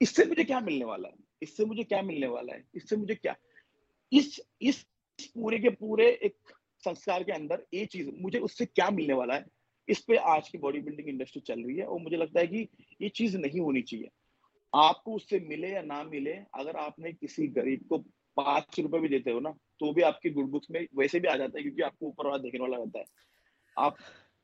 [0.00, 2.88] اس سے مجھے کیا ملنے والا ہے؟ اس سے مجھے کیا ملنے والا ہے؟ اس
[2.88, 3.32] سے مجھے کیا؟
[4.10, 4.84] اس اس
[5.34, 6.36] پورے کے پورے ایک
[6.84, 9.42] سنسکار کے اندر یہ چیز مجھے اس سے کیا ملنے والا ہے؟
[9.86, 12.66] اس پہ آج کی باڈی بلڈنگ انڈسٹری چل رہی ہے اور مجھے لگتا ہے کہ
[13.00, 14.06] یہ چیز نہیں ہونی چاہیے۔
[14.72, 18.02] آپ کو اس سے ملے یا نہ ملے، اگر آپ نے کسی غریب کو
[18.34, 21.28] پانچ روپے بھی دیتے ہو نا، تو بھی آپ کی گڈ بکس میں ویسے بھی
[21.28, 23.04] آ جاتا ہے کیونکہ آپ کو اوپر والا دیکھنے والا رہتا ہے۔
[23.76, 23.94] آپ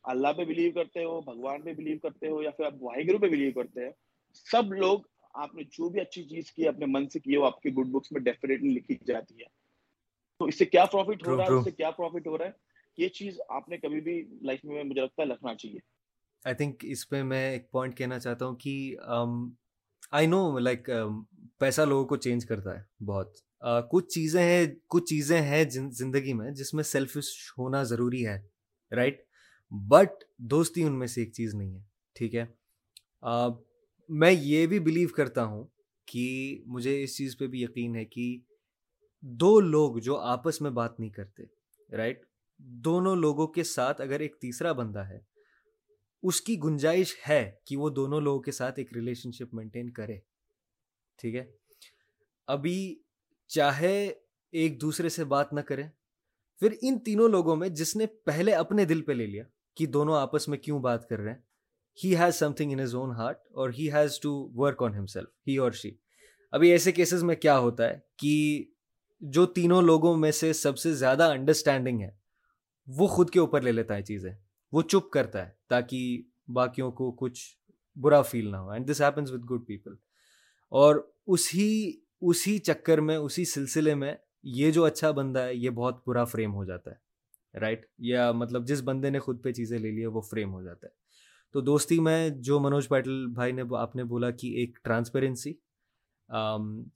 [0.05, 3.19] اللہ پہ بلیو کرتے ہو، بھگوان پہ بلیو کرتے ہو یا پھر آپ واحد گرو
[3.19, 3.91] پہ بلیو کرتے ہیں
[4.33, 5.01] سب لوگ
[5.35, 7.87] آپ نے جو بھی اچھی چیز کی اپنے من سے کی وہ آپ کی گڈ
[7.87, 9.45] بکس میں ڈیفینیٹلی لکھی جاتی ہے۔
[10.39, 12.51] تو اس سے کیا پروفٹ ہو رہا ہے؟ اس سے کیا پروفٹ ہو رہا ہے؟
[12.97, 15.79] یہ چیز آپ نے کبھی بھی لائف میں مجھے لگتا ہے رکھنا چاہیے۔
[16.45, 18.97] آئی تھنک اس پہ میں ایک پوائنٹ کہنا چاہتا ہوں کہ
[20.11, 20.91] آئی نو لائک
[21.59, 23.37] پیسہ لوگوں کو چینج کرتا ہے بہت۔
[23.91, 28.39] کچھ چیزیں ہیں کچھ چیزیں ہیں زندگی میں جس میں سیلفش ہونا ضروری ہے
[28.93, 29.23] رائٹ
[29.71, 32.45] بٹ دوستی ان میں سے ایک چیز نہیں ہے ٹھیک ہے؟
[34.13, 35.65] میں یہ بھی بلیو کرتا ہوں
[36.09, 38.37] کہ مجھے اس چیز پہ بھی یقین ہے کہ
[39.21, 41.43] دو لوگ جو آپس میں بات نہیں کرتے
[41.97, 42.25] رائٹ
[42.85, 45.19] دونوں لوگوں کے ساتھ اگر ایک تیسرا بندہ ہے،
[46.23, 50.19] اس کی گنجائش ہے کہ وہ دونوں لوگوں کے ساتھ ایک ریلیشن شپ مینٹین کرے،
[51.19, 51.45] ٹھیک ہے؟
[52.49, 53.03] ابھی
[53.51, 53.97] چاہے
[54.53, 55.83] ایک دوسرے سے بات نہ کرے
[56.61, 59.45] پھر ان تینوں لوگوں میں جس نے پہلے اپنے دل پہ لے لیا
[59.77, 61.41] کہ دونوں آپس میں کیوں بات کر رہے ہیں
[62.05, 65.57] he has something in his own heart اور he has to work on himself he
[65.57, 65.91] اور شی
[66.53, 68.65] ابھی ایسے کیسز میں کیا ہوتا ہے کہ
[69.21, 72.11] جو تینوں لوگوں میں سے سب سے زیادہ انڈرسٹینڈنگ ہے،
[72.87, 74.31] وہ خود کے اوپر لے لیتا ہے چیزیں،
[74.73, 77.41] وہ چپ کرتا ہے تاکہ باقیوں کو کچھ
[77.97, 79.95] برا فیل نہ ہو۔ And this happens with good people
[80.73, 86.03] اور اسی اسی چکر میں، اسی سلسلے میں یہ جو اچھا بندہ ہے، یہ بہت
[86.07, 89.91] برا فریم ہو جاتا ہے رائٹ یا مطلب جس بندے نے خود پہ چیزیں لے
[89.91, 91.02] لی ہے وہ فریم ہو جاتا ہے۔
[91.55, 95.53] تو دوستی میں جو منوج پاٹل بھائی نے آپ نے بولا کہ ایک ٹرانسپیرنسی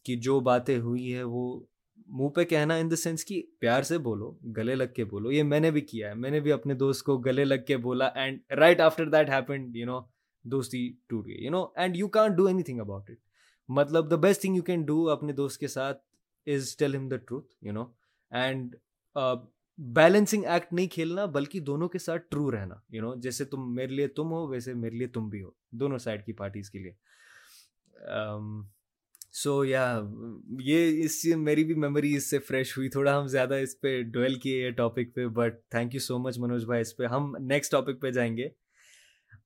[0.04, 1.60] کہ جو باتیں ہوئی ہے وہ
[2.08, 5.42] منہ پہ کہنا ان دا سینس کہ پیار سے بولو، گلے لگ کے بولو، یہ
[5.42, 8.06] میں نے بھی کیا ہے، میں نے بھی اپنے دوست کو گلے لگ کے بولا
[8.14, 10.00] and right after that happened you know
[10.44, 13.18] دوستی ٹوٹ گئی you know and you can't do anything about it
[13.68, 15.98] مطلب the best thing you can do اپنے دوست کے ساتھ
[16.46, 17.84] is tell him the truth you know
[18.30, 18.76] and
[19.78, 23.94] balancing act نہیں کھیلنا بلکہ دونوں کے ساتھ ٹرو رہنا یو نو جیسے تم میرے
[23.94, 26.92] لیے تم ہو، ویسے میرے لیے تم بھی ہو، دونوں سائڈ کی پارٹیز کے لیے۔
[29.32, 30.00] سو یا
[30.60, 34.34] یہ اس میری بھی میموری اس سے فریش ہوئی، تھوڑا ہم زیادہ اس پہ ڈویل
[34.34, 37.72] کیے یہ ٹاپک پہ but thank you so much Manoj بھائی اس پہ۔ ہم نیکسٹ
[37.72, 38.48] ٹاپک پہ جائیں گے۔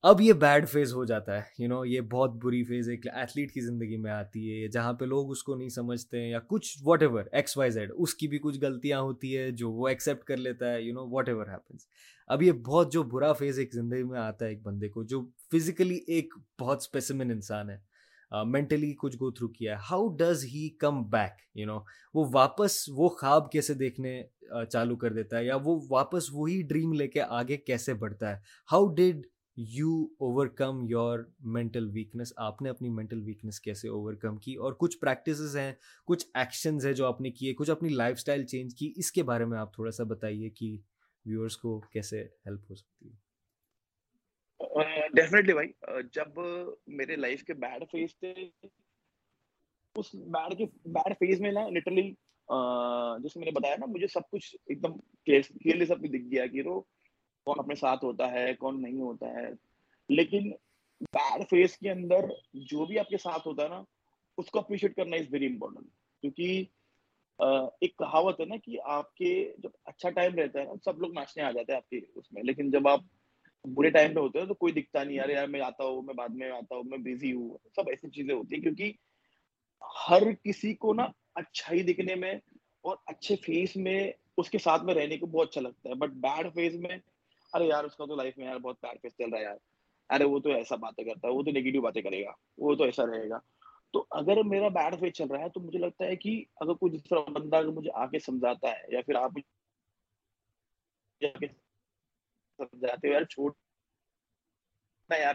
[0.05, 3.51] اب یہ بیڈ فیز ہو جاتا ہے یو نو یہ بہت بری فیز ایک ایتھلیٹ
[3.55, 6.77] کی زندگی میں آتی ہے، جہاں پہ لوگ اس کو نہیں سمجھتے ہیں یا کچھ
[6.85, 10.25] whatever X Y Z اس کی بھی کچھ غلطیاں ہوتی ہے جو وہ ایکسیپٹ
[10.29, 11.87] کر لیتا ہے you know whatever happens
[12.31, 15.21] اب یہ بہت جو برا فیز ایک زندگی میں آتا ہے ایک بندے کو، جو
[15.53, 17.77] فزیکلی ایک بہت اسپیسیمن انسان ہے
[18.47, 21.79] مینٹلی کچھ گو تھرو کیا ہے۔ How does he come back you know
[22.15, 24.23] وہ واپس وہ خواب کیسے دیکھنے
[24.73, 28.41] چالو کر دیتا ہے یا وہ واپس وہی ڈریم لے کے آگے کیسے بڑھتا ہے؟
[28.73, 29.27] How did
[29.69, 29.91] you
[30.57, 31.19] overcome your
[31.55, 35.73] mental weakness آپ نے اپنی مینٹل ویکنیس کیسے اوور کم کی اور کچھ پریکٹسز ہیں،
[36.09, 39.23] کچھ ایکشنز ہیں جو آپ نے کیے، کچھ اپنی لائف اسٹائل چینج کی، اس کے
[39.23, 40.77] بارے میں آپ تھوڑا سا بتائیے کہ
[41.25, 43.17] ویورس کو کیسے ہیلپ ہو سکتی ہے۔
[45.15, 45.69] ڈیفینیٹلی بھائی
[46.15, 46.39] جب
[46.97, 48.33] میرے لائف کے بیڈ فیز تھے،
[49.95, 52.03] اس بیڈ کے بیڈ فیز میں نا لٹرلی
[53.23, 56.47] جیسے میں نے بتایا نا، مجھے سب کچھ ایک دم کلیئرلی سب کچھ دکھ گیا
[56.47, 56.81] کہ وہ
[57.45, 59.49] کون اپنے ساتھ ہوتا ہے، کون نہیں ہوتا ہے۔
[60.09, 60.51] لیکن
[61.01, 62.25] بیڈ فیس کے اندر
[62.55, 63.83] جو بھی آپ کے ساتھ ہوتا ہے نا،
[64.39, 65.87] اس کو اپریشیٹ کرنا از ویری امپورٹنٹ
[66.21, 66.65] کیونکہ
[67.81, 71.13] ایک کہاوت ہے نا کہ آپ کے جب اچھا ٹائم رہتا ہے نا، سب لوگ
[71.13, 73.01] ناچنے آ جاتے ہیں آپ کے اس میں۔ لیکن جب آپ
[73.65, 76.15] برے ٹائم پہ ہوتے ہیں تو کوئی دکھتا نہیں، یار یار میں آتا ہوں، میں
[76.15, 78.93] بعد میں آتا ہوں، میں بزی ہوں۔ سب ایسی چیزیں ہوتی ہیں کیونکہ
[80.09, 82.33] ہر کسی کو نا اچھائی دکھنے میں
[82.81, 86.11] اور اچھے فیس میں اس کے ساتھ میں رہنے کو بہت اچھا لگتا ہے۔ بٹ
[86.11, 86.97] بیڈ فیس میں
[87.53, 89.57] ارے یار، اس کا تو لائف میں یار بہت پیار پیس چل رہا ہے یار۔
[90.09, 92.85] ارے، وہ تو ایسا باتیں کرتا ہے، وہ تو نگیٹو باتیں کرے گا۔ وہ تو
[92.85, 93.39] ایسا رہے گا۔
[93.93, 96.93] تو اگر میرا بیڈ فیس چل رہا ہے، تو مجھے لگتا ہے کہ اگر کوئی
[96.93, 99.31] جس طرح بندہ اگر مجھے آ کے سمجھاتا ہے یا پھر آپ
[102.57, 103.55] سمجھاتے ہو یار، چھوٹ
[105.19, 105.35] یار،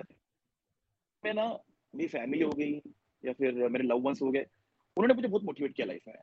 [1.23, 1.57] میں نا
[1.93, 2.79] میری فیملی ہو گئی
[3.21, 6.15] یا پھر میرے لو ونس ہو گئے، انہوں نے مجھے بہت موٹیویٹ کیا لائف میں۔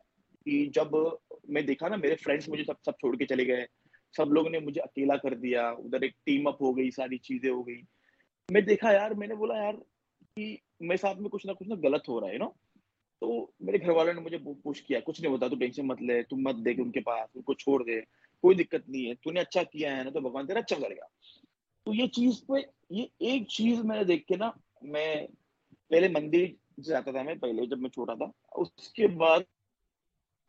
[0.45, 0.87] کہ جب
[1.49, 3.67] میں دیکھا نا، میرے فرینڈس مجھے سب سب چھوڑ کے چلے گئے۔
[4.17, 7.51] سب لوگ نے مجھے اکیلا کر دیا، ادھر ایک ٹیم اپ ہو گئی، ساری چیزیں
[7.51, 7.81] ہو گئی
[8.49, 9.75] میں دیکھا یار، میں نے بولا یار
[10.37, 12.49] کہ میرے ساتھ میں کچھ نہ کچھ نہ غلط ہو رہا ہے نا
[13.21, 16.23] تو میرے گھر والوں نے مجھے پوچھ کیا، کچھ نہیں ہوتا تو ٹینشن مت لے،
[16.23, 18.01] تم مت دے ان کے پاس، ان کو چھوڑ دے،
[18.41, 20.97] کوئی دقت نہیں ہے تو نے اچھا کیا ہے نا، تو بھگوان تیرا اچھا کرے
[20.97, 21.07] گا
[21.85, 22.55] تو یہ چیز پہ،
[22.91, 24.51] یہ ایک چیز میں نے دیکھ کے نا،
[24.83, 25.27] میں
[25.89, 29.41] پہلے مندر جاتا تھا، میں پہلے جب میں چھوٹا تھا، اس کے بعد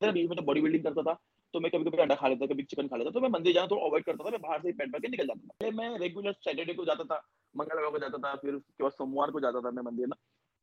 [0.02, 2.88] میں تو باڈی بلڈنگ کرتا تھا۔ تو میں کبھی کبھی انڈا کھا لیتا، کبھی چکن
[2.88, 5.00] کھا لیتا، تو میں مندر جانا تھوڑا اوائڈ کرتا تھا، میں باہر سے پیٹ بھر
[5.00, 7.20] کے نکل جاتا تھا۔ میں ریگولر سیٹرڈے کو جاتا تھا
[7.56, 10.16] منگلوار کو جاتا تھا، پھر اس کے بعد سوموار کو جاتا تھا میں مندر نا۔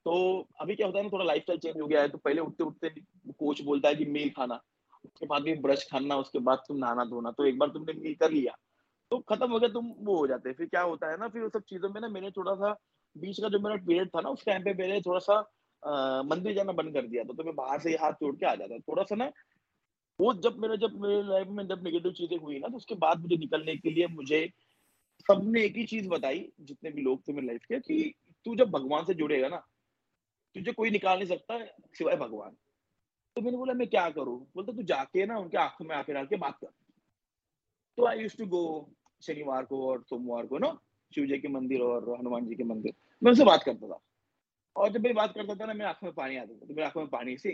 [0.07, 0.13] تو
[0.59, 2.65] ابھی کیا ہوتا ہے نا، تھوڑا لائف اسٹائل چینج ہو گیا ہے، تو پہلے اٹھتے
[2.65, 2.89] اٹھتے
[3.39, 4.55] کوچ بولتا ہے کہ میل کھانا،
[5.05, 7.69] اس کے بعد بھی برش کھانا اس کے بعد تم نہانا دھونا، تو ایک بار
[7.69, 8.53] تم نے میل کر لیا۔
[9.11, 11.65] تو ختم ہو گیا، تم وہ ہو جاتے۔ پھر کیا ہوتا ہے نا، پھر سب
[11.67, 12.73] چیزوں میں نا میں نے تھوڑا سا
[13.15, 15.41] بیچ کا جو میرا پیریڈ تھا نا، اس ٹائم پہ میں نے تھوڑا سا
[16.29, 18.77] مندر جانا بند کر دیا تھا۔ تو میں باہر سے ہاتھ توڑ کے آ جاتا
[18.77, 19.29] تھوڑا سا نا
[20.21, 22.95] وہ جب میرا جب میرے لائف میں جب نگیٹو چیزیں ہوئی نا، تو اس کے
[22.95, 24.47] بعد مجھے نکلنے کے لیے مجھے
[25.27, 28.13] سب نے ایک ہی چیز بتائی، جتنے بھی لوگ تھے میرے لائف کے، کہ
[28.45, 29.61] تو جب بھگوان سے جڑے گا نا،
[30.55, 31.55] تجھے کوئی نکال نہیں سکتا
[31.99, 32.55] سوائے بھگوان۔
[33.35, 35.87] تو میں نے بولا، میں کیا کروں؟ بولتا، تو جا کے نا، ان کے آنکھوں
[35.87, 36.67] میں آ کے ڈال کے بات کر۔
[37.97, 38.87] تو آئی یوز ٹو گو
[39.27, 40.67] شنیوار کو اور سوموار کو نا
[41.15, 42.89] شیو جی کے مندر اور ہنومان جی کے مندر۔
[43.21, 43.97] میں ان سے بات کرتا تھا۔
[44.73, 46.85] اور جب میں بات کرتا تھا نا، میرے آنکھوں میں پانی آتا تھا۔ تو میرے
[46.85, 47.53] آنکھوں میں پانی سی،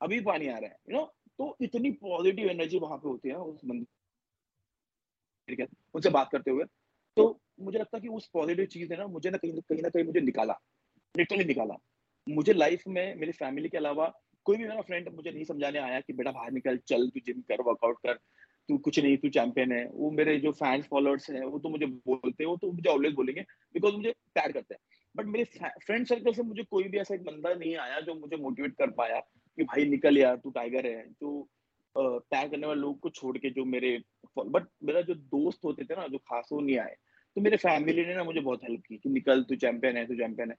[0.00, 1.21] ابھی پانی آ رہا ہے یو you نو know?
[1.38, 4.02] تو اتنی پازیٹیو انرجی وہاں پہ ہوتی ہے اس مندر
[5.94, 6.64] ان سے بات کرتے ہوئے۔
[7.16, 9.88] تو مجھے لگتا ہے کہ اس پازیٹیو چیز نے نا مجھے نا کہیں کہیں نہ
[9.88, 10.52] کہیں مجھے نکالا۔
[11.18, 11.74] لٹرلی نکالا۔
[12.26, 14.06] مجھے لائف میں، میری فیملی کے علاوہ
[14.42, 17.42] کوئی بھی میرا فرینڈ مجھے نہیں سمجھانے آیا کہ بیٹا باہر نکل، چل تو جم
[17.42, 18.14] کر ورک آؤٹ کر۔
[18.68, 21.86] تو کچھ نہیں، تو چیمپئن ہے۔ وہ میرے جو فینس فالوورس ہیں، وہ تو مجھے
[21.86, 23.40] بولتے ہیں وہ تو مجھے آلویز بولیں گے
[23.72, 25.44] بیکاز مجھے پیار کرتے ہیں۔ بٹ میرے
[25.86, 28.90] فرینڈ سرکل سے مجھے کوئی بھی ایسا ایک بندہ نہیں آیا جو مجھے موٹیویٹ کر
[28.90, 29.20] پایا۔
[29.56, 31.42] کہ بھائی نکل یار، تو ٹائیگر ہے۔ جو
[32.30, 33.98] پیار کرنے والے لوگ کو چھوڑ کے جو میرے
[34.36, 36.94] بٹ میرا جو دوست ہوتے تھے نا، جو خاص وہ نہیں آئے،
[37.34, 40.14] تو میرے فیملی نے نا مجھے بہت ہیلپ کی کہ نکل، تو چیمپئن ہے، تو
[40.14, 40.56] چیمپئن ہے۔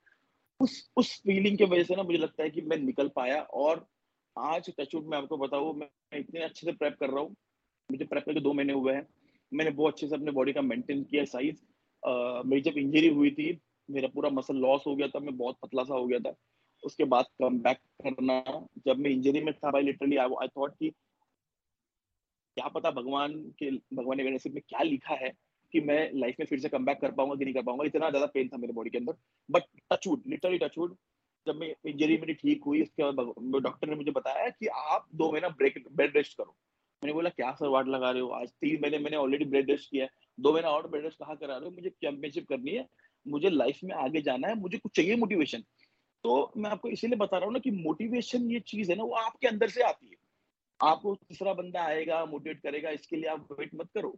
[0.59, 3.77] اس اس فیلنگ کی وجہ سے نا مجھے لگتا ہے کہ میں نکل پایا اور
[4.35, 7.29] آج ٹچوٹ میں آپ کو بتاؤں، میں اتنے اچھے سے پریپ کر رہا ہوں۔
[7.89, 9.01] مجھے پریپ کر کے دو مہینے ہوئے ہیں۔
[9.51, 11.55] میں نے بہت اچھے سے اپنے باڈی کا مینٹین کیا سائز
[12.45, 13.51] میری جب انجری ہوئی تھی،
[13.89, 16.31] میرا پورا مسل لاس ہو گیا تھا، میں بہت پتلا سا ہو گیا تھا۔
[16.83, 18.43] اس کے بعد کم بیک کرنا۔
[18.85, 20.89] جب میں انجری میں تھا بھائی لٹرلی آئی تھاٹ کہ
[22.55, 25.29] کیا پتا بھگوان کے بھگوان کے نصیب میں کیا لکھا ہے
[25.71, 27.79] کہ میں لائف میں پھر سے کم بیک کر پاؤں گا کہ نہیں کر پاؤں
[27.79, 29.11] گا۔ اتنا زیادہ پین تھا میرے باڈی کے اندر۔
[29.49, 30.93] But touch wood literally touch wood
[31.45, 33.25] جب میں انجری میری ٹھیک ہوئی، اس کے بعد
[33.63, 37.29] ڈاکٹر نے مجھے بتایا کہ آپ دو مہینہ بریک بیڈ ریسٹ کرو۔ میں نے بولا،
[37.29, 40.03] کیا سر واٹ لگا رہے ہو؟ آج تین مہینے میں نے آلریڈی بیڈ ریسٹ کیا
[40.03, 42.83] ہے۔ دو مہینہ اور بیڈ ریسٹ کہاں کرا رہے ہو؟ مجھے چیمپئن شپ کرنی ہے۔
[43.25, 45.59] مجھے لائف میں آگے جانا ہے۔ مجھے کچھ چاہیے موٹیویشن
[46.23, 48.95] تو میں آپ کو اسی لیے بتا رہا ہوں نا کہ موٹیویشن یہ چیز ہے
[48.95, 50.15] نا وہ آپ کے اندر سے آتی ہے۔
[50.79, 53.93] آپ کو تیسرا بندہ آئے گا موٹیویٹ کرے گا، اس کے لیے آپ ویٹ مت
[53.93, 54.11] کرو۔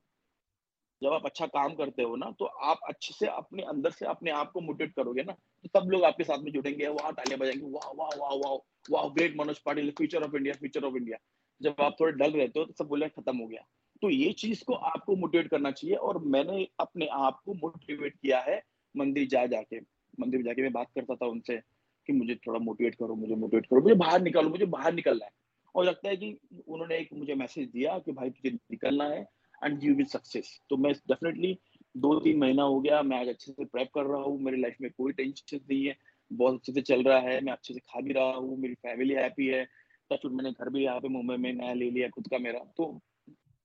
[1.02, 4.32] جب آپ اچھا کام کرتے ہو نا، تو آپ اچھے سے اپنے اندر سے اپنے
[4.32, 6.88] آپ کو موٹیویٹ کرو گے نا۔ تو سب لوگ آپ کے ساتھ میں جڑیں گے
[6.88, 8.58] وہاں تالیاں بجائیں گے، واہ واہ واہ واہ
[8.90, 11.18] واہ great Manoj Patil future of India future of India
[11.60, 13.62] جب آپ تھوڑے ڈل رہتے ہو تو سب بولے ختم ہو گیا۔
[14.02, 17.54] تو یہ چیز کو آپ کو موٹیویٹ کرنا چاہیے اور میں نے اپنے آپ کو
[17.54, 18.60] موٹیویٹ کیا ہے
[18.96, 19.80] مندر جا جا کے۔
[20.18, 21.75] مندر جا کے میں بات کرتا تھا ان سے۔
[22.08, 25.46] کہ مجھے تھوڑا موٹیویٹ کرو، مجھے موٹیویٹ کرو، مجھے باہر نکالو، مجھے باہر نکلنا ہے۔
[25.74, 26.36] اور لگتا ہے کہ
[26.68, 29.24] انہوں نے ایک مجھے میسج دیا کہ بھائی تجھے نکلنا ہے
[29.62, 31.54] اینڈ یو ول سکسیس تو میں ڈیفینیٹلی
[31.94, 34.74] دو تین مہینہ ہو گیا، میں آج اچھے سے پریپ کر رہا ہوں، میری لائف
[34.80, 35.94] میں کوئی ٹینشن نہیں ہے۔
[36.36, 39.18] بہت اچھے سے چل رہا ہے، میں اچھے سے کھا بھی رہا ہوں، میری فیملی
[39.18, 39.66] ہیپی ہے۔
[40.10, 42.60] ٹچ میں نے گھر بھی یہاں پہ ممبئی میں نیا لے لیا، خود کا میرا۔
[42.78, 43.00] تو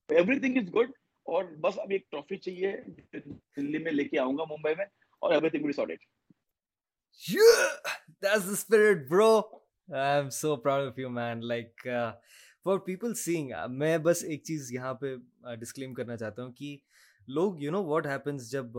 [0.09, 0.91] ایوری تھنگ از گڈ
[1.23, 2.73] اور بس اب ایک ٹرافی چاہیے
[3.57, 4.85] دلی میں لے کے آؤں گا، ممبئی میں،
[5.19, 5.95] اور everything will
[7.15, 9.29] sorted That's the spirit, bro.
[9.89, 11.41] I'm so proud of you, man.
[11.43, 12.11] Like, uh,
[12.65, 15.15] for people saying میں بس ایک چیز یہاں پہ
[15.61, 16.77] ڈسکلیم کرنا چاہتا ہوں کہ
[17.29, 18.77] لوگ یو نو واٹ ہیپنس جب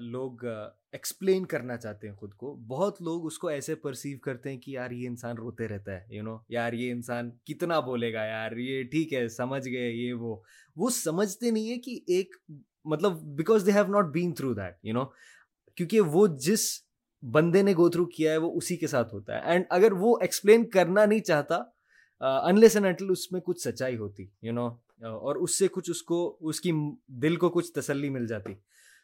[0.00, 0.44] لوگ
[0.92, 4.70] ایکسپلین کرنا چاہتے ہیں خود کو بہت لوگ اس کو ایسے پرسیو کرتے ہیں کہ
[4.70, 8.56] یار یہ انسان روتے رہتا ہے یو نو یار یہ انسان کتنا بولے گا یار
[8.56, 10.36] یہ ٹھیک ہے سمجھ گئے یہ وہ
[10.76, 12.36] وہ سمجھتے نہیں ہے کہ ایک
[12.84, 15.04] مطلب because they have not been through that you know
[15.76, 16.68] کیونکہ وہ جس
[17.22, 20.16] بندے نے گو تھرو کیا ہے، وہ اسی کے ساتھ ہوتا ہے۔ اینڈ اگر وہ
[20.20, 21.58] ایکسپلین کرنا نہیں چاہتا
[22.20, 24.66] انلیس اینڈ انٹل اس میں کچھ سچائی ہوتی یو نو
[25.18, 26.72] اور اس سے کچھ اس کو، اس کی
[27.22, 28.54] دل کو کچھ تسلی مل جاتی۔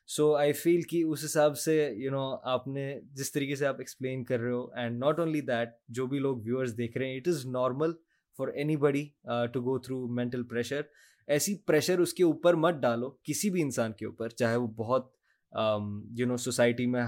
[0.09, 3.79] سو آئی فیل کہ اس حساب سے یو نو آپ نے جس طریقے سے آپ
[3.79, 7.17] ایکسپلین کر رہے ہو اینڈ ناٹ اونلی دیٹ جو بھی لوگ ویورس دیکھ رہے ہیں
[7.17, 7.93] it is normal
[8.39, 9.07] for anybody
[9.53, 10.81] to go through mental pressure
[11.29, 15.11] ایسی پریشر اس کے اوپر مت ڈالو، کسی بھی انسان کے اوپر، چاہے وہ بہت
[16.19, 17.03] یو نو سوسائٹی میں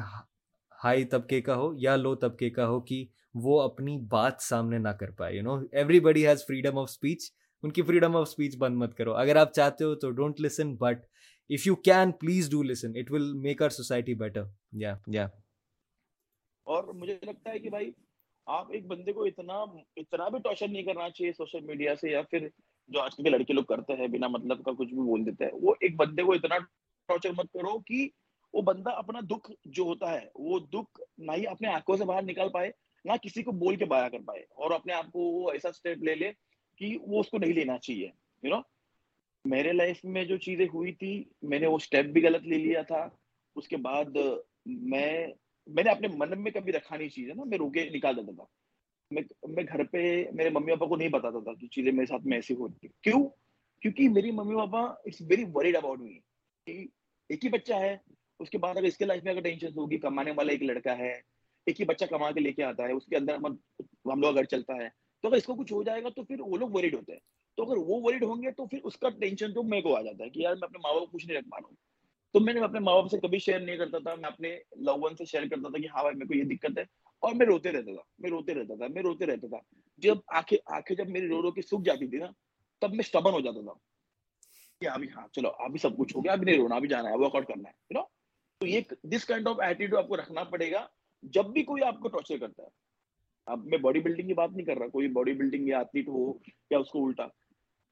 [0.80, 3.04] ہائی طبقے کا ہو یا لو طبقے کا ہو کہ
[3.34, 5.56] وہ اپنی بات سامنے نہ کر پائے you know
[6.00, 7.30] everybody has freedom of speech
[7.62, 10.74] ان کی فریڈم آف اسپیچ بند مت کرو۔ اگر آپ چاہتے ہو تو don't listen
[10.76, 11.04] but
[11.50, 14.44] if you can please do listen it will make our society better
[14.82, 15.26] یا یا
[16.66, 17.90] اور مجھے لگتا ہے کہ بھائی،
[18.46, 19.54] آپ ایک بندے کو اتنا
[19.96, 22.46] اتنا بھی ٹارچر نہیں کرنا چاہیے سوشل میڈیا سے، یا پھر
[22.90, 25.44] جو آج کل کے لڑکے لوگ کرتے ہیں، بنا مطلب کا کچھ بھی بول دیتے
[25.44, 26.58] ہیں، وہ ایک بندے کو اتنا
[27.08, 28.08] ٹارچر مت کرو کہ
[28.54, 32.22] وہ بندہ اپنا دکھ جو ہوتا ہے، وہ دکھ نہ ہی اپنے آنکھوں سے باہر
[32.22, 32.70] نکال پائے،
[33.04, 36.02] نہ کسی کو بول کے بایا کر پائے اور اپنے آپ کو وہ ایسا اسٹیپ
[36.04, 36.30] لے لے
[36.80, 38.08] کہ وہ اس کو نہیں لینا چاہیے
[38.42, 38.60] یو نو
[39.44, 42.82] میرے لائف میں جو چیزیں ہوئی تھی، میں نے وہ اسٹیپ بھی غلط لے لیا
[42.82, 43.08] تھا،
[43.56, 44.16] اس کے بعد
[44.66, 45.26] میں
[45.66, 48.32] میں نے اپنے من میں کبھی رکھا نہیں چیز ہے نا، میں روکے نکال دیتا
[48.32, 48.44] تھا۔
[49.10, 50.00] میں میں گھر پہ
[50.32, 53.28] میرے ممی پاپا کو نہیں بتاتا تھا کہ چیزیں میرے ساتھ میں ایسی ہوتی کیوں؟
[53.82, 56.18] کیونکہ میری mummy papa it's very worried about me
[56.66, 57.96] ایک ہی بچہ ہے
[58.40, 60.98] اس کے بعد اگر اس کے لائف میں اگر ٹینشن ہوگی، کمانے والا ایک لڑکا
[60.98, 61.20] ہے،
[61.66, 64.44] ایک ہی بچہ کما کے لے کے آتا ہے، اس کے اندر ہم لوگ اگر
[64.44, 64.88] چلتا ہے،
[65.22, 67.20] تو اگر اس کو کچھ ہو جائے گا تو پھر وہ لوگ وریڈ ہوتے ہیں۔
[67.56, 70.02] تو اگر وہ وریڈ ہوں گے تو پھر اس کا ٹینشن تو میرے کو آ
[70.02, 71.76] جاتا ہے کہ یار میں اپنے ماں باپ کو کچھ نہیں رکھ پا رہا ہوں۔
[72.32, 75.14] تو میں نے اپنے ماں باپ سے کبھی شیئر نہیں کرتا تھا، میں اپنے لوگ
[75.18, 76.84] سے شیئر کرتا تھا کہ ہاں بھائی، میرے کو یہ دقت ہے۔
[77.18, 79.58] اور میں روتے رہتا تھا، میں روتے رہتا تھا، میں روتے رہتا تھا۔
[79.98, 82.26] جب آنکھیں آنکھیں جب میری رو رو کے سوکھ جاتی تھی نا،
[82.80, 83.72] تب میں اسٹبن ہو جاتا تھا۔
[84.80, 87.16] کہ ابھی ہاں چلو، ابھی سب کچھ ہو گیا، ابھی نہیں رونا، ابھی جانا ہے
[87.16, 88.19] ورک آؤٹ کرنا ہے یو نو
[88.60, 90.86] تو یہ دس کائنڈ آف ایٹیٹیوڈ آپ کو رکھنا پڑے گا
[91.22, 92.68] جب بھی کوئی آپ کو ٹارچر کرتا ہے۔
[93.46, 96.32] اب میں باڈی بلڈنگ کی بات نہیں کر رہا، کوئی باڈی بلڈنگ یا ایتھلیٹ ہو
[96.70, 97.26] یا اس کو الٹا۔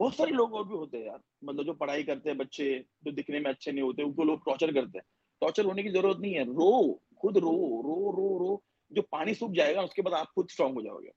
[0.01, 3.11] بہت سارے لوگ اور بھی ہوتے ہیں یار مطلب جو پڑھائی کرتے ہیں، بچے جو
[3.11, 5.09] دکھنے میں اچھے نہیں ہوتے، ان کو لوگ ٹارچر کرتے ہیں۔
[5.41, 8.61] ٹارچر ہونے کی ضرورت نہیں ہے، رو، خود رو رو رو رو۔
[8.91, 11.11] جو پانی سوکھ جائے گا، اس کے بعد آپ خود اسٹرانگ ہو جاؤ گے۔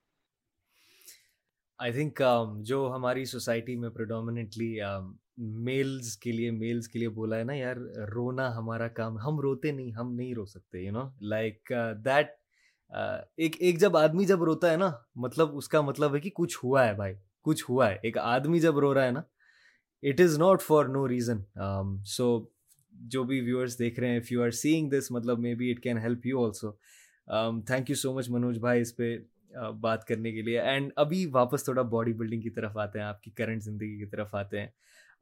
[1.78, 4.82] آئی تھنک um, جو ہماری سوسائٹی میں پروڈومنٹلی
[5.38, 7.76] میلز کے لیے، میلز کے لیے بولا ہے نا، یار،
[8.14, 11.72] رونا ہمارا کام ہم روتے نہیں، ہم نہیں رو سکتے یو نو لائک
[12.06, 12.30] دیٹ
[13.38, 16.58] ایک ایک جب آدمی جب روتا ہے نا مطلب اس کا مطلب ہے کہ کچھ
[16.64, 17.14] ہوا ہے بھائی،
[17.44, 19.22] کچھ ہوا ہے۔ ایک آدمی جب رو رہا ہے نا
[20.04, 21.38] it is not for no reason
[22.06, 22.28] so
[23.12, 25.98] جو بھی ویورس دیکھ رہے ہیں if you are seeing this مطلب maybe it can
[25.98, 26.72] help you also
[27.68, 31.26] thank you so much Manoj بھائی اس پہ uh, بات کرنے کے لیے۔ اینڈ ابھی
[31.32, 34.60] واپس تھوڑا باڈی بلڈنگ کی طرف آتے ہیں، آپ کی کرنٹ زندگی کی طرف آتے
[34.60, 34.68] ہیں۔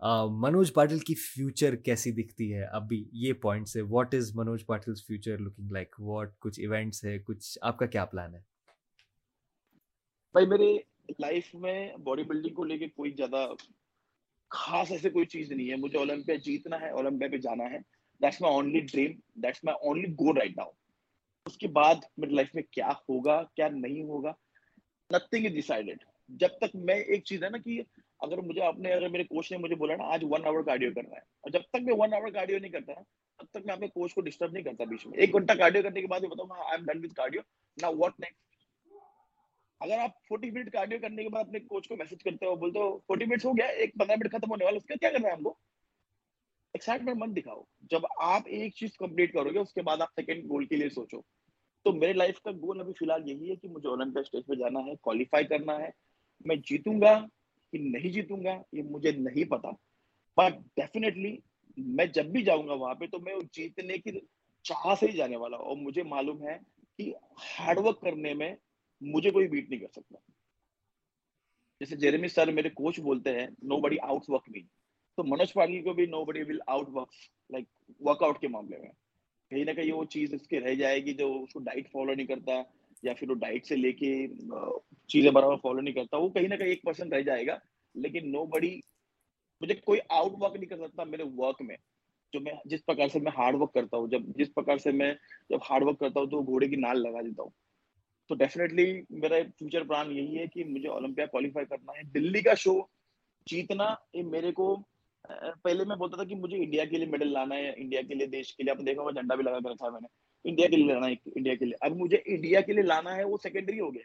[0.02, 4.94] منوج پاٹل کی فیوچر کیسی دکھتی ہے؟ ابھی یہ پوائنٹ سے what is Manoj Patil
[5.08, 8.40] future looking like what کچھ ایونٹس ہے کچھ آپ کا کیا پلان ہے؟
[10.36, 10.74] بھائی، میرے
[11.20, 13.48] لائف میں باڈی بلڈنگ کو لے کے کوئی زیادہ
[14.52, 17.78] خاص ایسے کوئی چیز نہیں ہے۔ مجھے اولمپیا جیتنا ہے اولمپیا پہ جانا ہے۔
[18.22, 20.70] That's my only dream that's my only goal right now
[21.46, 24.32] اس کے بعد میری لائف میں کیا ہوگا، کیا نہیں ہوگا؟
[25.10, 27.82] نتھنگ از ڈیسائڈیڈ جب تک میں، ایک چیز ہے نا کہ
[28.20, 31.16] اگر مجھے اپنے اگر میرے کوچ نے مجھے بولا نا، آج ون آور کارڈیو کرنا
[31.16, 32.94] ہے۔ اور جب تک میں ون آور کارڈیو نہیں کرتا
[33.38, 36.02] تب تک میں اپنے کوچ کو ڈسٹرب نہیں کرتا بیچ میں۔ ایک گھنٹہ کارڈیو کرنے
[36.02, 37.42] کے بعد بتاؤں I am done with cardio
[37.82, 38.50] نا واٹ نیکسٹ
[39.80, 42.80] اگر آپ فورٹی منٹ کارڈیو کرنے کے بعد اپنے کوچ کو میسج کرتے ہو، بولتے
[42.80, 45.28] ہو فورٹی منٹس ہو گیا، ایک پندرہ منٹ ختم ہونے والا اس کا کیا کرنا
[45.28, 45.50] ہے ہم کو؟
[46.74, 50.44] ایکسائٹمنٹ من دکھاؤ۔ جب آپ ایک چیز کمپلیٹ کرو گے، اس کے بعد آپ سیکنڈ
[50.44, 51.22] گول کے لیے سوچو۔
[51.84, 54.54] تو میرے لائف کا گول ابھی فی الحال یہی ہے کہ مجھے اولمپک اسٹیج پہ
[54.54, 55.90] جانا ہے کوالیفائی کرنا ہے۔
[56.46, 57.26] میں جیتوں گا۔
[57.72, 59.70] کہ نہیں جیتوں گا، یہ مجھے نہیں پتا۔
[60.38, 61.38] بٹ ڈیفینیٹلی
[61.78, 64.20] میں جب بھی جاؤں گا وہاں پہ تو میں جیتنے کی
[64.64, 66.58] چاہ سے ہی جانے والا اور مجھے معلوم ہے
[66.98, 67.14] کہ
[67.60, 68.56] ہارڈ ورک کرنے میں
[69.02, 70.18] مجھے کوئی بیٹ نہیں کر سکتا۔
[71.80, 74.60] جیسے جیرمی سر میرے کوچ بولتے ہیں نو بڑی آؤٹ ورک می
[75.18, 76.60] تو منوج پاٹل کو بھی nobody will
[76.90, 77.10] outwork
[77.50, 77.66] like
[78.24, 78.90] workout کے معاملے میں۔
[79.50, 82.14] کہیں نہ کہیں وہ چیز اس کے رہ جائے گی جو اس کو ڈائٹ فالو
[82.14, 82.52] نہیں کرتا۔
[83.04, 84.12] یا پھر وہ ڈائٹ سے لے کے
[85.10, 87.58] چیزیں برابر فالو نہیں کرتا، وہ کہیں نہ کہیں ایک پرسینٹ رہ جائے گا،
[87.96, 88.80] لیکن نو بڑی
[89.62, 91.76] مجھے کوئی آؤٹ ورک نہیں کر سکتا میرے ورک میں،
[92.34, 95.14] جو میں جس پرکار سے میں ہارڈ ورک کرتا ہوں، جب جس پرکار سے میں
[95.50, 97.50] جب ہارڈ ورک کرتا ہوں تو گھوڑے کی نال لگا دیتا ہوں۔
[98.30, 98.86] تو ڈیفینیٹلی
[99.22, 102.80] میرا فیوچر پلان یہی ہے کہ مجھے اولمپیا کوالیفائی کرنا ہے۔ دلی کا شو
[103.48, 104.76] جیتنا یہ میرے کو
[105.64, 108.28] پہلے میں بولتا تھا کہ مجھے انڈیا کے لیے میڈل لانا ہے انڈیا کے لیے،
[108.28, 110.08] دیش کے لیے، آپ نے دیکھا ہوا جھنڈا بھی لگا کر رکھا ہے میں نے۔
[110.44, 113.24] انڈیا کے لیے لانا ہے، انڈیا کے لیے۔ اب مجھے انڈیا کے لیے لانا ہے،
[113.24, 114.04] وہ سیکنڈری ہو گیا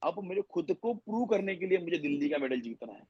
[0.00, 3.02] اب میرے خود کو پروو کرنے کے لیے مجھے دلی کا میڈل جیتنا ہے۔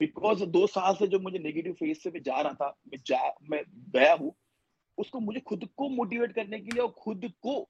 [0.00, 3.18] بیکاز دو سال سے جو مجھے نیگیٹو فیز سے میں جا رہا تھا، میں جا،
[3.48, 3.62] میں
[3.94, 4.30] گیا ہوں،
[4.98, 7.60] اس کو مجھے خود کو موٹیویٹ کرنے کے لیے اور خود کو،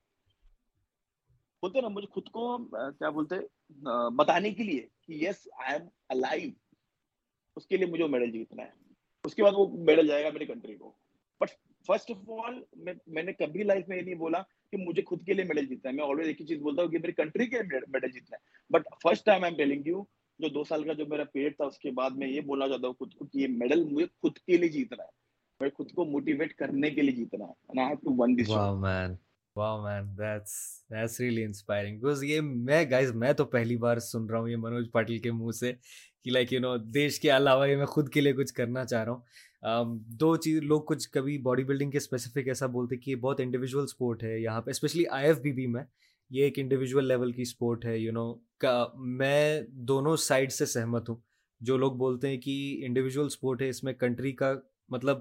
[1.62, 2.56] بولتے نا، مجھے خود کو
[2.90, 3.34] کیا بولتے
[4.16, 6.50] بتانے کے لیے کہ یس آئی ایم الائیو
[7.56, 8.70] اس کے لیے مجھے میڈل جیتنا ہے۔
[9.24, 10.92] اس کے بعد وہ میڈل جائے گا میری کنٹری کو۔
[11.40, 11.50] بٹ
[11.86, 12.54] فرسٹ آف آل
[13.06, 14.38] میں نے کبھی لائف میں یہ نہیں بولا
[14.72, 16.90] کہ مجھے خود کے لیے میڈل جیتنا ہے۔ میں آلویز ایک ہی چیز بولتا ہوں
[16.90, 20.02] کہ میری کنٹری کے میڈل جیتنا ہے۔ But first time I telling you
[20.38, 22.86] جو دو سال کا جو میرا پیریڈ تھا اس کے بعد میں یہ بولنا چاہتا
[22.86, 25.08] ہوں خود کو کہ یہ میڈل مجھے خود کے لیے جیتنا ہے۔
[25.60, 29.14] میں خود کو موٹیویٹ کرنے کے لیے جیتنا ہے۔ And to win this wow man
[29.56, 30.52] wow man that's
[30.90, 34.56] that's really inspiring because یہ میں گائز میں تو پہلی بار سن رہا ہوں یہ
[34.56, 35.72] منوج پاٹل کے منہ سے
[36.24, 39.04] کہ لائک یو نو دیش کے علاوہ یہ میں خود کے لیے کچھ کرنا چاہ
[39.04, 39.20] رہا ہوں۔
[40.20, 43.84] دو چیز، لوگ کچھ کبھی باڈی بلڈنگ کے اسپیسیفک ایسا بولتے کہ یہ بہت انڈیویجول
[43.84, 45.82] اسپورٹ ہے یہاں پہ specially I F B B میں،
[46.30, 48.84] یہ ایک انڈیویجول لیول کی اسپورٹ ہے یو نو کا
[49.18, 51.16] میں دونوں سائڈ سے سہمت ہوں۔
[51.60, 52.54] جو لوگ بولتے ہیں کہ
[52.86, 54.52] انڈیویجول اسپورٹ ہے، اس میں کنٹری کا
[54.88, 55.18] مطلب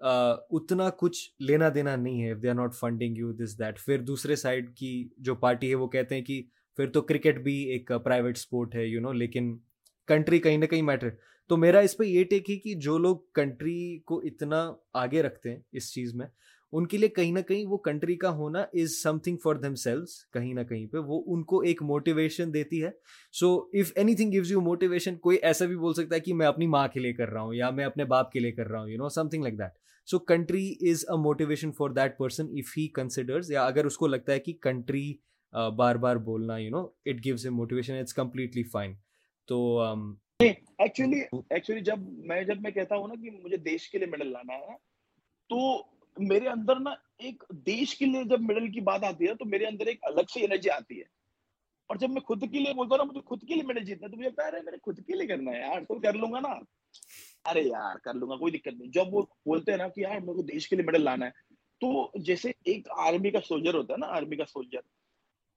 [0.00, 4.36] اتنا کچھ لینا دینا نہیں ہے۔ They are not funding you this that پھر دوسرے
[4.36, 6.42] سائڈ کی جو پارٹی ہے، وہ کہتے ہیں کہ
[6.78, 9.56] پھر تو کرکٹ بھی ایک پرائیویٹ اسپورٹ ہے یو نو لیکن
[10.08, 11.08] کنٹری کہیں نہ کہیں میٹر
[11.50, 15.50] تو میرا اس پہ یہ ٹیک ہے کہ جو لوگ کنٹری کو اتنا آگے رکھتے
[15.50, 16.26] ہیں اس چیز میں،
[16.72, 19.74] ان کے لیے کہیں نہ کہیں وہ کنٹری کا ہونا is something for them
[19.74, 22.90] sales کہیں نہ کہیں پہ وہ ان کو ایک موٹیویشن دیتی ہے۔
[23.34, 26.66] So if anything gives you motivation کوئی ایسا بھی بول سکتا ہے کہ میں اپنی
[26.66, 28.88] ماں کے لیے کر رہا ہوں یا میں اپنے باپ کے لیے کر رہا ہوں
[28.88, 29.78] you know something like that
[30.08, 34.06] so country is a motivation for that person if he considers یا اگر اس کو
[34.06, 35.12] لگتا ہے کہ کنٹری
[35.76, 38.94] بار بار بولنا you know it gives a motivation it's completely fine
[39.48, 39.84] تو
[40.40, 44.32] ایکچولی ایکچولی جب میں جب میں کہتا ہوں نا کہ مجھے دیش کے لیے میڈل
[44.32, 44.76] لانا ہے،
[45.48, 45.82] تو
[46.16, 49.66] میرے اندر نا ایک دیش کے لیے جب میڈل کی بات آتی ہے، تو میرے
[49.66, 51.04] اندر ایک الگ سی انرجی آتی ہے۔
[51.86, 54.06] اور جب میں خود کے لیے بولتا ہوں نا، مجھے خود کے لیے میڈل جیتنا
[54.06, 56.32] ہے، تو مجھے لگتا ہے میرے خود کے لیے کرنا ہے یار، تو کر لوں
[56.32, 56.48] گا نا۔
[57.44, 60.20] ارے یار، کر لوں گا، کوئی دقت نہیں۔ جب وہ بولتے ہیں نا کہ یار،
[60.20, 61.30] میرے کو دیش کے لیے میڈل لانا ہے،
[61.80, 64.80] تو جیسے ایک آرمی کا سولجر ہوتا ہے نا آرمی کا سولجر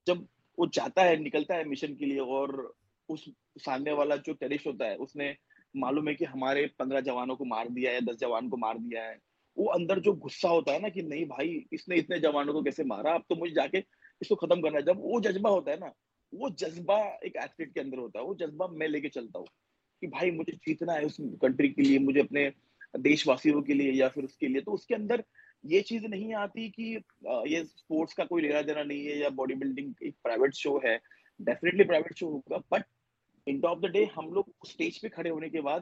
[0.05, 0.17] جب
[0.57, 2.73] وہ جاتا ہے، نکلتا ہے مشن کے لیے، اور
[3.09, 3.19] اس
[3.65, 5.33] سامنے والا جو ٹیرسٹ ہوتا ہے، اس نے
[5.73, 9.07] معلوم ہے کہ ہمارے پندرہ جوانوں کو مار دیا ہے، دس جوان کو مار دیا
[9.07, 9.15] ہے۔
[9.57, 12.63] وہ اندر جو غصہ ہوتا ہے نا کہ نہیں بھائی، اس نے اتنے جوانوں کو
[12.63, 13.81] کیسے مارا؟ اب تو مجھے جا کے
[14.21, 15.89] اس کو ختم کرنا ہے۔ جب وہ جذبہ ہوتا ہے نا،
[16.33, 19.45] وہ جذبہ ایک ایتھلیٹ کے اندر ہوتا ہے۔ وہ جذبہ میں لے کے چلتا ہوں
[20.01, 22.49] کہ بھائی، مجھے جیتنا ہے اس کنٹری کے لیے، مجھے اپنے
[22.97, 25.21] دیش واسیوں کے لیے یا پھر اس کے لیے۔ تو اس کے اندر
[25.63, 29.55] یہ چیز نہیں آتی کہ یہ اسپورٹس کا کوئی لینا دینا نہیں ہے یا باڈی
[29.55, 30.97] بلڈنگ ایک پرائیویٹ شو ہے۔
[31.39, 32.83] ڈیفینیٹلی پرائیویٹ شو ہوگا but
[33.49, 35.79] end of the day ہم لوگ اسٹیج پہ کھڑے ہونے کے بعد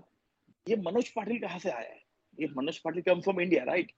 [0.68, 1.99] یہ منوج پاٹل کہاں سے آیا ہے؟
[2.38, 3.91] یہ Manoj Patil come from India right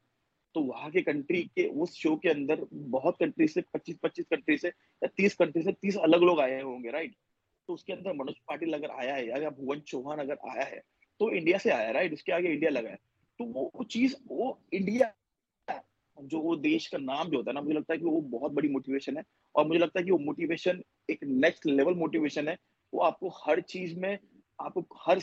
[0.55, 4.57] تو وہاں کے کنٹری کے اس شو کے اندر بہت کنٹری سے پچیس پچیس کنٹری
[4.57, 7.11] سے یا تیس کنٹری سے تیس الگ لوگ آئے ہوں گے رائٹ
[7.69, 10.79] تو اس کے اندر منوج پاٹل اگر آیا ہے، یا بھون چوہان اگر آیا ہے،
[11.19, 12.95] تو انڈیا سے آیا ہے رائٹ اس کے آگے انڈیا لگا ہے۔
[13.39, 15.09] تو وہ چیز وہ انڈیا
[16.17, 18.51] جو وہ دیش کا نام جو ہوتا ہے نا، مجھے لگتا ہے کہ وہ بہت
[18.51, 19.21] بڑی موٹیویشن ہے
[19.55, 22.55] اور مجھے لگتا ہے کہ وہ موٹیویشن ایک نیکسٹ لیول موٹیویشن ہے
[22.93, 24.17] وہ آپ کو ہر چیز میں
[24.57, 25.17] آپ کو ہر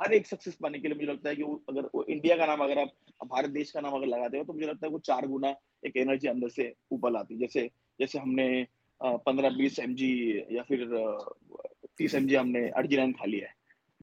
[0.00, 2.62] ہر ایک سکسیس پانے کے لیے مجھے لگتا ہے کہ اگر وہ انڈیا کا نام
[2.62, 5.22] اگر آپ بھارت دیش کا نام اگر لگاتے ہو تو مجھے لگتا ہے وہ چار
[5.22, 5.48] گنا
[5.82, 7.66] ایک انرجی اندر سے اوپر آتی جیسے
[7.98, 8.64] جیسے ہم نے
[9.24, 10.84] پندرہ بیس ایم جی یا پھر
[11.96, 13.56] تیس ایم جی ہم نے ارجنائن کھا لیا ہے۔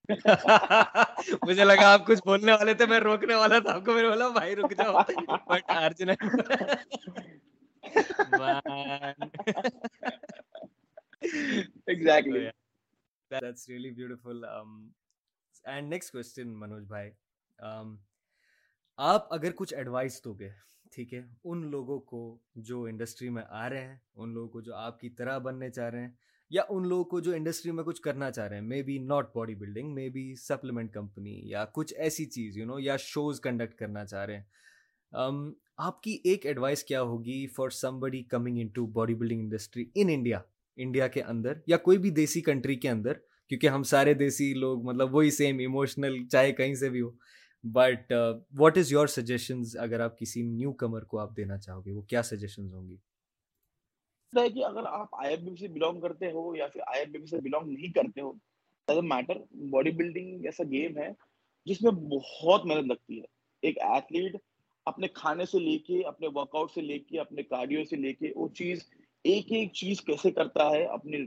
[1.44, 4.28] مجھے لگا آپ کچھ بولنے والے تھے میں روکنے والا تھا۔ آپ کو میرے بولا
[4.28, 4.94] بھائی رک جاؤ۔
[5.48, 6.30] But arginine
[11.88, 12.52] exactly.
[13.32, 14.46] That's really beautiful.
[14.46, 14.78] Um
[15.66, 17.10] and next question Manoj بھائی
[18.98, 20.50] آپ اگر کچھ ایڈوائس دو گے
[20.94, 22.20] ٹھیک ہے؟ ان لوگوں کو
[22.56, 25.90] جو انڈسٹری میں آ رہے ہیں، ان لوگوں کو جو آپ کی طرح بننے چاہ
[25.90, 26.12] رہے ہیں،
[26.52, 29.56] یا ان لوگوں کو جو انڈسٹری میں کچھ کرنا چاہ رہے ہیں maybe not body
[29.56, 34.26] building maybe supplement company یا کچھ ایسی چیز یو نو یا شوز کنڈکٹ کرنا چاہ
[34.26, 34.44] رہے ہیں۔
[35.12, 37.70] um, آپ کی ایک ایڈوائس کیا ہوگی for
[38.00, 40.40] somebody coming into body building industry in India
[40.78, 43.14] India کے اندر یا کوئی بھی دیسی کنٹری کے اندر،
[43.50, 47.10] کیونکہ ہم سارے دیسی لوگ مطلب وہی سیم ایموشنل چاہے کہیں سے بھی ہو۔
[47.64, 48.12] But
[48.60, 52.02] what is your suggestions اگر آپ کسی نیو کمر کو آپ دینا چاہو گے وہ
[52.02, 52.98] کیا سجیشنز ہوں گی؟
[54.34, 57.10] ہے کہ اگر آپ آئی ایف بی سے بلونگ کرتے ہو یا پھر آئی ایف
[57.10, 58.32] بی سے بلونگ نہیں کرتے ہو
[58.88, 59.38] میٹر
[59.72, 61.08] باڈی بلڈنگ ایسا گیم ہے،
[61.66, 63.26] جس میں بہت محنت لگتی ہے۔
[63.64, 64.36] ایک ایتھلیٹ
[64.86, 68.14] اپنے کھانے سے لے کے، اپنے ورک آؤٹ سے لے کے، اپنے کارڈیو سے لے
[68.14, 68.84] کے، وہ چیز
[69.26, 71.18] ایک ایک چیز کیسے کرتا ہے اپنے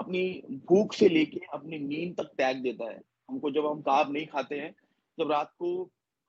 [0.00, 2.98] اپنی بھوک سے لے کے اپنی نیند تک تیگ دیتا ہے۔
[3.28, 4.70] ہم کو جب ہم کاب نہیں کھاتے ہیں،
[5.18, 5.70] جب رات کو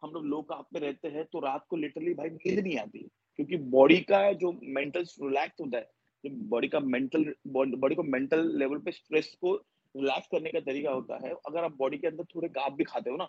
[0.01, 2.99] ہم لوگ لو کاپ میں رہتے ہیں تو رات کو لٹرلی بھائی نیند نہیں آتی،
[3.39, 8.79] کیونکہ باڈی کا جو مینٹل ریلیکس ہوتا ہے باڈی کا مینٹل باڈی کو مینٹل لیول
[8.81, 9.55] پہ اسٹریس کو
[9.95, 13.09] ریلیکس کرنے کا طریقہ ہوتا ہے، اگر آپ باڈی کے اندر تھوڑے کاپ بھی کھاتے
[13.09, 13.25] ہو نا،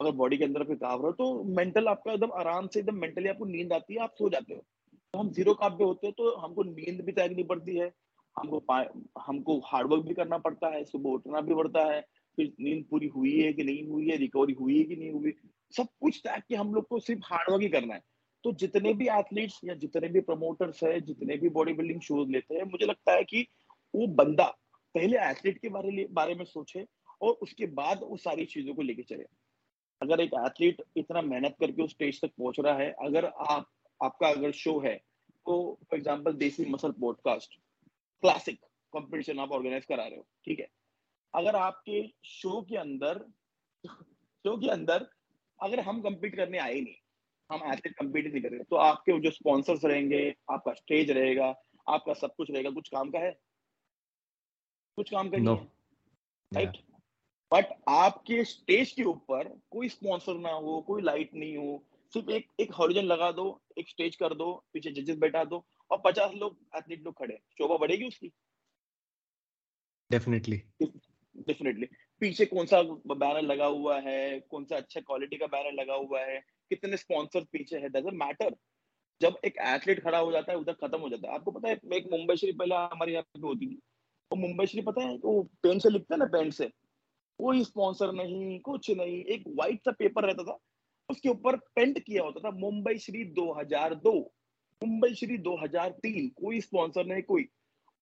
[0.00, 2.78] اگر باڈی کے اندر کوئی کاپ رہو تو مینٹل آپ کا ایک دم آرام سے
[2.78, 4.60] ایک دم مینٹلی آپ کو نیند آتی ہے، آپ سو جاتے ہو۔
[5.14, 7.88] ہم زیرو کاپ پہ ہوتے ہیں تو ہم کو نیند بھی تیگنی پڑتی ہے،
[8.36, 8.60] ہم کو
[9.28, 12.00] ہم کو ہارڈ ورک بھی کرنا پڑتا ہے، صبح اٹھنا بھی پڑتا ہے،
[12.38, 15.32] پھر نیند پوری ہوئی ہے کہ نہیں ہوئی ہے ریکوری ہوئی ہے کہ نہیں ہوئی،
[15.74, 18.00] سب کچھ طے کہ ہم لوگ کو صرف ہارڈ ورک ہی کرنا ہے۔
[18.44, 22.56] تو جتنے بھی ایتھلیٹس یا جتنے بھی پروموٹرس ہیں، جتنے بھی باڈی بلڈنگ شوز لیتے
[22.56, 23.44] ہیں، مجھے لگتا ہے کہ
[23.94, 24.50] وہ بندہ
[24.94, 26.80] پہلے ایتھلیٹ کے بارے بارے میں سوچے
[27.20, 29.24] اور اس کے بعد اس ساری چیزوں کو لے کے چلے۔
[30.00, 33.62] اگر ایک ایتھلیٹ اتنا محنت کر کے اس اسٹیج تک پہنچ رہا ہے، اگر آپ
[34.00, 34.96] آپ کا اگر شو ہے
[35.46, 37.54] تو for example Desi muscle podcast
[38.22, 38.62] classic
[38.92, 40.66] competition آپ آرگنائز کرا رہے ہو ٹھیک ہے؟
[41.34, 43.18] اگر آپ کے شو کے اندر
[43.84, 45.02] شو کے اندر
[45.60, 47.02] اگر ہم کمپیٹ کرنے آئے نہیں
[47.50, 50.70] ہم ایسے کمپیٹ نہیں کر رہے تو آپ کے جو اسپانسرس رہیں گے آپ کا
[50.70, 51.52] اسٹیج رہے گا
[51.86, 53.30] آپ کا سب کچھ رہے گا کچھ کام کا ہے؟
[54.98, 55.66] کچھ کام کا نہیں
[56.52, 56.76] رائٹ
[57.52, 61.76] بٹ آپ کے اسٹیج کے اوپر کوئی اسپانسر نہ ہو کوئی لائٹ نہیں ہو
[62.14, 65.56] صرف ایک ایک ہاریجن لگا دو ایک سٹیج کر دو پیچھے ججز بیٹھا دو
[65.90, 68.28] اور پچاس لوگ ایتھلیٹ لوگ کھڑے شوبہ بڑھے گی اس کی؟
[70.10, 70.56] ڈیفینیٹلی
[71.34, 71.86] ڈیفینیٹلی
[72.18, 76.20] پیچھے کون سا بینر لگا ہوا ہے؟ کون سا اچھا کوالٹی کا بینر لگا ہوا
[76.20, 76.38] ہے؟
[76.70, 78.48] کتنے اسپانسر پیچھے ہے ڈزنٹ میٹر
[79.20, 81.68] جب ایک ایتھلیٹ کھڑا ہو جاتا ہے ادھر ختم ہو جاتا ہے۔ آپ کو پتا
[81.68, 83.76] ہے ایک ممبئی شریف پہلے ہمارے یہاں پہ ہوتی تھی۔
[84.30, 86.68] وہ ممبئی شریف پتا ہے وہ پین سے لکھتا ہے نا پین سے۔
[87.38, 90.73] کوئی اسپانسر نہیں کچھ نہیں ایک وائٹ سا پیپر رہتا تھا۔
[91.08, 94.20] اس کے اوپر پینٹ کیا ہوتا تھا، ممبئی شری دو ہزار دو۔
[94.82, 97.44] ممبئی شری دو ہزار تین، کوئی اسپانسر نہیں، کوئی۔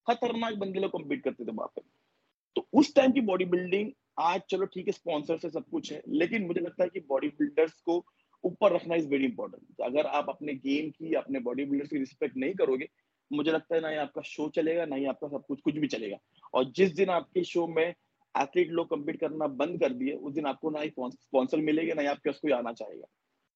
[0.06, 1.80] خطرناک بندے لوگ کمپیٹ کرتے تھے وہاں پہ۔
[2.54, 6.00] تو اس ٹائم کی باڈی بلڈنگ آج چلو ٹھیک ہے اسپانسر سے سب کچھ ہے،
[6.06, 7.98] لیکن مجھے لگتا ہے کہ باڈی بلڈرس کو
[8.42, 12.36] اوپر رکھنا از ویری امپورٹنٹ اگر آپ اپنے گیم کی، اپنے باڈی بلڈر کی رسپیکٹ
[12.36, 12.84] نہیں کرو گے،
[13.30, 15.46] مجھے لگتا ہے نہ ہی آپ کا شو چلے گا، نہ ہی آپ کا سب
[15.46, 16.16] کچھ کچھ بھی چلے گا۔
[16.52, 17.92] اور جس دن آپ کے شو میں
[18.34, 21.88] ایتھلیٹ لوگ کمپیٹ کرنا بند کر دیے، اس دن آپ کو نہ ہی اسپانسر ملے
[21.88, 23.06] گا، نہ ہی آپ کے اس کو آنا چاہے گا۔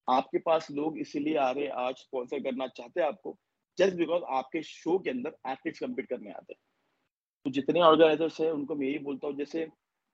[0.09, 3.35] آپ کے پاس لوگ اسی لیے آ رہے، آج اسپانسر کرنا چاہتے ہیں آپ کو
[3.79, 6.65] جسٹ بیکاز آپ کے شو کے اندر ایتھلیٹس کمپیٹ کرنے آتے ہیں۔
[7.47, 9.65] تو جتنے آرگنائزرس ہیں، ان کو میں یہی بولتا ہوں، جیسے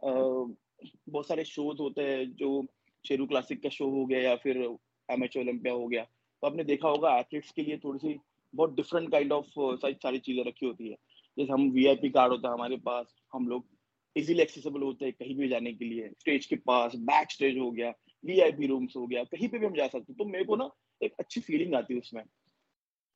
[0.00, 2.60] بہت سارے شوز ہوتے ہیں، جو
[3.04, 6.54] شیرو کلاسک کا شو ہو گیا یا پھر ایم ایچ اولمپیا ہو گیا۔ تو آپ
[6.54, 8.16] نے دیکھا ہوگا ایتھلیٹس کے لیے تھوڑی سی
[8.54, 9.58] بہت ڈفرنٹ کائنڈ آف
[10.02, 10.96] ساری چیزیں رکھی ہوتی ہے
[11.36, 13.60] جیسے ہم وی آئی پی کارڈ ہوتا ہے ہمارے پاس، ہم لوگ
[14.16, 16.06] ایزیلی ایکسیسیبل ہوتے ہیں کہیں بھی جانے کے لیے.
[16.06, 17.90] اسٹیج کے پاس بیک اسٹیج ہو گیا
[18.24, 20.56] وی آئی پی رومس ہو گیا، کہیں پہ بھی ہم جا سکتے تو میرے کو
[20.56, 20.64] نا
[21.00, 22.22] ایک اچھی فیلنگ آتی ہے اس میں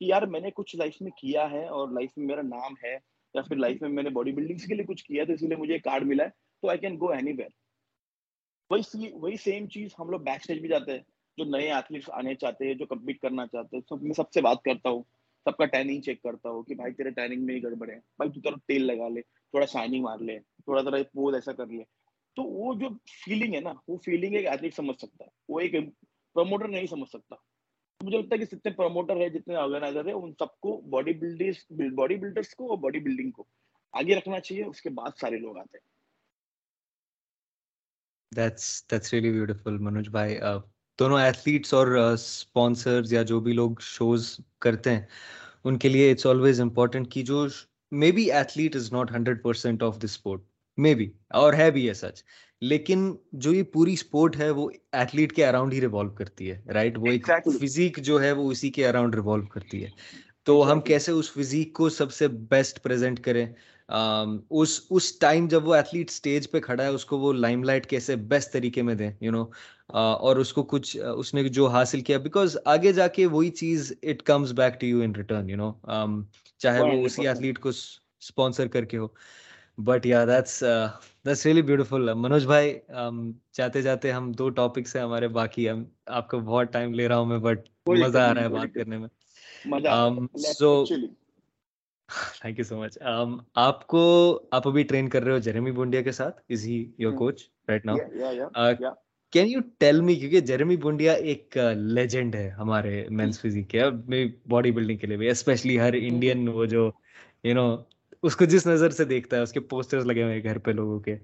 [0.01, 2.93] کہ یار میں نے کچھ لائف میں کیا ہے اور لائف میں میرا نام ہے
[3.35, 5.57] یا پھر لائف میں میں نے باڈی بلڈنگس کے لیے کچھ کیا تو اسی لیے
[5.57, 6.29] مجھے کارڈ ملا ہے.
[6.63, 7.49] تو I can go anywhere
[8.71, 11.01] وہی وہی سیم چیز ہم لوگ بیک اسٹیج بھی جاتے ہیں.
[11.37, 13.81] جو نئے ایتھلیٹس آنے چاہتے ہیں، جو کمپیٹ کرنا چاہتے ہیں.
[13.89, 15.01] سب میں سب سے بات کرتا ہوں.
[15.45, 17.95] سب کا ٹائننگ چیک کرتا ہوں کہ بھائی تیرے ٹائننگ میں ہی گڑبڑ ہے.
[18.17, 20.39] بھائی تو تیرا تیل لگا لے، تھوڑا شائننگ مار لے.
[20.67, 21.83] تھوڑا تھوڑا پوز ایسا کر لے
[22.35, 22.87] تو وہ جو
[23.25, 25.75] فیلنگ ہے نا وہ فیلنگ ایک ایتھلیٹ سمجھ سکتا ہے۔ وہ ایک
[26.33, 27.35] پروموٹر نہیں سمجھ سکتا۔
[28.01, 31.65] مجھے لگتا ہے کہ جتنے پروموٹر ہے جتنے آرگنائزر ہے ان سب کو باڈی بلڈرس
[31.95, 33.43] باڈی بلڈرس کو اور باڈی بلڈنگ کو
[33.93, 35.85] آگے رکھنا چاہیے۔ اس کے بعد سارے لوگ آتے ہیں۔
[38.31, 40.55] That's that's really beautiful, Manoj bhai.
[40.55, 40.61] Uh,
[40.99, 45.01] دونوں ایتھلیٹس اور اسپانسرز یا جو بھی لوگ شوز کرتے ہیں
[45.63, 47.47] ان کے لیے اٹس آلویز امپورٹنٹ کہ جو
[48.11, 50.41] maybe athlete is not hundred percent of the sport
[50.95, 52.21] maybe اور ہے بھی ہے سچ۔
[52.61, 56.97] لیکن جو یہ پوری اسپورٹ ہے وہ ایتھلیٹ کے اراؤنڈ ہی ریوالو کرتی ہے رائٹ
[56.97, 57.27] وہ ایک
[57.61, 59.89] فزیک جو ہے وہ اسی کے اراؤنڈ ریوالو کرتی ہے۔
[60.45, 63.45] تو ہم کیسے اس فزیک کو سب سے بیسٹ پریزنٹ کریں؟
[64.51, 67.85] اس اس ٹائم جب وہ ایتھلیٹ اسٹیج پہ کھڑا ہے اس کو وہ لائم لائٹ
[67.85, 69.43] کیسے بیسٹ طریقے میں دیں یو نو
[69.93, 73.91] اور اس کو کچھ اس نے جو حاصل کیا بیکاز آگے جا کے وہی چیز
[74.03, 75.71] it comes back to you in return you know
[76.61, 79.07] چاہے وہ اسی ایتھلیٹ کو اسپانسر کر کے ہو۔
[79.77, 80.63] But yeah that's
[81.25, 82.73] that's really beautiful Manoj بھائی
[83.51, 87.17] چاہتے جاتے ہم دو ٹاپکس ہیں ہمارے باقی ہم آپ کو بہت ٹائم لے رہا
[87.17, 89.09] ہوں میں بٹ مزہ آ رہا ہے بات کرنے میں
[90.53, 90.83] سو
[92.41, 92.97] تھینک یو سو مچ
[93.55, 94.03] آپ کو
[94.51, 97.85] آپ ابھی ٹرین کر رہے ہو جیرمی بونڈیا کے ساتھ is he your coach right
[97.85, 97.95] now
[99.33, 103.83] can you tell me کیونکہ جیرمی بونڈیا ایک لیجنڈ ہے ہمارے مینس فزیک کے
[104.49, 106.91] باڈی بلڈنگ کے لیے بھی اسپیشلی ہر انڈین وہ جو
[107.43, 107.67] یو نو
[108.23, 110.99] اس کو جس نظر سے دیکھتا ہے اس کے پوسٹرز لگے ہوئے گھر پہ لوگوں
[110.99, 111.15] کے۔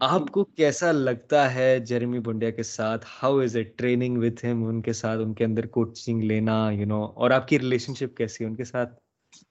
[0.00, 4.64] آپ کو کیسا لگتا ہے جیرمی بونڈیا کے ساتھ؟ How is it training with ہم
[4.64, 8.16] ان کے ساتھ ان کے اندر کوچنگ لینا یو نو اور آپ کی ریلیشن شپ
[8.16, 9.00] کیسی ہے ان کے ساتھ؟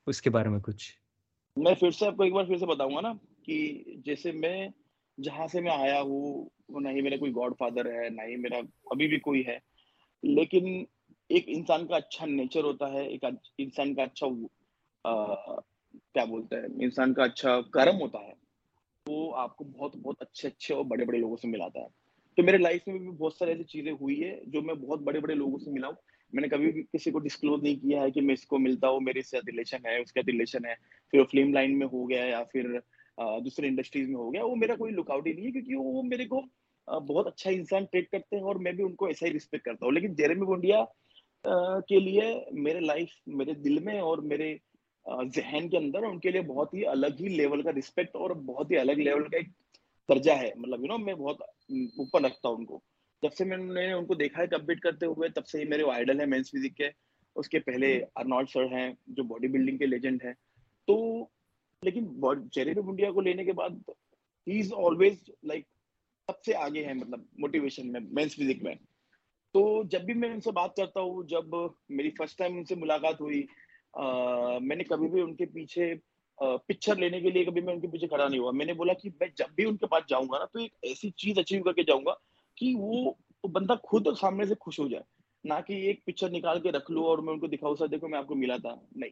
[0.07, 0.91] اس کے بارے میں کچھ۔
[1.57, 3.13] میں پھر سے آپ کو ایک بار پھر سے بتاؤں گا نا
[3.43, 4.67] کہ جیسے میں
[5.23, 8.57] جہاں سے میں آیا ہوں نہ ہی میرا کوئی گاڈ فادر ہے نہ ہی میرا
[8.85, 9.57] ابھی بھی کوئی ہے۔
[10.23, 10.83] لیکن
[11.29, 13.25] ایک انسان کا اچھا نیچر ہوتا ہے ایک
[13.57, 14.27] انسان کا اچھا
[16.13, 18.33] کیا بولتے ہیں، انسان کا اچھا کرم ہوتا ہے،
[19.07, 21.87] وہ آپ کو بہت بہت اچھے اچھے اور بڑے بڑے لوگوں سے ملاتا ہے۔
[22.37, 25.19] تو میرے لائف میں بھی بہت سارے ایسی چیزیں ہوئی ہے جو میں بہت بڑے
[25.19, 25.95] بڑے لوگوں سے ملا ہوں۔
[26.33, 28.89] میں نے کبھی بھی کسی کو ڈسکلوز نہیں کیا ہے کہ میں اس کو ملتا
[28.89, 30.73] ہوں، میرے سے ریلیشن ہے، اس کا ریلیشن ہے،
[31.11, 32.79] پھر وہ فلم لائن میں ہو گیا یا پھر
[33.17, 36.03] دوسرے انڈسٹریز میں ہو گیا۔ وہ میرا کوئی لک آؤٹ ہی نہیں ہے کیونکہ وہ
[36.03, 36.41] میرے کو
[36.87, 39.85] بہت اچھا انسان ٹریٹ کرتے ہیں اور میں بھی ان کو ایسا ہی رسپیکٹ کرتا
[39.85, 40.83] ہوں۔ لیکن جیرمی بونڈیا
[41.87, 42.21] کے لیے
[42.51, 44.55] میرے لائف میرے دل میں اور میرے
[45.07, 48.71] ذہن کے اندر ان کے لیے بہت ہی الگ ہی لیول کا رسپیکٹ اور بہت
[48.71, 49.49] ہی الگ لیول کا ایک
[50.09, 51.41] درجہ ہے۔ مطلب یو نو میں بہت
[51.75, 52.79] اوپر رکھتا ہوں ان کو۔
[53.21, 55.83] جب سے میں نے ان کو دیکھا ہے کمپیٹ کرتے ہوئے تب سے ہی میرے
[55.93, 56.89] آئیڈل ہیں مینس فزک کے۔
[57.35, 60.33] اس کے پہلے ارنالڈ سر ہیں جو باڈی بلڈنگ کے لیجنڈ ہیں۔
[60.87, 61.25] تو
[61.81, 62.05] لیکن
[62.51, 63.69] جیری بنڈیا کو لینے کے بعد
[64.47, 65.65] ہی از آلویز لائک
[66.27, 68.75] سب سے آگے ہیں مطلب موٹیویشن میں مینس فزک میں۔
[69.51, 71.45] تو جب بھی میں ان سے بات کرتا ہوں جب
[71.89, 73.43] میری فرسٹ ٹائم ان سے ملاقات ہوئی
[74.61, 75.93] میں نے کبھی بھی ان کے پیچھے
[76.37, 78.93] پکچر لینے کے لیے کبھی میں ان کے پیچھے کھڑا نہیں ہوا۔ میں نے بولا
[78.93, 81.63] کہ میں جب بھی ان کے پاس جاؤں گا نا تو ایک ایسی چیز اچیو
[81.63, 82.13] کر کے جاؤں گا
[82.57, 83.11] کہ وہ
[83.51, 85.03] بندہ خود سامنے سے خوش ہو جائے۔
[85.43, 88.07] نہ کہ ایک پکچر نکال کے رکھ لو اور میں ان کو دکھاؤں، سر دیکھو
[88.07, 89.09] میں آپ کو ملا تھا۔ نہیں۔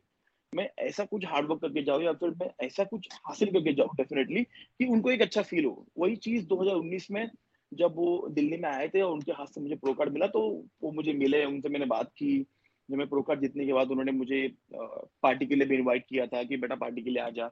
[0.56, 3.60] میں ایسا کچھ ہارڈ ورک کر کے جاؤں یا پھر میں ایسا کچھ حاصل کر
[3.60, 4.44] کے جاؤں ڈیفینیٹلی
[4.80, 7.26] کہ ان کو ایک اچھا فیل ہو۔ وہی چیز دو ہزار انیس میں
[7.72, 10.26] جب وہ دلی میں آئے تھے اور ان کے ہاتھ سے مجھے پرو کارڈ ملا
[10.26, 12.44] تو وہ مجھے ملے، ان سے میں نے بات کی۔
[12.92, 14.48] جب میں پرو کارڈ جیتنے کے بعد انہوں نے مجھے
[15.22, 17.48] پارٹی کے لیے بھی انوائٹ کیا تھا کہ بیٹا پارٹی کے لیے آ جا۔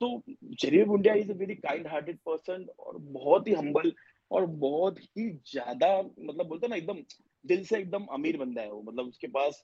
[0.00, 3.88] تو Jeremy Buendia is a very kind hearted person اور بہت ہی ہمبل
[4.28, 7.00] اور بہت ہی زیادہ مطلب بولتے نا، ایک دم
[7.42, 9.54] دل سے ایک دم امیر بندہ ہے وہ۔ مطلب اس کے پاس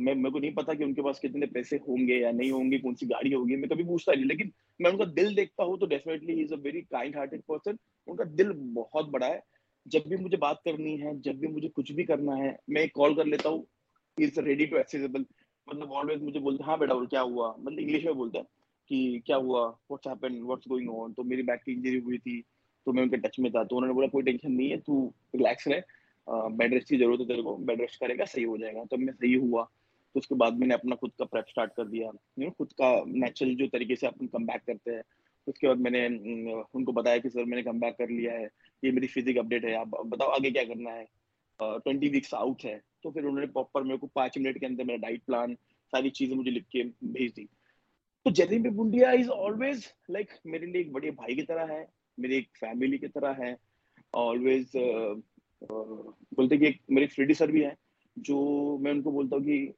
[0.00, 2.50] میں، میرے کو نہیں پتا کہ ان کے پاس کتنے پیسے ہوں گے یا نہیں
[2.50, 4.48] ہوں گے، کون سی گاڑی ہوگی، میں کبھی پوچھتا نہیں۔ لیکن
[4.78, 7.74] میں ان کا دل دیکھتا ہوں تو definitely is a very kind hearted person
[8.06, 9.38] ان کا دل بہت بڑا ہے۔
[9.86, 13.14] جب بھی مجھے بات کرنی ہے، جب بھی مجھے کچھ بھی کرنا ہے، میں کال
[13.14, 13.62] کر لیتا ہوں۔
[14.18, 15.22] از ریڈی ٹو ایکسیزیبل
[15.66, 18.44] مطلب آلویز مجھے بولتے ہیں ہاں بیٹا اور کیا ہوا مطلب انگلش میں بولتا ہے
[18.90, 22.40] کہ کیا ہوا what's happen what's going on تو میری بیک کی انجری ہوئی تھی
[22.86, 24.76] تو میں ان کے ٹچ میں تھا تو انہوں نے بولا کوئی ٹینشن نہیں ہے
[24.76, 28.46] تو ریلیکس رہے بیڈ ریسٹ کی ضرورت ہے تیرے کو بیڈ ریسٹ کرے گا صحیح
[28.46, 29.64] ہو جائے گا تب میں صحیح ہوا
[30.14, 32.10] تو اس کے بعد میں نے اپنا خود کا پریپ اسٹارٹ کر دیا
[32.48, 35.02] خود کا نیچرل جو طریقے سے اپن کم بیک کرتے ہیں
[35.46, 38.08] اس کے بعد میں نے ان کو بتایا کہ سر میں نے کم بیک کر
[38.08, 38.46] لیا ہے
[38.82, 41.04] یہ میری فزک اپڈیٹ ہے آپ بتاؤ آگے کیا کرنا ہے
[41.84, 44.84] ٹوینٹی ویکس آؤٹ ہے تو پھر انہوں نے پراپر میرے کو پانچ منٹ کے اندر
[44.84, 45.54] میرا ڈائٹ پلان
[45.92, 47.44] ساری چیزیں مجھے لکھ کے بھیج دی۔
[48.26, 51.84] تو جتن پہ بنڈیا از آلویز لائک میرے لیے ایک بڑے بھائی کی طرح ہے
[52.18, 53.52] میری ایک فیملی کی طرح ہے۔
[54.12, 54.74] آلویز
[55.62, 57.74] بولتے کہ ایک میرے فریڈی سر بھی ہیں،
[58.16, 58.36] جو
[58.80, 59.70] میں ان کو بولتا ہوں کہ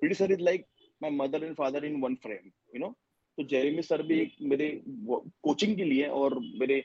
[0.00, 0.66] Freddie sir is like
[1.00, 2.90] my mother and father in one frame you know
[3.36, 4.70] تو جیریمی سر بھی ایک میرے
[5.40, 6.80] کوچنگ کے لیے اور میرے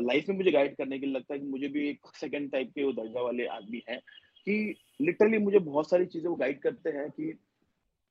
[0.00, 2.74] لائف میں مجھے گائڈ کرنے کے لیے لگتا ہے کہ مجھے بھی ایک سیکنڈ ٹائپ
[2.74, 3.98] کے وہ درجہ والے آدمی ہیں۔
[4.46, 7.32] کہ لٹرلی مجھے بہت ساری چیزیں وہ گائڈ کرتے ہیں کہ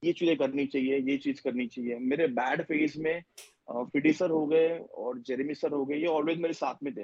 [0.01, 3.19] یہ چیزیں کرنی چاہیے، یہ چیز کرنی چاہیے۔ میرے بیڈ فیز میں
[3.65, 7.01] فٹی سر ہو گئے اور جیریمی سر ہو گئے، یہ آلویز میرے ساتھ میں تھے۔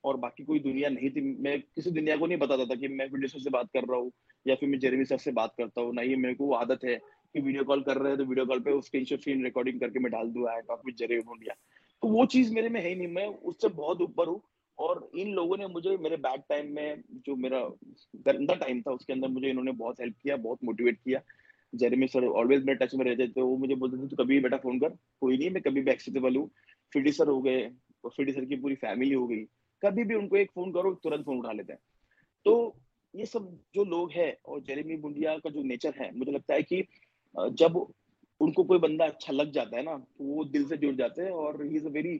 [0.00, 3.06] اور باقی کوئی دنیا نہیں تھی۔ میں کسی دنیا کو نہیں بتاتا تھا کہ میں
[3.06, 4.10] فٹی سر سے بات کر رہا ہوں
[4.44, 6.96] یا پھر میں جیریمی سر سے بات کرتا ہوں۔ نہ یہ میرے کو عادت ہے
[7.34, 9.98] کہ ویڈیو کال کر رہے ہیں تو ویڈیو کال پہ اسکرین شاٹ ریکارڈنگ کر کے
[9.98, 11.52] میں ڈال دوں۔ آئے ٹاک وتھ جیریمی انڈیا
[12.02, 14.38] تو وہ چیز میرے میں ہے ہی نہیں۔ میں اس سے بہت اوپر ہوں۔
[14.78, 16.94] اور ان لوگوں نے مجھے میرے بیڈ ٹائم میں
[17.26, 17.60] جو میرا
[18.26, 21.18] گندا ٹائم تھا، اس کے اندر مجھے انہوں نے بہت ہیلپ کیا، بہت موٹیویٹ کیا۔
[21.72, 24.56] جیرمی سر آلویز میرے ٹچ میں رہتے تھے، وہ مجھے بولتے تھے، تو کبھی بیٹا
[24.56, 24.88] فون کر،
[25.18, 26.46] کوئی نہیں، میں کبھی بھی ایکسیپٹیبل ہوں۔
[26.92, 29.44] فیڈی سر ہو گئے، اور فیڈی سر کی پوری فیملی ہو گئی۔
[29.82, 31.80] کبھی بھی ان کو ایک فون کرو، ترنت فون اٹھا لیتے ہیں۔
[32.46, 32.54] تو
[33.14, 36.62] یہ سب جو لوگ ہیں اور جیریمی بنڈیا کا جو نیچر ہے، مجھے لگتا ہے
[36.62, 36.82] کہ
[37.54, 40.92] جب ان کو کوئی بندہ اچھا لگ جاتا ہے نا، تو وہ دل سے جڑ
[40.98, 42.16] جاتے ہیں اور he is a very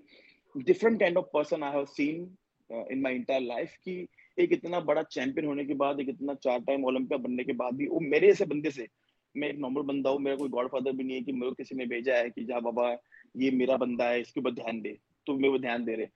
[0.55, 2.25] different kind of person I have seen
[2.71, 6.59] in my entire life کی ایک اتنا بڑا چیمپئن ہونے کے بعد، ایک اتنا چار
[6.67, 8.87] ٹائم اولمپیا بننے کے بعد بھی، وہ میرے ایسے بندے سے،
[9.35, 11.75] میں ایک نارمل بندہ ہوں، میرا کوئی گاڈ فادر بھی نہیں ہے کہ میرے کسی
[11.75, 12.95] نے بھیجا ہے کہ جا بابا،
[13.35, 14.93] یہ میرا بندہ ہے، اس کے اوپر دھیان دے،
[15.25, 16.07] تو میں وہ دھیان دے رہے۔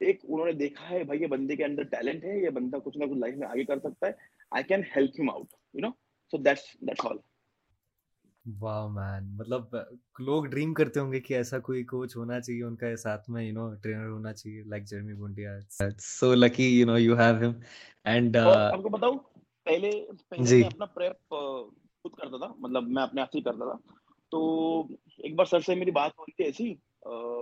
[0.00, 2.98] ایک انہوں نے دیکھا ہے، بھائی، یہ بندے کے اندر ٹیلنٹ ہے، یہ بندہ کچھ
[2.98, 4.12] نہ کچھ لائف میں آگے کر سکتا ہے
[4.50, 5.88] آئی کین ہیلپ ہم out you know
[6.32, 7.16] so that's that's all
[8.60, 9.62] واہ مین مطلب
[10.18, 13.44] لوگ ڈریم کرتے ہوں گے کہ ایسا کوئی کوچ ہونا چاہیے ان کا ساتھ میں
[13.44, 15.58] یو نو ٹرینر ہونا چاہیے like Jeremy Buendia
[15.98, 17.52] so lucky you know you have ہم
[18.04, 19.18] اینڈ آپ کو بتاؤں
[19.64, 19.90] پہلے
[20.28, 21.34] پہلے جی۔ اپنا پریپ
[22.02, 23.94] خود کرتا تھا مطلب میں اپنے آپ سے کرتا تھا۔
[24.30, 24.80] تو
[25.18, 26.74] ایک بار سر سے میری بات ہو رہی تھی ایسی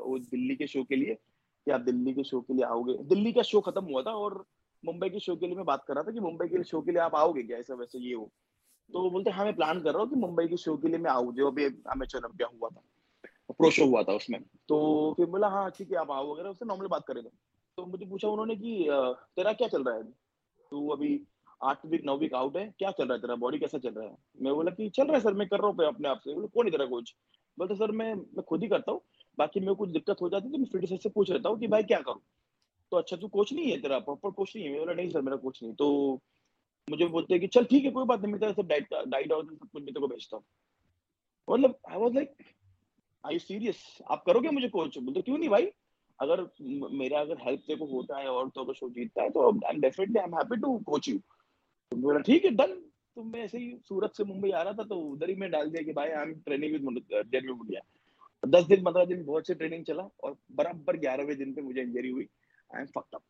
[0.05, 1.15] وہ دلی کے شو کے لیے
[1.67, 4.11] کہ آپ دلی کے شو کے لیے آؤ گے۔ دلی کا شو ختم ہوا تھا
[4.11, 4.33] اور
[4.83, 6.91] ممبئی کے شو کے لیے میں بات کر رہا تھا کہ ممبئی کے شو کے
[6.91, 8.27] لیے آپ آؤ گے کیا؟ ایسا ویسے یہ ہو
[8.93, 10.99] تو وہ بولتے ہاں میں پلان کر رہا ہوں کہ ممبئی کے شو کے لیے
[10.99, 12.81] میں آؤں، جو ابھی امیچر کیا ہوا تھا
[13.53, 16.49] پرو شو ہوا تھا اس میں۔ تو پھر بولا ہاں ٹھیک ہے، آپ آؤ، وغیرہ،
[16.49, 17.29] اس سے نارمل بات کرے تھے
[17.77, 18.91] تو مجھے پوچھا انہوں نے کہ
[19.37, 20.01] تیرا کیا چل رہا ہے؟
[20.71, 21.25] تو ابھی
[21.61, 24.05] آٹھ ویک نو ویک آؤٹ ہے، کیا چل رہا ہے تیرا باڈی کیسا چل رہا
[24.05, 26.35] ہے؟ میں بولا کہ چل رہا ہے سر میں کر رہا ہوں اپنے آپ سے۔
[26.35, 27.15] کون نہیں تیرا کوچ
[27.59, 28.99] بولتے سر میں میں خود ہی کرتا ہوں،
[29.39, 31.67] باقی میرے کچھ دقت ہو جاتی ہے تو میں فٹنس سے پوچھ لیتا ہوں کہ
[31.67, 32.21] بھائی کیا کروں۔
[32.91, 35.21] تو اچھا تو کوچ نہیں ہے تیرا پراپر کوچ نہیں ہے۔ میں بولا، نہیں سر،
[35.21, 36.17] میرا کوچ نہیں تو
[36.89, 39.33] مجھے بولتے ہیں کہ چل ٹھیک ہے، کوئی بات نہیں میں تیرا سب ڈائٹ ڈائٹ
[39.33, 40.45] اور سب کچھ میں تیرے کو بھیجتا ہوں۔
[41.49, 42.43] مطلب I was like
[43.25, 45.69] I serious آپ کرو گے مجھے کوچ بولتے کیوں نہیں بھائی؟
[46.19, 46.39] اگر
[46.91, 49.67] میرا اگر ہیلپ تیرے کو ہوتا ہے اور تو اگر شو جیتتا ہے تو I
[49.67, 51.17] am definitely I am happy to coach you
[51.93, 52.81] بولا ٹھیک ہے ڈن
[53.17, 55.73] تو میں ایسے ہی سورت سے ممبئی آ رہا تھا تو ادھر ہی میں ڈال
[55.73, 57.81] دیا کہ بھائی آئی ایم ٹریننگ وتھ ڈیل میں
[58.43, 62.11] دس دن، پندرہ دن بہت سے ٹریننگ چلا اور برابر گیارہویں دن پہ مجھے انجری
[62.11, 62.27] ہوئی۔
[62.71, 63.23] آئی ایم فکٹ اپ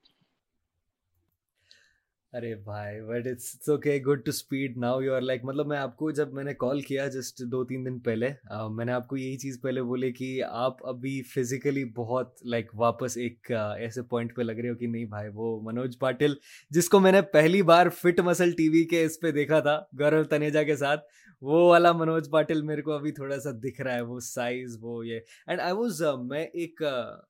[2.35, 5.97] ارے بھائی but it's okay good to speed now you are like مطلب میں آپ
[5.97, 8.28] کو جب میں نے کال کیا جسٹ دو تین دن پہلے
[8.70, 13.16] میں نے آپ کو یہی چیز پہلے بولی کہ آپ ابھی فزیکلی بہت لائک واپس
[13.16, 16.35] ایک ایسے پوائنٹ پہ لگ رہے ہو کہ نہیں بھائی، وہ منوج پاٹل،
[16.70, 19.81] جس کو میں نے پہلی بار فٹ مسل ٹی وی کے اس پہ دیکھا تھا،
[20.01, 21.05] گورو تنیجا کے ساتھ،
[21.43, 25.06] وہ والا منوج پاٹل میرے کو ابھی تھوڑا سا دکھ رہا ہے، وہ سائز وہ
[25.06, 26.82] یہ۔ اینڈ آئی واز میں ایک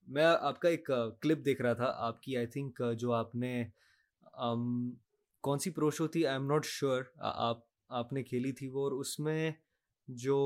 [0.08, 0.90] میں آپ کا ایک
[1.22, 3.62] کلپ دیکھ رہا تھا، آپ کی آئی تھنک جو آپ نے
[5.42, 7.58] کون سی پرو شو تھی؟ آئی ایم ناٹ شیور آپ
[7.88, 9.50] آپ نے کھیلی تھی وہ اور اس میں
[10.08, 10.38] جو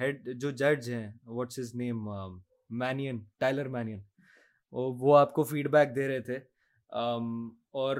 [0.00, 2.08] ہیڈ جو جج ہیں واٹس از نیم
[2.70, 4.00] مینین ٹائلر مینین
[4.72, 6.36] وہ آپ کو فیڈ بیک دے رہے تھے۔
[7.72, 7.96] اور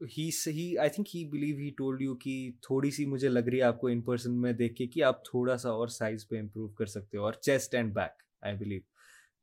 [0.00, 3.58] he he I think he believe he told you کہ تھوڑی سی مجھے لگ رہی
[3.58, 6.40] ہے آپ کو ان پرسن میں دیکھ کے کہ آپ تھوڑا سا اور سائز پہ
[6.40, 8.80] امپروو کر سکتے ہو اور chest and back I believe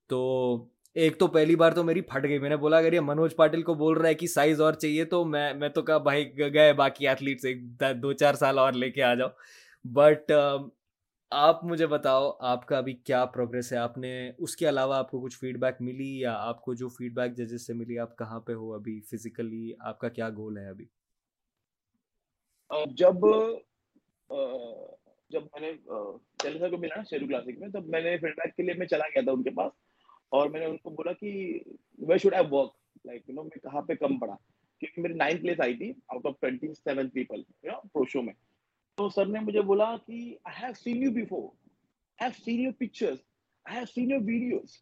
[0.07, 0.19] تو
[0.95, 3.61] ایک تو پہلی بار تو میری پھٹ گئی۔ میں نے بولا، اگر یہ منوج پاٹل
[3.61, 6.73] کو بول رہا ہے کہ سائز اور چاہیے تو میں میں تو کہا، بھائی، گئے
[6.73, 7.53] باقی ایتھلیٹ سے
[7.93, 9.29] دو چار سال اور لے کے آ جاؤ۔
[9.83, 10.69] بٹ um,
[11.31, 15.11] آپ مجھے بتاؤ، آپ کا ابھی کیا پروگرس ہے؟ آپ نے، اس کے علاوہ آپ
[15.11, 18.17] کو کچھ فیڈ بیک ملی یا آپ کو جو فیڈ بیک ججز سے ملی، آپ
[18.17, 20.85] کہاں پہ ہو ابھی فزیکلی آپ کا کیا گول ہے ابھی؟
[22.85, 23.13] جب
[25.29, 25.73] جب میں نے
[26.43, 29.05] چیلنجر کو ملا شیرو کلاسک میں، تب میں نے فیڈ بیک کے لیے میں چلا
[29.05, 29.88] گیا تھا ان کے پاس۔
[30.31, 31.31] اور میں نے ان کو بولا کہ
[32.07, 34.35] where should I work like you know میں کہاں پہ کم پڑا
[34.81, 38.22] کیونکہ میری نائن پلیس آئی تھی out of twenty seven people you know pro show
[38.22, 38.34] میں۔
[38.97, 42.73] تو سر نے مجھے بولا کہ I have seen you before I have seen your
[42.80, 43.18] pictures
[43.65, 44.77] I have seen your videos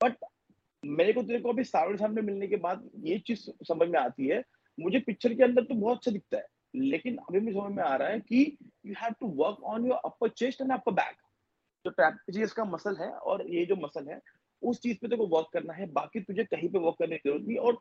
[0.00, 0.24] but
[0.82, 4.30] میرے کو تیرے کو ابھی سامنے سامنے ملنے کے بعد یہ چیز سمجھ میں آتی
[4.30, 4.40] ہے،
[4.78, 7.98] مجھے پکچر کے اندر تو بہت اچھا دکھتا ہے، لیکن ابھی مجھے سمجھ میں آ
[7.98, 8.44] رہا ہے کہ
[8.84, 11.20] you have to work on your upper chest and upper back
[11.84, 14.18] جو ٹریپیجیس کا مسل ہے اور یہ جو مسل ہے
[14.62, 17.46] اس چیز پہ تو ورک کرنا ہے، باقی تجھے کہیں پہ ورک کرنے کی ضرورت
[17.46, 17.74] نہیں، اور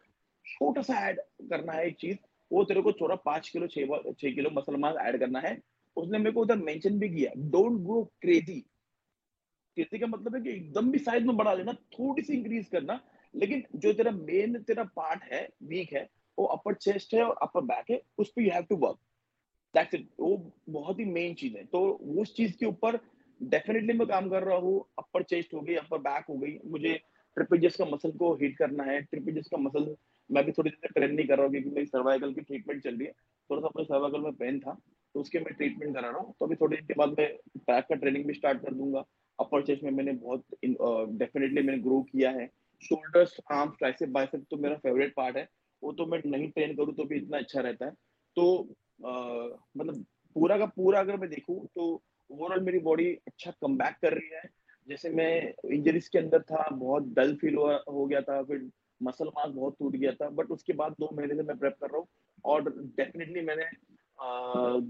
[0.45, 2.15] چھوٹا سا ایڈ کرنا ہے ایک چیز،
[2.51, 5.53] وہ تیرے کو چورا پانچ کلو، چھ کلو مسلمان ایڈ کرنا ہے۔
[5.97, 8.59] اس نے میرے کو ادھر مینشن بھی کیا ڈونٹ گو کریزی
[9.77, 12.69] کریزی کا مطلب ہے کہ ایک دم بھی سائز میں بڑھا لینا، تھوڑی سی انکریز
[12.69, 12.97] کرنا،
[13.33, 16.03] لیکن جو تیرا مین تیرا پارٹ ہے ویک ہے،
[16.37, 18.99] وہ اپر چیسٹ ہے اور اپر بیک ہے، اس پہ you have to work
[19.75, 20.35] that's it وہ
[20.71, 22.95] بہت ہی مین چیز ہے۔ تو اس چیز کے اوپر
[23.49, 26.97] ڈیفینیٹلی میں کام کر رہا ہوں اپر چیسٹ ہو گئی اپر بیک ہو گئی۔ مجھے
[27.35, 29.93] ٹریپیجس کا مسل کو ہیٹ کرنا ہے۔ ٹریپیجس کا مسل
[30.29, 32.95] میں بھی تھوڑی دیر ٹرین نہیں کر رہا ہوں کیونکہ میری سروائکل کی ٹریٹمنٹ چل
[32.97, 34.73] رہی ہے۔ تھوڑا سا اپنے سروائکل میں پین تھا،
[35.13, 37.27] تو اس کے میں ٹریٹمنٹ کرا رہا ہوں۔ تو ابھی تھوڑی دیر کے بعد میں
[37.55, 39.01] بیک کا ٹریننگ بھی اسٹارٹ کر دوں گا۔
[39.37, 40.41] اپر چیسٹ میں میں نے بہت
[41.19, 42.45] ڈیفینیٹلی میں نے گرو کیا ہے۔
[42.81, 45.45] شولڈرس آرم ٹرائسپ بائسپ تو میرا فیوریٹ پارٹ ہے۔
[45.81, 47.91] وہ تو میں نہیں ٹرین کروں تو بھی اتنا اچھا رہتا ہے۔
[48.35, 48.63] تو
[49.75, 49.95] مطلب
[50.33, 51.99] پورا کا پورا اگر میں دیکھوں تو
[52.31, 54.47] اوور آل میری باڈی اچھا کم بیک کر رہی ہے۔
[54.85, 58.57] جیسے میں انجریز کے اندر تھا، بہت ڈل فیل ہو گیا تھا، پھر
[58.99, 61.79] مسل ماس بہت ٹوٹ گیا تھا۔ بٹ اس کے بعد دو مہینے سے میں پریپ
[61.79, 62.05] کر رہا ہوں۔
[62.43, 62.61] اور
[62.95, 63.63] ڈیفینیٹلی میں نے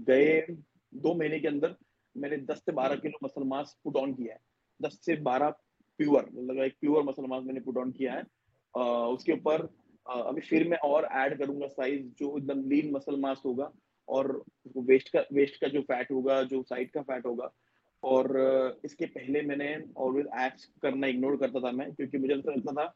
[0.06, 0.46] گئے
[0.90, 1.72] دو مہینے کے اندر
[2.14, 4.38] میں نے دس سے بارہ کلو مسل ماس پٹ آن کیا ہے۔
[4.78, 5.50] دس سے بارہ
[5.96, 8.22] پیور مطلب ایک پیور مسل ماس میں نے پٹ آن کیا ہے۔
[9.14, 9.66] اس کے اوپر
[10.04, 13.70] ابھی پھر میں اور ایڈ کروں گا سائز جو ایک دم لین مسل ماس ہوگا۔
[14.08, 14.24] اور
[14.88, 17.48] ویسٹ کا ویسٹ کا جو فیٹ ہوگا، جو سائڈ کا فیٹ ہوگا،
[18.02, 18.24] اور
[18.82, 22.50] اس کے پہلے میں نے آلویز ایپس کرنا اگنور کرتا تھا میں، کیونکہ مجھے ایسا
[22.50, 22.86] لگتا تھا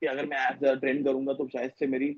[0.00, 2.12] کہ اگر میں ایپ ٹرین کروں گا تو شاید سے میری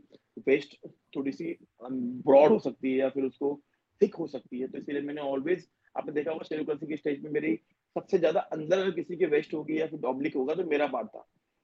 [0.46, 0.74] ویسٹ
[1.12, 3.56] تھوڑی سی براڈ ہو سکتی ہے یا پھر اس کو
[4.00, 4.66] تھک ہو سکتی ہے.
[4.66, 7.54] تو اسی لیے میں نے آلویز آپ نے دیکھا ہوگا سیروکرسی کی اسٹیج میں میری
[7.96, 10.86] سب سے زیادہ اندر اگر کسی کے ویسٹ ہوگی یا پھر ڈبلک ہوگا تو میرا
[10.92, 11.22] پارٹ تھا.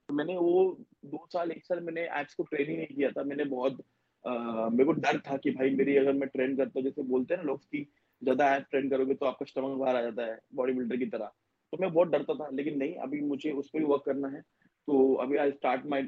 [0.09, 2.97] تو میں نے وہ دو سال، ایک سال میں نے ایپس کو ٹرین ہی نہیں
[2.97, 3.23] کیا تھا.
[3.23, 3.81] میں نے بہت
[4.25, 7.43] میرے کو ڈر تھا کہ بھائی میری اگر میں ٹرین کرتا ہوں، جیسے بولتے ہیں
[7.43, 7.85] نا لوگ کی
[8.23, 10.97] زیادہ ایپ ٹرین کرو گے تو آپ کا اسٹمک باہر آ جاتا ہے باڈی بلڈر
[10.97, 11.29] کی طرح۔
[11.73, 14.41] تو میں بہت ڈرتا تھا، لیکن نہیں، ابھی مجھے اس پہ بھی ورک کرنا ہے۔
[14.87, 16.03] تو ابھی I start my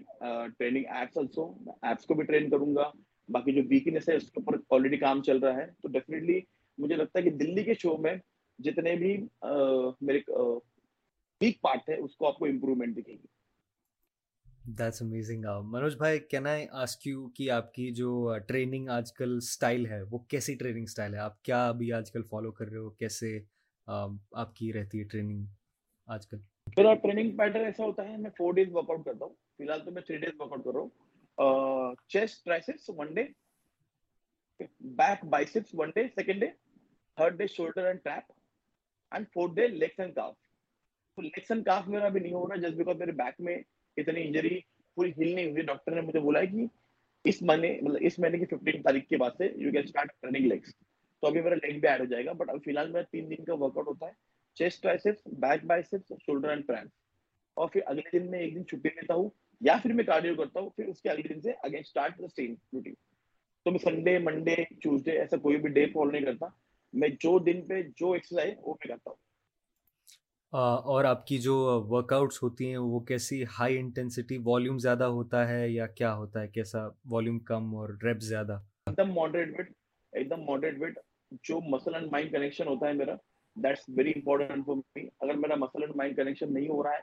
[0.59, 1.45] training abs also
[1.83, 2.91] abs کو بھی ٹرین کروں گا۔
[3.29, 6.41] باقی جو ویکنیس ہے، اس کے اوپر آلریڈی کام چل رہا ہے۔ تو ڈیفینیٹلی
[6.79, 8.15] مجھے لگتا ہے کہ دلی کے شو میں
[8.59, 9.17] جتنے بھی
[10.01, 10.21] میرے
[11.41, 13.27] ویک پارٹ ہے، اس کو آپ کو امپروومنٹ دکھے گی۔
[14.67, 19.37] دیٹس امیزنگ منوج بھائی کین آئی آسک یو کہ آپ کی جو ٹریننگ آج کل
[19.37, 22.79] اسٹائل ہے وہ کیسی ٹریننگ اسٹائل ہے آپ کیا ابھی آج کل فالو کر رہے
[22.79, 23.39] ہو کیسے
[23.87, 25.45] آپ کی رہتی ہے ٹریننگ
[26.09, 26.39] آج کل
[26.77, 29.85] میرا ٹریننگ پیٹرن ایسا ہوتا ہے میں فور ڈیز ورک آؤٹ کرتا ہوں فی الحال
[29.85, 33.25] تو میں تھری ڈیز ورک آؤٹ کر رہا ہوں chest triceps one day
[34.97, 36.51] back biceps one day second day
[37.19, 38.33] third day shoulder and trap
[39.13, 40.35] and fourth day legs and calf
[41.19, 43.57] legs and calf میرا ابھی نہیں ہو رہا جسٹ بیکاز میرے بیک میں
[43.97, 44.59] اتنی انجری
[44.97, 45.63] پوری ہل نہیں ہوئی.
[45.63, 46.67] ڈاکٹر نے مجھے بولا کہ
[47.25, 50.47] اس مہینے مطلب اس مہینے کی ففٹین تاریخ کے بعد سے you can start training
[50.47, 50.75] legs
[51.23, 53.31] تو ابھی میرا لیگ بھی ایڈ ہو جائے گا بٹ ابھی فی الحال میرا تین
[53.31, 54.13] دن کا ورک آؤٹ ہوتا ہے.
[54.57, 56.91] Chest triceps back biceps shoulder and prince
[57.57, 59.29] اور پھر اگلے دن میں ایک دن چھٹی لیتا ہوں،
[59.61, 62.29] یا پھر میں کارڈیو کرتا ہوں، پھر اس کے اگلے دن سے again start the
[62.37, 62.95] same routine
[63.67, 66.47] تو میں سنڈے منڈے ٹیوزڈے ایسا کوئی بھی ڈے فالو نہیں کرتا.
[66.95, 69.17] میں جو دن پہ جو ایکسرسائز وہ میں کرتا ہوں.
[70.53, 71.55] اور آپ کی جو
[71.89, 76.41] ورک آؤٹس ہوتی ہیں، وہ کیسی ہائی انٹینسٹی والیوم زیادہ ہوتا ہے یا کیا ہوتا
[76.43, 79.71] ہے؟ کیسا والیوم کم اور ریپ زیادہ؟ ایک دم ماڈریٹ ویٹ
[80.13, 80.99] ایک دم ماڈریٹ ویٹ
[81.43, 83.15] جو مسل اینڈ مائنڈ کنیکشن ہوتا ہے میرا
[83.57, 87.01] that's very important for me اگر میرا مسل اینڈ مائنڈ کنیکشن نہیں ہو رہا ہے،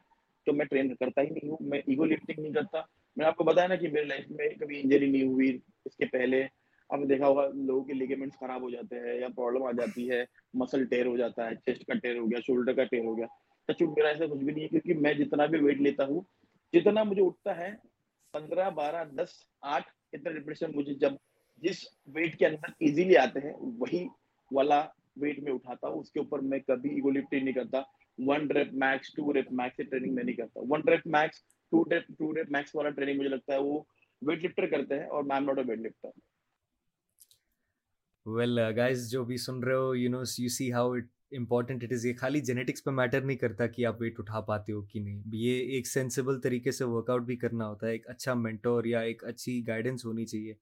[0.47, 2.81] تو میں ٹرین کرتا ہی نہیں ہوں، میں ایگو لفٹنگ نہیں کرتا۔
[3.17, 6.05] میں آپ کو بتایا نا کہ میرے لائف میں کبھی انجری نہیں ہوئی، اس کے
[6.05, 6.43] پہلے
[6.93, 10.09] آپ نے دیکھا ہوگا لوگوں کے لیگمنٹس خراب ہو جاتے ہیں یا پرابلم آ جاتی
[10.09, 13.17] ہے مسل ٹیئر ہو جاتا ہے چیسٹ کا ٹیئر ہو گیا شولڈر کا ٹیئر ہو
[13.17, 13.25] گیا۔
[13.67, 16.21] سچ میرا ایسا کچھ بھی نہیں ہے کیونکہ میں جتنا بھی ویٹ لیتا ہوں،
[16.73, 17.69] جتنا مجھے اٹھتا ہے،
[18.33, 21.13] پندرہ، بارہ، دس، آٹھ، اتنا ریپریشن مجھے جب
[21.57, 24.07] جس ویٹ کے اندر ایزیلی آتے ہیں، وہی
[24.51, 27.81] والا ویٹ میں اٹھاتا ہوں۔ اس کے اوپر میں کبھی ایگو لفٹنگ نہیں کرتا۔
[28.17, 31.83] One rep max two rep max سے ٹریننگ میں نہیں کرتا۔ One rep max two
[31.83, 33.81] rep two rep max والا ٹریننگ مجھے لگتا ہے وہ
[34.21, 36.09] ویٹ لفٹر کرتے ہیں اور میں am not a weight lifter
[38.25, 41.93] well guys جو بھی سن رہے ہو you know you see how it important it
[41.93, 44.99] is یہ خالی جینیٹکس پہ میٹر نہیں کرتا کہ آپ ویٹ اٹھا پاتے ہو کہ
[44.99, 48.85] نہیں یہ ایک سینسیبل طریقے سے ورک آؤٹ بھی کرنا ہوتا ہے ایک اچھا مینٹور
[48.85, 50.53] یا ایک اچھی گائیڈنس ہونی چاہیے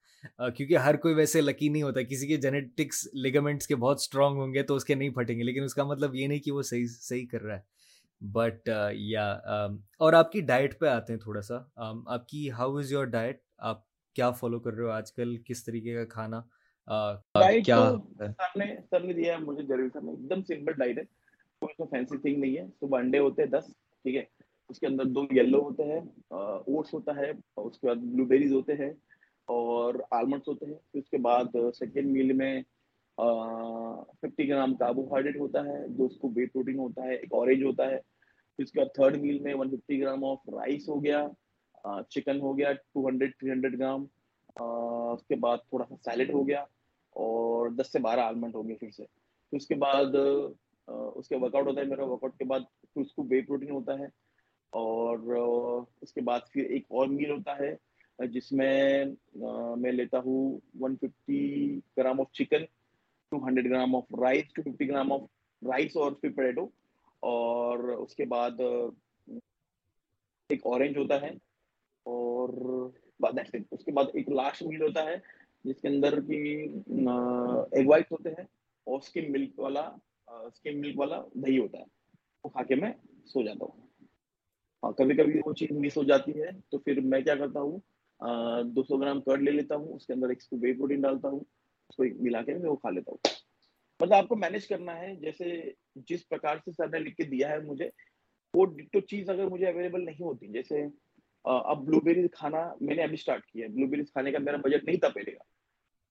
[0.55, 4.53] کیونکہ ہر کوئی ویسے لکی نہیں ہوتا کسی کے جینیٹکس لیگمنٹس کے بہت اسٹرانگ ہوں
[4.53, 6.61] گے تو اس کے نہیں پھٹیں گے لیکن اس کا مطلب یہ نہیں کہ وہ
[6.61, 7.79] صحیح صحیح کر رہا ہے
[8.21, 9.29] بٹ یا
[9.97, 11.59] اور آپ کی ڈائٹ پہ آتے ہیں تھوڑا سا
[12.07, 13.83] آپ کی ہاؤ از یور ڈائٹ آپ
[14.15, 16.41] کیا فالو کر رہے ہو آج کل کس طریقے کا کھانا
[18.89, 21.03] سر نے دیا مجھے ضروری سر ایک دم سمپل ڈائٹ ہے۔
[21.61, 23.67] کوئی فینسی تھنگ نہیں ہے۔ صبح انڈے ہوتے ہیں دس
[24.05, 24.23] ٹھیک ہے؟
[24.69, 25.99] اس کے اندر دو یلو ہوتے ہیں
[26.31, 28.89] اوٹس ہوتا ہے اس کے بعد بلو بیریز ہوتے ہیں
[29.49, 32.53] اور آلمنڈس ہوتے ہیں۔ پھر اس کے بعد سیکنڈ میل میں
[34.21, 37.89] ففٹی گرام کاربوہائیڈریٹ ہوتا ہے جو اس کو وے پروٹین ہوتا ہے ایک اورینج ہوتا
[37.89, 37.99] ہے۔
[38.59, 41.25] پھر اس کے بعد تھرڈ میل میں one fifty gram of rice ہو گیا
[42.09, 44.05] چکن ہو گیا two hundred three hundred gram
[44.55, 46.61] اس کے بعد تھوڑا سا سیلڈ ہو گیا
[47.15, 49.03] اور دس سے بارہ آلمنڈ ہوں گے پھر سے۔
[49.51, 50.15] پھر اس کے بعد
[51.15, 53.41] اس کے ورک آؤٹ ہوتا ہے۔ میرا ورک آؤٹ کے بعد پھر اس کو وے
[53.41, 54.05] پروٹین ہوتا ہے
[54.73, 55.17] اور
[56.01, 57.75] اس کے بعد پھر ایک اور میل ہوتا ہے،
[58.27, 59.03] جس میں
[59.77, 60.41] میں لیتا ہوں
[60.79, 61.41] one fifty
[61.97, 62.65] gram of chicken
[63.31, 65.21] two hundred gram of rice two fifty gram of
[65.61, 66.65] rice اور پھر پوٹیٹو
[67.23, 68.59] اور اس کے بعد
[70.49, 71.29] ایک اورینج ہوتا ہے۔
[72.05, 72.49] اور
[73.71, 75.15] اس کے بعد ایک لاسٹ میل ہوتا ہے
[75.65, 76.41] جس کے اندر کی
[77.71, 78.45] ایگ وائٹ ہوتے ہیں
[78.87, 79.89] اور اسکم ملک والا
[80.27, 81.83] اسکم ملک والا دہی ہوتا ہے
[82.43, 82.91] وہ کھا کے میں
[83.25, 83.81] سو جاتا ہوں
[84.83, 87.79] ہاں کبھی کبھی وہ چیز مس ہو جاتی ہے تو پھر میں کیا کرتا ہوں
[88.63, 91.39] دو سو گرام کرڈ لے لیتا ہوں اس کے اندر ایک وے پروٹین ڈالتا ہوں
[91.89, 93.17] اس کو ملا کے میں وہ کھا لیتا ہوں
[93.99, 97.49] مطلب آپ کو مینیج کرنا ہے جیسے جس پرکار سے سر نے لکھ کے دیا
[97.49, 97.89] ہے مجھے
[98.53, 100.85] وہ ڈٹو چیز اگر مجھے اویلیبل نہیں ہوتی جیسے
[101.43, 104.57] اب بلو بیریز کھانا میں نے ابھی اسٹارٹ کیا ہے۔ بلو بیریز کھانے کا میرا
[104.57, 105.43] بجٹ نہیں تھا پہلے کا۔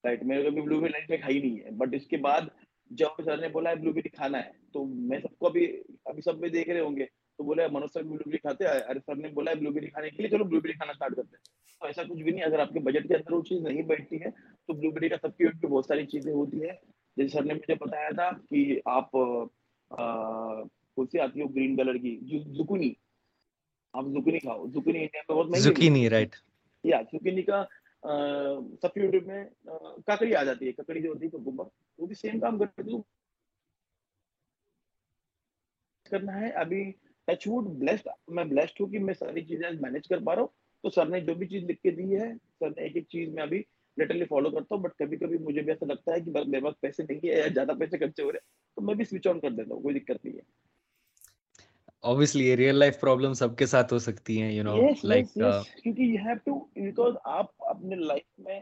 [0.03, 2.41] رائٹ میرے کو بلو بیری لائف میں کھائی نہیں ہے۔ بٹ اس کے بعد
[2.89, 6.21] جب سر نے بولا ہے بلو بیری کھانا ہے تو میں سب کو ابھی ابھی
[6.21, 7.05] سب میں دیکھ رہے ہوں گے۔
[7.37, 9.87] تو بولے منوج سر بلو بیری کھاتے ہیں۔ ارے سر نے بولا ہے بلو بیری
[9.87, 12.43] کھانے کے لیے چلو بلو بیری کھانا اسٹارٹ کرتے ہیں۔ تو ایسا کچھ بھی نہیں
[12.43, 14.29] اگر آپ کے بجٹ کے اندر وہ چیز نہیں بیٹھتی ہے
[14.67, 16.75] تو بلو بیری کا سب کی بہت ساری چیزیں ہوتی ہے
[17.17, 22.19] جیسے سر نے مجھے بتایا تھا کہ آپ کون سی آتی ہو گرین کلر کی؟
[22.57, 22.93] زکونی۔
[23.93, 24.03] آپ
[24.41, 26.35] کھاؤ انڈیا میں بہت مہنگی زکنی رائٹ
[26.83, 27.63] یا زکنی کا
[28.81, 29.43] سبسٹیوٹ میں
[30.07, 31.65] ککڑی آ جاتی ہے۔ ککڑی جو ہوتی ہے ککمبر
[31.99, 32.99] وہ بھی سیم کام کرتی ہے
[36.05, 36.83] کرنا ہے ابھی
[37.27, 39.69] ٹچ ووڈ بلیسڈ میں بلیسڈ ہوں کہ میں ساری چیزیں
[40.09, 40.47] کر پا رہا ہوں۔
[40.83, 42.27] تو سر نے جو بھی چیز لکھ کے دی ہے
[42.59, 43.61] سر نے ایک ایک چیز میں ابھی
[43.97, 46.79] لٹرلی فالو کرتا ہوں۔ بٹ کبھی کبھی مجھے بھی ایسا لگتا ہے کہ میرے پاس
[46.81, 49.39] پیسے نہیں ہے یا زیادہ پیسے خرچے ہو رہے ہیں تو میں بھی سوئچ آن
[49.39, 50.41] کر دیتا ہوں کوئی دقت نہیں ہے۔
[52.03, 56.17] Obviously ریئل لائف پرابلم سب کے ساتھ ہو سکتی ہیں یو نو لائک کیونکہ یو
[56.25, 58.59] ہیو ٹو بیکاز آپ اپنے لائف میں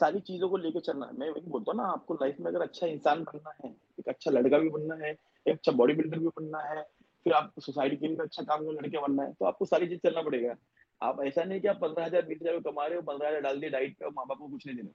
[0.00, 2.40] ساری چیزوں کو لے کے چلنا ہے میں وہی بولتا ہوں نا آپ کو لائف
[2.40, 5.94] میں اگر اچھا انسان بننا ہے ایک اچھا لڑکا بھی بننا ہے ایک اچھا باڈی
[5.94, 6.82] بلڈر بھی بننا ہے
[7.26, 9.88] پھر آپ سوسائٹی کے لیے اچھا کام کرنے لڑکے بننا ہے تو آپ کو ساری
[9.88, 10.52] چیز چلنا پڑے گا
[11.00, 13.62] آپ ایسا نہیں کہ آپ پندرہ ہزار بیس ہزار کما رہے ہو پندرہ ہزار ڈال
[13.62, 14.90] دیے ڈائٹ پہ ماں باپ کو کچھ نہیں دینا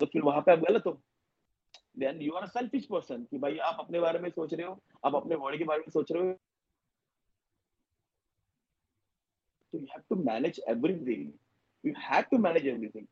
[0.00, 0.92] تو پھر وہاں پہ آپ غلط ہو
[2.00, 5.16] then you are selfish person کہ بھائی آپ اپنے بارے میں سوچ رہے ہو آپ
[5.16, 6.32] اپنے باڈی کے بارے میں سوچ رہے ہو
[9.74, 10.60] تو you have to manage
[11.04, 11.30] everything
[11.84, 13.06] you have to manage everything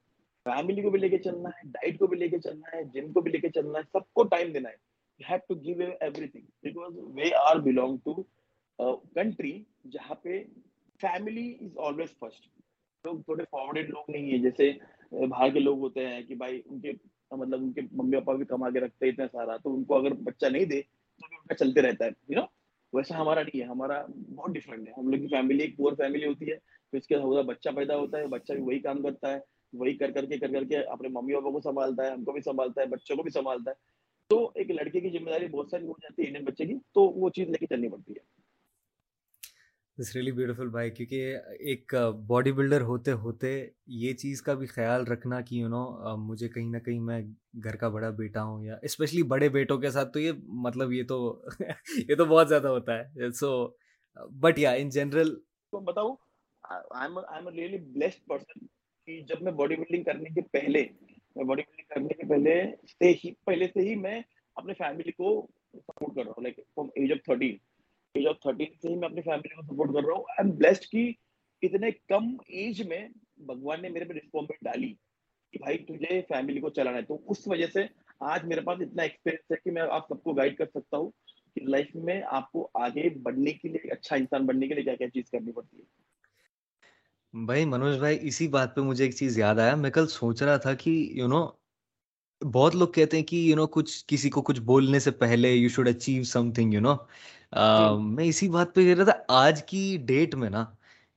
[0.46, 3.12] family کو بھی لے کے چلنا ہے ڈائٹ کو بھی لے کے چلنا ہے جم
[3.12, 4.74] کو بھی لے کے چلنا ہے، سب کو ٹائم دینا ہے.
[5.20, 5.90] You have to give
[6.28, 8.22] everything because we are belong to
[9.14, 9.52] country
[9.92, 10.42] جہاں پہ
[11.00, 12.48] فیملی از آلویز فرسٹ
[13.04, 14.38] لوگ تھوڑے فارورڈیڈ لوگ نہیں ہیں.
[14.38, 14.72] جیسے
[15.26, 16.92] باہر کے لوگ ہوتے ہیں کہ بھائی ان کے
[17.30, 19.96] مطلب ان کے ممی پاپا بھی کما کے رکھتے ہیں اتنا سارا، تو ان کو
[19.96, 22.10] اگر بچہ نہیں دے تو بھی ان کا چلتے رہتا ہے.
[22.28, 22.46] یو نو
[22.92, 24.06] ویسا ہمارا نہیں ہے، ہمارا
[24.36, 26.56] بہت ڈفرینٹ ہے۔ ہم لوگ کی فیملی ایک پور فیملی ہوتی ہے،
[26.90, 29.38] پھر اس کے بعد بچہ پیدا ہوتا ہے، بچہ بھی وہی کام کرتا ہے،
[29.72, 32.32] وہی کر کر کے، کر کر کے اپنے ممی پاپا کو سنبھالتا ہے، ہم کو
[32.32, 33.74] بھی سنبھالتا ہے، بچوں کو بھی سنبھالتا ہے۔
[34.28, 37.02] تو ایک لڑکے کی ذمہ داری بہت ساری ہو جاتی ہے، انڈین بچے کی، تو
[37.02, 38.41] وہ چیز لے کے چلنی پڑتی ہے۔
[39.98, 41.94] اٹس ریئلی بیوٹیفل بھائی کیونکہ ایک
[42.26, 43.48] باڈی بلڈر ہوتے ہوتے
[43.86, 47.20] یہ چیز کا بھی خیال رکھنا کہ یو نو مجھے کہیں نہ کہیں میں
[47.64, 50.32] گھر کا بڑا بیٹا ہوں یا اسپیشلی بڑے بیٹوں کے ساتھ تو یہ
[50.64, 51.18] مطلب یہ تو
[52.08, 53.66] یہ تو بہت زیادہ ہوتا ہے۔ سو
[54.40, 55.34] بٹ یا ان جنرل
[55.72, 56.16] بتاؤں
[57.48, 58.66] ریئلی بلیسڈ پرسن
[59.08, 60.82] کہ جب میں باڈی بلڈنگ کرنے کے پہلے،
[61.36, 62.54] میں باڈی بلڈنگ کرنے کے پہلے
[62.88, 64.20] سے ہی، پہلے سے ہی میں
[64.56, 65.34] اپنے فیملی کو
[65.74, 67.56] سپورٹ کر رہا ہوں like from age of thirteen
[68.14, 70.54] age of thirteen سے ہی میں اپنی فیملی کو سپورٹ کر رہا ہوں آئی ایم
[70.56, 71.12] بلیسڈ کی
[71.62, 73.06] اتنے کم ایج میں
[73.46, 74.92] بھگوان نے میرے پہ رسپانسبلٹی ڈالی
[75.54, 77.86] کہ بھائی تجھے فیملی کو چلانا ہے تو اس وجہ سے
[78.20, 81.10] آج میرے پاس اتنا ایکسپیرینس ہے کہ میں آپ سب کو گائڈ کر سکتا ہوں
[81.56, 84.94] کہ لائف میں آپ کو آگے بڑھنے کے لیے اچھا انسان بننے کے لیے کیا
[84.94, 89.58] کیا چیز کرنی پڑتی ہے بھائی منوج بھائی اسی بات پہ مجھے ایک چیز یاد
[89.58, 91.50] آیا میں کل سوچ رہا تھا کہ یو you نو know,
[92.44, 95.68] بہت لوگ کہتے ہیں کہ یو نو کچھ کسی کو کچھ بولنے سے پہلے you
[95.68, 96.94] should achieve something you know
[98.08, 100.64] میں اسی بات پہ کہہ رہا تھا آج کی ڈیٹ میں نا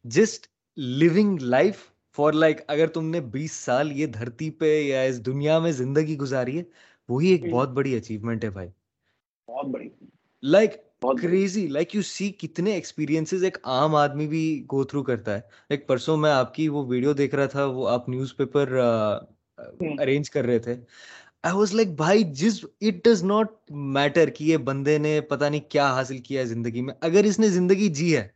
[0.05, 0.47] just
[0.77, 1.83] living life
[2.17, 6.17] for like اگر تم نے بیس سال یہ دھرتی پہ یا اس دنیا میں زندگی
[6.17, 6.63] گزاری ہے
[7.09, 8.69] وہی ایک بہت بڑی اچیومنٹ ہے بھائی۔
[9.47, 9.89] بہت بڑی۔
[10.43, 10.73] Like
[11.17, 14.41] crazy like you see کتنے ایکسپیرینس ایک عام آدمی بھی
[14.71, 17.87] گو تھرو کرتا ہے۔ ایک پرسوں میں آپ کی وہ ویڈیو دیکھ رہا تھا وہ
[17.89, 18.75] آپ نیوز پیپر
[19.57, 20.75] ارینج کر رہے تھے۔
[21.43, 23.51] آئی واز لائک بھائی جس اٹ ڈز ناٹ
[23.95, 27.39] میٹر کہ یہ بندے نے پتا نہیں کیا حاصل کیا ہے زندگی میں۔ اگر اس
[27.39, 28.27] نے زندگی جی ہے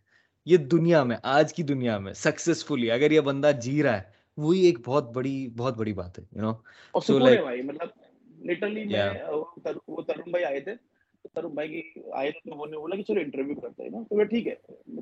[0.47, 4.59] یہ دنیا میں آج کی دنیا میں سکسیسفلی اگر یہ بندہ جی رہا ہے وہی
[4.59, 6.53] ایک بہت بڑی بہت بڑی بات ہے یو نو
[7.01, 7.89] سو لائک مطلب
[8.45, 9.09] لٹرلی میں
[9.87, 10.73] وہ ترون بھائی آئے تھے۔
[11.35, 11.81] ترون بھائی کی
[12.13, 14.55] آئے تو انہوں نے بولا کہ چلو انٹرویو کرتے ہیں نا تو ٹھیک ہے۔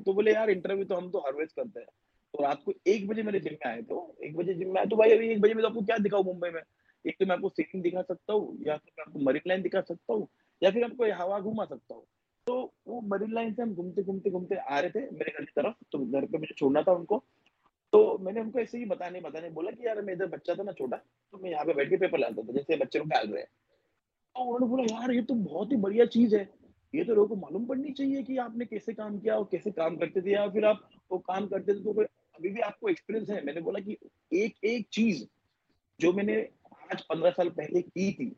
[0.04, 1.86] تو بولے یار انٹرویو تو ہم تو ہر ویز کرتے ہیں۔
[2.34, 4.88] تو رات کو ایک بجے میرے جم میں آئے تو ایک بجے جم میں آئے
[4.88, 6.60] تو بھائی ابھی ایک بجے میں تو آپ کو کیا دکھاؤں ممبئی میں؟
[7.04, 9.48] ایک تو میں آپ کو سیٹنگ دکھا سکتا ہوں، یا پھر میں آپ کو مرین
[9.48, 10.26] لائن دکھا سکتا ہوں،
[10.60, 12.02] یا پھر آپ کو ہوا گھما سکتا ہوں۔
[12.46, 15.52] تو وہ مرین لائن سے ہم گھومتے گھومتے گھومتے آ رہے تھے میرے گھر کی
[15.56, 17.20] طرف، تو گھر پہ مجھے چھوڑنا تھا ان کو۔
[17.92, 20.52] تو میں نے ان کو ایسے ہی بتانے بتانے بولا کہ یار میں ادھر بچہ
[20.52, 20.96] تھا نا چھوٹا،
[21.30, 23.46] تو میں یہاں پہ بیٹھ کے پیپر لاتا تھا، جیسے بچے لوگ ڈال رہے۔ ہیں
[24.34, 26.44] تو انہوں نے بولا، یار یہ تو بہت ہی بڑھیا چیز ہے،
[26.92, 29.70] یہ تو لوگوں کو معلوم پڑنی چاہیے کہ آپ نے کیسے کام کیا اور کیسے
[29.70, 30.76] کام کرتے تھے، یا پھر آپ
[31.10, 32.00] وہ کام کرتے تھے تو
[32.32, 33.96] ابھی بھی آپ کو ایکسپیرینس ہے۔ میں نے بولا کہ
[34.30, 35.26] ایک ایک چیز
[35.98, 38.34] جو میں نے آج پندرہ سال پہلے کی تھی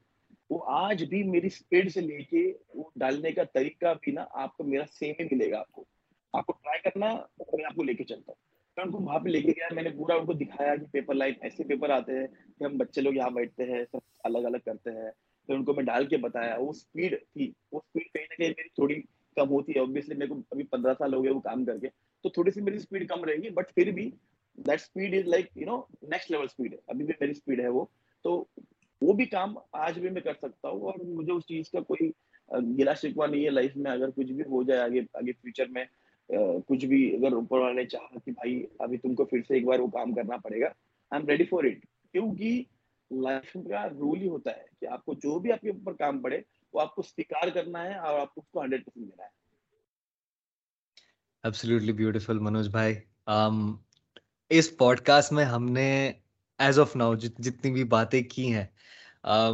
[0.51, 4.57] وہ آج بھی میری اسپیڈ سے لے کے وہ ڈالنے کا طریقہ بھی نا آپ
[4.57, 5.85] کو میرا سیم ہی ملے گا آپ کو۔
[6.33, 7.15] آپ کو ٹرائی کرنا
[7.53, 9.69] میں آپ کو لے کے چلتا ہوں۔ میں ان کو وہاں پہ لے کے گیا
[9.75, 12.27] میں نے پورا ان کو دکھایا کہ پیپر لائن ایسے پیپر آتے ہیں
[12.59, 15.11] کہ ہم بچے لوگ یہاں بیٹھتے ہیں سب الگ الگ کرتے ہیں۔
[15.47, 18.49] پھر ان کو میں ڈال کے بتایا وہ اسپیڈ تھی۔ وہ اسپیڈ کہیں نہ کہیں
[18.49, 19.03] میری تھوڑی
[19.37, 21.89] کم ہوتی ہے۔ اوبیسلی میرے کو ابھی پندرہ سال ہو گئے وہ کام کر کے۔
[22.23, 24.11] تو تھوڑی سی میری اسپیڈ کم رہے گی بٹ پھر بھی
[24.57, 27.69] that speed is like you know next level speed ہے۔ ابھی بھی میری اسپیڈ ہے
[27.69, 27.85] وہ۔
[28.23, 28.45] تو
[29.03, 32.11] وہ بھی کام آج بھی میں کر سکتا ہوں اور مجھے اس چیز کا کوئی
[32.79, 35.85] گلا شکوا نہیں ہے لائف میں۔ اگر کچھ بھی ہو جائے آگے آگے فیوچر میں
[36.67, 39.79] کچھ بھی اگر اوپر والے چاہا کہ بھائی ابھی تم کو پھر سے ایک بار
[39.79, 42.63] وہ کام کرنا پڑے گا I am ready for it کیونکہ
[43.11, 46.19] لائف کا رول ہی ہوتا ہے کہ آپ کو جو بھی آپ کے اوپر کام
[46.19, 46.41] پڑے،
[46.73, 49.40] وہ آپ کو سویکار کرنا ہے اور آپ کو اس کو ہنڈریڈ پرسینٹ دینا ہے۔
[51.45, 52.95] ایبسلیوٹلی بیوٹیفل منوج بھائی
[54.51, 56.13] اس پوڈ کاسٹ میں ہم نے
[56.59, 58.65] ایز آف ناؤ جتنی بھی باتیں کی ہیں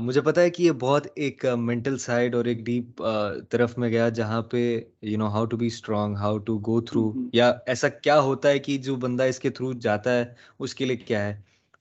[0.01, 3.03] مجھے پتا ہے کہ یہ بہت ایک مینٹل سائڈ اور ایک ڈیپ
[3.51, 7.13] طرف میں گیا جہاں پہ you know how to be strong how to go through
[7.33, 10.25] یا ایسا کیا ہوتا ہے کہ جو بندہ اس کے تھرو جاتا ہے
[10.59, 11.41] اس کے لیے کیا ہے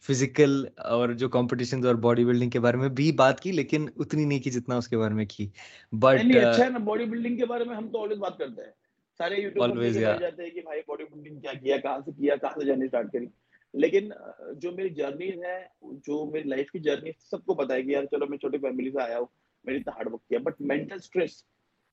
[0.09, 4.25] فزیکل اور جو کمپٹیشن اور باڈی بلڈنگ کے بارے میں بھی بات کی لیکن اتنی
[4.25, 5.49] نہیں کی جتنا اس کے بارے میں کی
[5.93, 8.84] بٹ اچھا ہے نا باڈی بلڈنگ کے بارے میں ہم تو بات کرتے ہیں
[9.17, 9.83] سارے یوٹیوب
[10.19, 13.11] جاتے ہیں کہ بھائی باڈی بلڈنگ کیا کیا کہاں سے کیا کہاں سے جرنی اسٹارٹ
[13.13, 13.25] کری۔
[13.73, 14.09] لیکن
[14.57, 18.03] جو میری جرنی ہے جو میری لائف کی جرنی سب کو پتا ہے کہ یار
[18.03, 19.25] چلو میں چھوٹی فیملی سے آیا ہوں
[19.65, 21.43] میں نے اتنا ہارڈ ورک کیا۔ But mental stress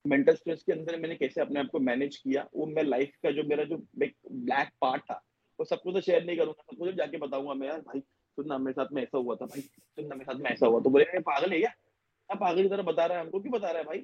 [0.04, 3.18] mental stress کے اندر میں نے کیسے اپنے آپ کو مینج کیا وہ میں لائف
[3.22, 5.18] کا جو میرا جو بلیک پارٹ تھا
[5.58, 7.68] وہ سب کو تو شیئر نہیں کروں گا سب کو جا کے بتاؤں گا میں
[7.68, 8.00] یار بھائی
[8.38, 10.90] سننا میرے ساتھ میں ایسا ہوا تھا بھائی سننا میرے ساتھ میں ایسا ہوا تو
[10.90, 11.68] بولے پاگل ہے کیا؟
[12.26, 14.02] پاگل کی طرح بتا رہا ہے ہم کو، کیوں بتا رہا ہے بھائی؟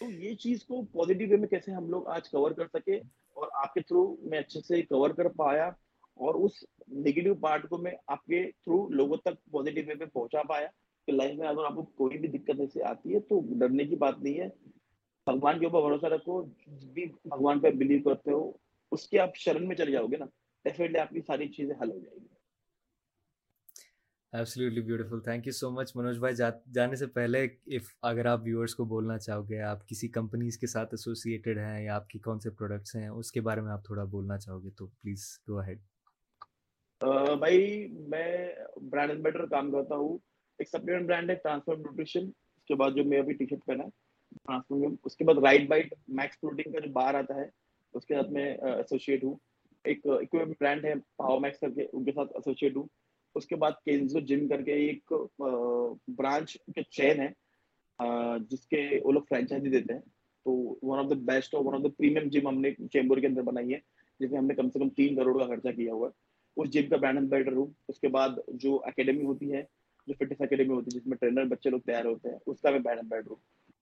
[0.00, 2.96] تو یہ چیز کو پازیٹیو وے میں کیسے ہم لوگ آج کور کر سکے
[3.32, 5.66] اور آپ کے تھرو میں اچھے سے کور کر پایا
[6.14, 6.50] اور اس
[6.92, 10.66] نگیٹو پارٹ کو میں آپ کے تھرو لوگوں تک پازیٹیو وے میں پہنچا پایا
[11.06, 13.96] کہ لائف میں اگر آپ کو کوئی بھی دقت ایسے آتی ہے تو ڈرنے کی
[13.96, 14.48] بات نہیں ہے۔
[15.26, 18.52] بھگوان کے اوپر بھروسہ رکھو بھی بھگوان پہ بلیو کرتے ہو،
[18.92, 20.24] اس کے آپ شرن میں چلے جاؤ گے نا۔
[20.64, 22.35] ڈیفینیٹلی آپ کی ساری چیزیں حل ہو جائیں گی۔
[24.36, 26.34] Absolutely beautiful thank you so much Manoj بھائی
[26.74, 27.42] جانے سے پہلے
[27.76, 31.82] اف اگر آپ ویورس کو بولنا چاہو گے آپ کسی کمپنیز کے ساتھ ایسوسیٹیڈ ہیں
[31.84, 34.62] یا آپ کی کون سے پروڈکٹس ہیں اس کے بارے میں آپ تھوڑا بولنا چاہو
[34.64, 35.80] گے تو پلیز گو ہیڈ
[37.38, 38.28] بھائی میں
[38.82, 40.18] برانڈ امبیڈر کام کرتا ہوں
[40.58, 43.84] ایک سپلیمنٹ برانڈ ہے ٹرانسفر نیوٹریشن اس کے بعد جو میں ابھی ٹی شرٹ پہنا
[43.84, 47.48] ہے اس کے بعد رائٹ بائٹ میکس پروٹین کا جو باہر آتا ہے
[47.94, 49.34] اس کے ساتھ میں ایسوسیٹ ہوں
[49.84, 52.86] ایک اکوپمنٹ برانڈ ہے پاور میکس کر کے ان کے ساتھ ایسوسیٹ ہوں
[53.36, 55.12] اس کے بعد کینزو جم کر کے ایک
[56.08, 57.28] برانچ کے چین ہے
[58.50, 60.00] جس کے وہ لوگ فرینچائزی دیتے ہیں۔
[60.46, 60.52] تو
[60.82, 63.42] ون آف دا بیسٹ اور one of the premium gym ہم نے چیمبر کے اندر
[63.42, 63.78] بنائی ہے،
[64.20, 66.24] جس میں ہم نے کم سے کم تین کروڑ کا خرچہ کیا ہوا ہے۔
[66.56, 69.62] اس جم کا برانڈ امبیڈر ہوں اس کے بعد جو اکیڈمی ہوتی ہے،
[70.08, 72.70] جو فٹنس اکیڈمی ہوتی ہے، جس میں ٹرینر بچے لوگ تیار ہوتے ہیں، اس کا
[72.70, 73.36] میں بیڈ بیڈ ہوں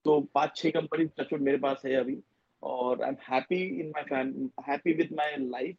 [0.05, 2.20] تو پانچ، چھ کمپنی ٹچ میرے پاس ہے ابھی،
[2.62, 5.74] اور I am happy in my fame happy with my life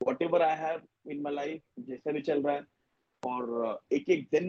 [0.22, 2.60] whatever I have in my life جیسا بھی چل رہا ہے
[3.22, 4.48] اور ایک ایک دن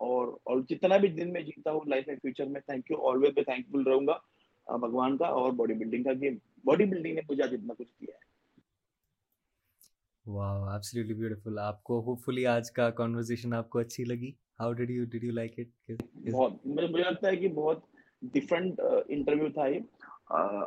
[0.00, 3.32] اور اور جتنا بھی دن میں جیتا ہوں لائف میں فیوچر میں تھینک یو آلویز
[3.36, 4.18] میں تھینک فل رہوں گا
[4.66, 6.30] بھگوان کا اور باڈی بلڈنگ کا کہ
[6.64, 8.20] باڈی بلڈنگ نے مجھے آج اتنا کچھ کیا ہے۔
[10.26, 14.30] واو ایبسلیٹلی بیوٹیفل آپ کو ہوپ فلی آج کا کانورزیشن آپ کو اچھی لگی.
[14.60, 15.90] How did you did you like it
[16.30, 17.84] بہت مجھے لگتا ہے کہ بہت
[18.22, 19.80] ڈفرنٹ انٹرویو تھا یہ۔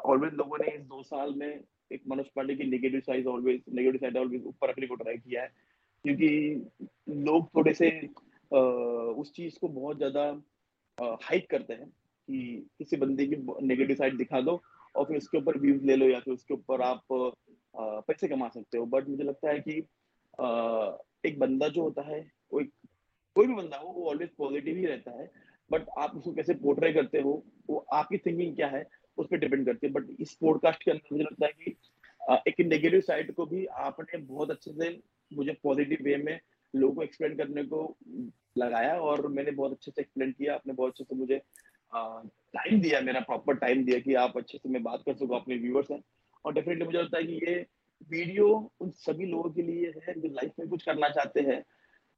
[0.03, 1.53] آلویز لوگوں نے اس دو سال میں
[1.89, 5.41] ایک منوج پانڈے کی negative size always negative side always اوپر رکھنے کو ٹرائی کیا
[5.43, 5.47] ہے۔
[6.05, 6.55] کیونکہ
[7.07, 7.89] لوگ تھوڑے سے
[9.17, 10.33] اس چیز کو بہت زیادہ
[10.97, 11.85] ہائٹ کرتے ہیں
[12.27, 14.57] کہ کسی بندے کی نیگیٹو سائڈ دکھا دو
[14.91, 17.07] اور پھر اس کے اوپر ویوز لے لو یا پھر اس کے اوپر آپ
[18.07, 19.81] پیسے کما سکتے ہو۔ بٹ مجھے لگتا ہے کہ
[21.23, 22.21] ایک بندہ جو ہوتا ہے،
[22.51, 22.59] وہ
[23.35, 25.25] کوئی بھی بندہ ہو، وہ آلویز پازیٹیو ہی رہتا ہے۔
[25.69, 28.83] بٹ آپ اس کو کیسے پورٹری کرتے ہو، وہ آپ کی تھنکنگ کیا ہے،
[29.17, 31.71] اس پہ ڈیپینڈ کرتی ہے۔ بٹ اس پوڈ کاسٹ کے اندر مجھے لگتا ہے کہ
[32.45, 36.37] ایک نیگیٹو سائڈ کو بھی آپ نے بہت اچھے سے مجھے پازیٹیو وے میں
[36.73, 37.93] لوگوں کو ایکسپلین کرنے کو
[38.55, 41.39] لگایا اور میں نے بہت اچھے سے ایکسپلین کیا، آپ نے بہت اچھے سے مجھے
[42.53, 45.55] ٹائم دیا، میرا پراپر ٹائم دیا کہ آپ اچھے سے میں بات کر سکوں، اپنے
[45.55, 45.97] ویورس ہیں۔
[46.41, 47.63] اور ڈیفینیٹلی مجھے لگتا ہے کہ یہ
[48.09, 51.61] ویڈیو ان سبھی لوگوں کے لیے ہے جو لائف میں کچھ کرنا چاہتے ہیں۔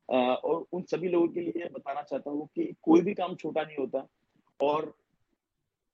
[0.07, 3.75] اور ان سبھی لوگوں کے لیے بتانا چاہتا ہوں کہ کوئی بھی کام چھوٹا نہیں
[3.79, 3.97] ہوتا۔
[4.57, 4.83] اور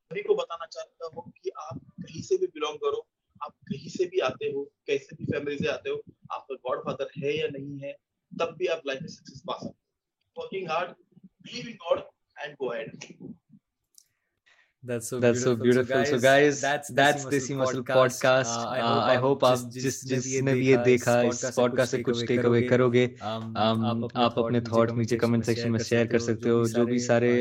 [0.09, 3.12] سبھی کو بتانا چاہتا ہوں کہ آپ کہیں سے بھی بلونگ کرو۔
[3.43, 5.95] آپ کہیں سے بھی آتے ہو کیسے بھی فیملی سے آتے ہو،
[6.29, 7.91] آپ کا گاڈ فادر ہے یا نہیں ہے،
[8.31, 10.91] تب بھی آپ لائف میں سکسیز پا سکتے working hard
[11.41, 11.99] believe in God
[12.35, 13.05] and go ahead
[14.83, 15.55] That's so that's beautiful.
[15.55, 16.05] so beautiful.
[16.05, 18.53] So guys, so guys that's that's Desi Muscle podcast.
[18.53, 22.01] Uh, I, uh, I hope آپ جس جس نے بھی یہ دیکھا اس پوڈکاسٹ سے
[22.03, 26.49] کچھ ٹیک اوے کرو گے آپ اپنے تھاٹ نیچے کمنٹ سیکشن میں شیئر کر سکتے
[26.49, 27.31] ہو جو بھی سارے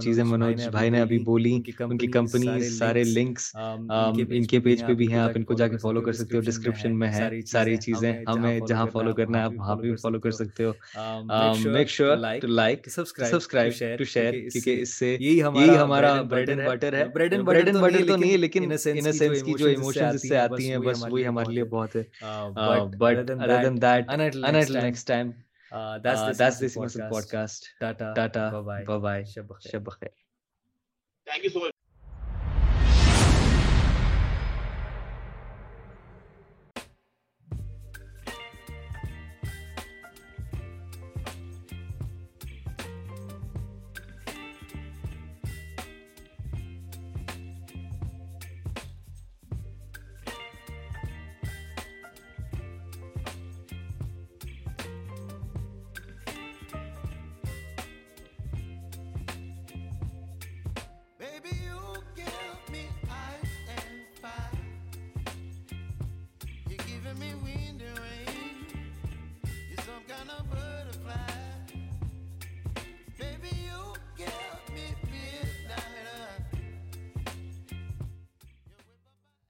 [0.00, 4.94] چیزیں منوج بھائی نے ابھی بولی ان کی کمپنی سارے لنکس ان کے پیج پہ
[4.94, 7.76] بھی ہیں آپ ان کو جا کے فالو کر سکتے ہو ڈسکرپشن میں ہے ساری
[7.78, 10.72] چیزیں ہمیں جہاں فالو کرنا ہے آپ وہاں پہ بھی فالو کر سکتے ہو
[11.66, 16.91] make sure to like subscribe to share کیونکہ اس سے یہی ہمارا بریڈ اینڈ بٹر
[16.94, 20.38] ہے بریڈ اینڈ بٹر بٹر تو نہیں ہے لیکن انسینس کی جو ایموشنز اس سے
[20.38, 22.02] آتی ہیں بس وہی ہمارے لیے بہت ہے
[22.98, 25.30] but other than that until next time
[25.72, 27.68] that's this podcast.
[27.80, 28.12] Tata.
[28.14, 28.50] Tata.
[28.52, 28.84] Bye bye.
[28.84, 29.22] Bye bye.
[29.22, 29.86] Shab
[31.26, 31.71] Thank you so much.